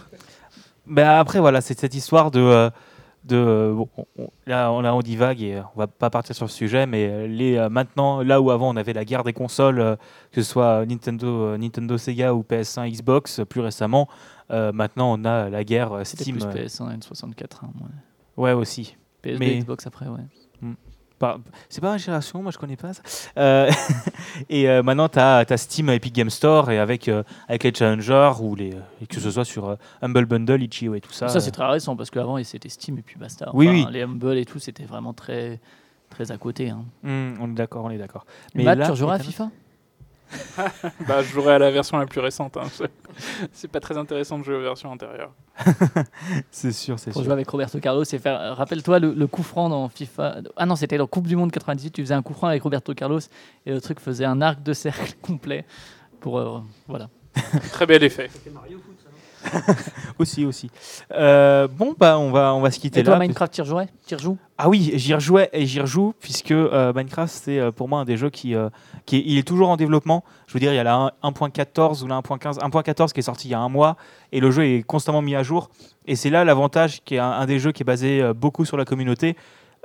Ben 0.87 1.07
après, 1.09 1.39
voilà, 1.39 1.61
c'est 1.61 1.77
cette 1.79 1.95
histoire 1.95 2.31
de. 2.31 2.69
Euh, 3.31 3.69
de 3.69 3.73
bon, 3.75 3.89
on- 3.97 4.05
on- 4.23 4.29
là, 4.47 4.71
on, 4.71 4.81
là, 4.81 4.93
on 4.95 5.01
divague 5.01 5.41
et 5.41 5.55
euh, 5.55 5.61
on 5.75 5.79
va 5.79 5.87
pas 5.87 6.09
partir 6.09 6.35
sur 6.35 6.45
le 6.45 6.51
sujet, 6.51 6.85
mais 6.85 7.07
euh, 7.09 7.27
les, 7.27 7.67
maintenant, 7.69 8.21
là 8.21 8.39
où 8.41 8.51
avant 8.51 8.69
on 8.69 8.75
avait 8.75 8.93
la 8.93 9.05
guerre 9.05 9.23
des 9.23 9.33
consoles, 9.33 9.97
que 10.31 10.41
ce 10.41 10.49
soit 10.49 10.85
Nintendo, 10.85 11.57
Nintendo 11.57 11.97
Sega 11.97 12.33
ou 12.33 12.41
PS1, 12.43 12.89
Xbox, 12.91 13.41
plus 13.49 13.61
récemment, 13.61 14.07
maintenant 14.49 15.13
on 15.19 15.25
a 15.25 15.49
la 15.49 15.63
guerre 15.63 16.05
Steam. 16.05 16.37
plus 16.37 16.45
euh, 16.45 16.65
PS1 16.65 16.99
N64. 16.99 17.63
hein, 17.63 17.69
ouais. 18.37 18.43
ouais, 18.43 18.51
aussi. 18.53 18.95
PS2, 19.23 19.37
Mais- 19.39 19.59
Xbox 19.59 19.87
après, 19.87 20.07
ouais. 20.07 20.19
C'est 21.69 21.81
pas 21.81 21.91
ma 21.91 21.97
génération, 21.97 22.41
moi 22.41 22.51
je 22.51 22.57
connais 22.57 22.75
pas 22.75 22.93
ça. 22.93 23.01
Euh, 23.37 23.71
et 24.49 24.69
euh, 24.69 24.83
maintenant 24.83 25.09
tu 25.09 25.19
as, 25.19 25.57
Steam 25.57 25.89
Epic 25.89 26.13
Game 26.13 26.29
Store 26.29 26.71
et 26.71 26.79
avec, 26.79 27.07
euh, 27.07 27.23
avec 27.47 27.63
les 27.63 27.73
challengers 27.73 28.33
ou 28.41 28.55
les, 28.55 28.73
et 29.01 29.07
que 29.07 29.19
ce 29.19 29.31
soit 29.31 29.45
sur 29.45 29.77
Humble 30.01 30.25
Bundle, 30.25 30.61
Itch.io 30.61 30.95
et 30.95 31.01
tout 31.01 31.11
ça. 31.11 31.27
Ça, 31.27 31.39
c'est 31.39 31.51
très 31.51 31.65
récent 31.67 31.95
parce 31.95 32.09
qu'avant, 32.09 32.41
c'était 32.43 32.69
Steam 32.69 32.97
et 32.97 33.01
puis 33.01 33.17
basta. 33.17 33.49
Oui, 33.53 33.67
Enfin, 33.67 33.87
oui. 33.87 33.93
Les 33.93 34.01
Humble 34.03 34.37
et 34.37 34.45
tout, 34.45 34.59
c'était 34.59 34.85
vraiment 34.85 35.13
très, 35.13 35.59
très 36.09 36.31
à 36.31 36.37
côté. 36.37 36.69
Hein. 36.69 36.85
hum, 37.03 37.35
on 37.39 37.49
est 37.49 37.55
d'accord, 37.55 37.85
on 37.85 37.89
est 37.89 37.97
d'accord. 37.97 38.25
Mais 38.53 38.63
Matt, 38.63 38.79
là, 38.79 38.91
tu 38.91 39.03
à 39.03 39.19
FIFA? 39.19 39.49
Bah, 41.07 41.21
je 41.21 41.27
jouerai 41.31 41.53
à 41.53 41.59
la 41.59 41.71
version 41.71 41.97
la 41.97 42.05
plus 42.05 42.19
récente. 42.19 42.57
hein. 42.57 42.63
C'est- 43.53 43.67
pas 43.71 43.79
très 43.79 43.97
intéressant 43.97 44.39
de 44.39 44.43
jouer 44.43 44.55
aux 44.55 44.61
versions 44.61 44.91
antérieures. 44.91 45.31
C'est 46.51 46.71
sûr, 46.73 46.99
c'est 46.99 47.11
pour 47.11 47.21
sûr. 47.21 47.25
jouer 47.25 47.33
avec 47.33 47.49
Roberto 47.49 47.79
Carlos 47.79 48.03
et 48.03 48.19
faire. 48.19 48.39
euh, 48.41 48.53
Rappelle-toi 48.53 48.99
le, 48.99 49.13
le 49.13 49.27
coup 49.27 49.43
franc 49.43 49.69
dans 49.69 49.87
FIFA. 49.89 50.37
Ah 50.57 50.65
non, 50.65 50.75
c'était 50.75 50.97
la 50.97 51.05
Coupe 51.05 51.27
du 51.27 51.35
Monde 51.35 51.51
98. 51.51 51.91
Tu 51.91 52.01
faisais 52.01 52.13
un 52.13 52.21
coup 52.21 52.33
franc 52.33 52.47
avec 52.47 52.61
Roberto 52.63 52.93
Carlos 52.93 53.19
et 53.65 53.71
le 53.71 53.79
truc 53.79 53.99
faisait 53.99 54.25
un 54.25 54.41
arc 54.41 54.61
de 54.63 54.73
cercle 54.73 55.13
complet. 55.21 55.65
Pour 56.19 56.39
euh, 56.39 56.59
voilà. 56.87 57.09
Très 57.71 57.85
bel 57.85 58.03
effet. 58.03 58.29
Aussi, 60.19 60.45
aussi. 60.45 60.71
Euh, 61.11 61.67
bon, 61.67 61.93
bah, 61.97 62.17
on 62.17 62.31
va, 62.31 62.53
on 62.53 62.61
va 62.61 62.71
se 62.71 62.79
quitter 62.79 63.01
Et 63.01 63.03
toi, 63.03 63.15
là. 63.15 63.19
Minecraft, 63.19 63.53
tu 63.53 63.61
rejouais? 63.61 63.87
Ah 64.57 64.69
oui, 64.69 64.91
j'y 64.95 65.13
rejouais 65.13 65.49
et 65.51 65.65
j'y 65.65 65.81
rejoue 65.81 66.13
puisque 66.21 66.51
euh, 66.51 66.93
Minecraft 66.93 67.33
c'est 67.33 67.59
euh, 67.59 67.71
pour 67.71 67.89
moi 67.89 67.99
un 67.99 68.05
des 68.05 68.15
jeux 68.15 68.29
qui, 68.29 68.55
euh, 68.55 68.69
qui 69.05 69.17
est, 69.17 69.23
il 69.25 69.37
est 69.37 69.43
toujours 69.43 69.67
en 69.67 69.75
développement. 69.75 70.23
Je 70.47 70.53
veux 70.53 70.61
dire, 70.61 70.71
il 70.71 70.77
y 70.77 70.79
a 70.79 70.83
la 70.83 71.11
1 71.21 71.29
1.14 71.29 72.03
ou 72.03 72.07
la 72.07 72.19
1.15, 72.19 72.59
1.14 72.59 73.11
qui 73.11 73.19
est 73.19 73.23
sorti 73.23 73.49
il 73.49 73.51
y 73.51 73.53
a 73.53 73.59
un 73.59 73.67
mois 73.67 73.97
et 74.31 74.39
le 74.39 74.51
jeu 74.51 74.63
est 74.65 74.83
constamment 74.83 75.21
mis 75.21 75.35
à 75.35 75.43
jour. 75.43 75.69
Et 76.05 76.15
c'est 76.15 76.29
là 76.29 76.45
l'avantage 76.45 77.03
qui 77.03 77.15
est 77.15 77.19
un, 77.19 77.31
un 77.31 77.45
des 77.45 77.59
jeux 77.59 77.73
qui 77.73 77.83
est 77.83 77.85
basé 77.85 78.31
beaucoup 78.33 78.63
sur 78.63 78.77
la 78.77 78.85
communauté, 78.85 79.35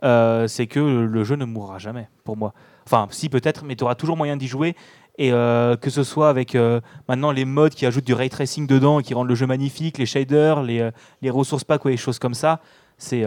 c'est 0.03 0.67
que 0.69 0.79
le 0.79 1.25
jeu 1.25 1.35
ne 1.35 1.45
mourra 1.45 1.79
jamais 1.79 2.09
pour 2.23 2.37
moi. 2.37 2.55
Enfin, 2.87 3.09
si 3.11 3.29
peut-être, 3.29 3.65
mais 3.65 3.77
tu 3.77 3.85
auras 3.85 3.95
toujours 3.95 4.17
moyen 4.17 4.37
d'y 4.37 4.47
jouer. 4.47 4.77
Et 5.23 5.33
euh, 5.33 5.77
que 5.77 5.91
ce 5.91 6.03
soit 6.03 6.31
avec 6.31 6.55
euh, 6.55 6.81
maintenant 7.07 7.31
les 7.31 7.45
modes 7.45 7.75
qui 7.75 7.85
ajoutent 7.85 8.07
du 8.07 8.15
ray 8.15 8.31
tracing 8.31 8.67
dedans 8.67 9.01
et 9.01 9.03
qui 9.03 9.13
rendent 9.13 9.29
le 9.29 9.35
jeu 9.35 9.47
magnifique, 9.47 9.99
les 9.99 10.07
shaders, 10.07 10.63
les, 10.63 10.81
euh, 10.81 10.91
les 11.21 11.29
ressources 11.29 11.63
packs 11.63 11.85
ou 11.85 11.89
les 11.89 11.99
choses 11.99 12.19
comme 12.19 12.33
ça, 12.35 12.61
c'est 12.97 13.25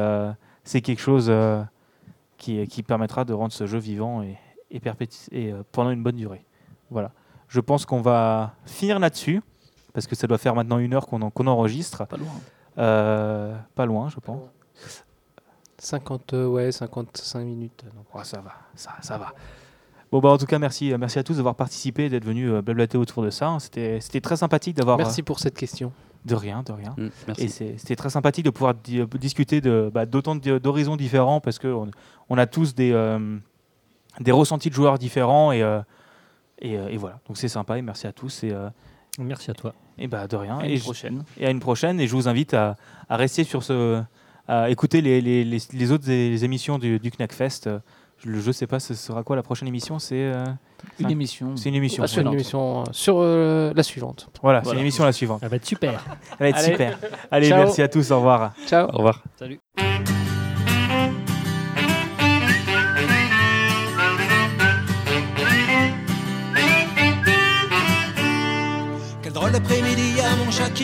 c'est 0.64 0.82
quelque 0.82 1.02
chose 1.02 1.32
qui, 2.38 2.66
qui 2.68 2.84
permettra 2.84 3.26
de 3.26 3.34
rendre 3.34 3.52
ce 3.54 3.68
jeu 3.68 3.78
vivant 3.78 4.24
et, 4.24 4.38
et, 4.72 4.80
perpétu- 4.80 5.28
et 5.32 5.54
pendant 5.72 5.92
une 5.92 6.02
bonne 6.02 6.16
durée. 6.16 6.44
Voilà. 6.90 7.12
Je 7.48 7.60
pense 7.60 7.86
qu'on 7.86 8.02
va 8.02 8.54
finir 8.66 8.98
là-dessus 9.00 9.42
parce 9.94 10.08
que 10.08 10.16
ça 10.16 10.26
doit 10.26 10.38
faire 10.40 10.56
maintenant 10.56 10.80
une 10.80 10.94
heure 10.96 11.06
qu'on 11.06 11.22
en- 11.22 11.30
qu'on 11.30 11.46
enregistre. 11.48 12.06
Pas 12.08 12.18
loin. 12.18 12.34
Pas 13.76 13.86
loin, 13.86 14.10
je 14.10 14.20
pense. 14.20 14.40
50, 15.78 16.34
euh, 16.34 16.48
ouais, 16.48 16.72
55 16.72 17.40
minutes. 17.44 17.84
donc. 17.96 18.16
Ouais, 18.16 18.24
ça 18.24 18.40
va, 18.42 18.54
ça, 18.76 18.92
ça 19.02 19.18
va. 19.18 19.34
Bon, 20.14 20.20
bah, 20.20 20.30
en 20.30 20.38
tout 20.38 20.46
cas, 20.46 20.60
merci, 20.60 20.94
euh, 20.94 20.98
merci 21.00 21.18
à 21.18 21.24
tous 21.24 21.38
d'avoir 21.38 21.56
participé, 21.56 22.08
d'être 22.08 22.24
venus 22.24 22.52
euh, 22.52 22.62
blablater 22.62 23.00
autour 23.00 23.24
de 23.24 23.32
ça. 23.32 23.48
hein. 23.48 23.60
C'était 23.60 24.00
c'était 24.00 24.22
très 24.22 24.38
sympathique 24.38 24.76
d'avoir. 24.78 24.96
Merci 24.98 25.24
pour 25.24 25.40
cette 25.40 25.58
question. 25.58 25.88
euh, 25.88 26.30
de 26.30 26.36
rien, 26.36 26.62
de 26.62 26.72
rien. 26.72 26.94
Mm, 26.98 27.08
merci. 27.28 27.44
Et 27.44 27.48
c'était 27.80 27.96
très 27.96 28.12
sympathique 28.12 28.46
de 28.46 28.52
pouvoir 28.52 28.76
di- 28.76 29.00
euh, 29.00 29.08
discuter 29.20 29.60
de, 29.60 29.90
bah, 29.92 30.06
d'autant 30.06 30.36
d'horizons 30.36 30.96
différents 30.98 31.42
parce 31.42 31.58
qu'on 31.58 31.90
on 32.30 32.38
a 32.38 32.46
tous 32.46 32.76
des, 32.76 32.92
euh, 32.94 33.38
des 34.22 34.32
ressentis 34.32 34.70
de 34.70 34.76
joueurs 34.76 35.00
différents 35.00 35.52
et, 35.52 35.64
euh, 35.64 35.82
et, 36.60 36.78
euh, 36.78 36.90
et 36.90 36.98
voilà. 36.98 37.20
Donc 37.28 37.38
c'est 37.38 37.48
sympa 37.50 37.80
et 37.80 37.82
merci 37.82 38.06
à 38.06 38.12
tous 38.14 38.44
et, 38.44 38.52
euh, 38.52 38.70
Merci 39.18 39.50
à 39.50 39.56
toi. 39.56 39.74
et 39.98 40.08
bah, 40.08 40.28
de 40.28 40.36
rien. 40.36 40.60
À 40.60 40.68
Et, 40.68 40.76
une 40.76 40.80
prochaine. 40.80 41.24
et 41.40 41.48
à 41.48 41.50
une 41.50 41.60
prochaine. 41.60 42.00
Et 42.00 42.06
je 42.08 42.16
vous 42.16 42.28
invite 42.28 42.54
à, 42.54 42.78
à 43.10 43.18
rester 43.18 43.44
sur 43.44 43.64
ce. 43.64 44.02
à 44.48 44.70
écouter 44.70 45.02
les, 45.02 45.22
les, 45.22 45.44
les, 45.44 45.58
les 45.74 45.92
autres 45.92 46.10
émissions 46.10 46.78
du, 46.78 47.00
du 47.00 47.10
Knackfest. 47.12 47.68
Euh, 48.28 48.40
Je 48.42 48.48
ne 48.48 48.52
sais 48.52 48.68
pas, 48.68 48.80
ce 48.80 48.94
sera 48.94 49.24
quoi 49.24 49.36
la 49.36 49.44
prochaine 49.44 49.68
émission? 49.68 50.00
C'est 50.00 50.16
euh, 50.16 50.44
Une 51.00 51.12
émission. 51.12 51.56
c'est 51.56 51.70
une 51.70 51.76
émission. 51.76 52.04
Ah, 52.04 52.08
sur 52.08 52.22
une 52.22 52.34
émission 52.34 52.82
euh, 52.82 52.84
sur 52.92 53.18
euh, 53.20 53.74
la 53.76 53.84
suivante. 53.84 54.30
Voilà, 54.42 54.60
c'est 54.60 54.66
Voilà. 54.66 54.80
l'émission 54.80 55.04
la 55.06 55.12
suivante. 55.12 55.40
Ça 55.42 55.48
va 55.48 55.56
être 55.56 55.66
super. 55.66 56.04
Elle 56.32 56.38
va 56.40 56.48
être 56.50 56.58
Allez. 56.58 56.72
super. 56.72 57.00
Allez, 57.32 57.50
Ciao. 57.50 57.58
merci 57.64 57.82
à 57.82 57.88
tous. 57.88 58.12
Au 58.12 58.18
revoir. 58.18 58.54
Ciao. 58.68 58.88
Au 58.90 58.98
revoir. 58.98 59.22
Salut. 59.38 59.60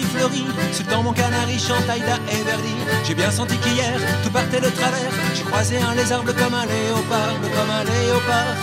Fleurit. 0.10 0.46
Temps, 0.90 1.04
mon 1.04 1.14
canari 1.14 1.60
chante 1.60 1.88
Aïda 1.88 2.18
et 2.32 2.44
Verdi. 2.44 2.76
J'ai 3.06 3.14
bien 3.14 3.30
senti 3.30 3.56
qu'hier, 3.58 3.94
tout 4.24 4.32
partait 4.32 4.60
de 4.60 4.70
travers. 4.70 5.12
J'ai 5.36 5.44
croisé 5.44 5.78
un 5.78 5.94
lézard 5.94 6.24
bleu 6.24 6.34
comme 6.34 6.54
un 6.54 6.66
léopard, 6.66 7.38
bleu 7.40 7.50
comme 7.50 7.70
un 7.70 7.84
léopard. 7.84 8.56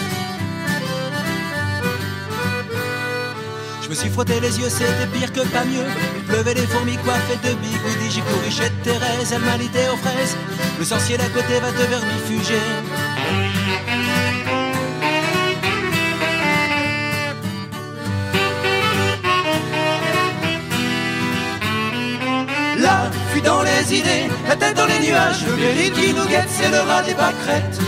Je 3.82 3.88
me 3.88 3.94
suis 3.94 4.10
frotté 4.10 4.40
les 4.40 4.58
yeux, 4.58 4.68
c'était 4.68 5.06
pire 5.12 5.32
que 5.32 5.46
pas 5.48 5.64
mieux. 5.64 5.86
Il 6.16 6.24
pleuvait 6.24 6.54
des 6.54 6.66
fourmis 6.66 6.96
coiffées 6.96 7.38
de 7.44 7.54
bigoudis. 7.54 8.10
J'ai 8.10 8.20
couru 8.22 8.50
chez 8.50 8.70
Thérèse, 8.82 9.32
elle 9.32 9.42
m'a 9.42 9.54
aux 9.54 9.96
fraises. 9.98 10.36
Le 10.80 10.84
sorcier 10.84 11.16
d'à 11.16 11.28
côté 11.28 11.60
va 11.60 11.70
te 11.70 11.88
vermifuger. 11.88 12.60
Dans 23.44 23.62
les 23.62 23.94
idées, 23.94 24.28
la 24.48 24.56
tête 24.56 24.76
dans 24.76 24.86
les 24.86 24.98
nuages. 25.06 25.44
Le 25.46 25.52
péril 25.56 25.92
qui 25.92 26.14
nous 26.14 26.24
guette, 26.26 26.48
c'est 26.48 26.70
le 26.70 26.80
rat 26.80 27.02
des 27.02 27.14
pâquerettes. 27.14 27.78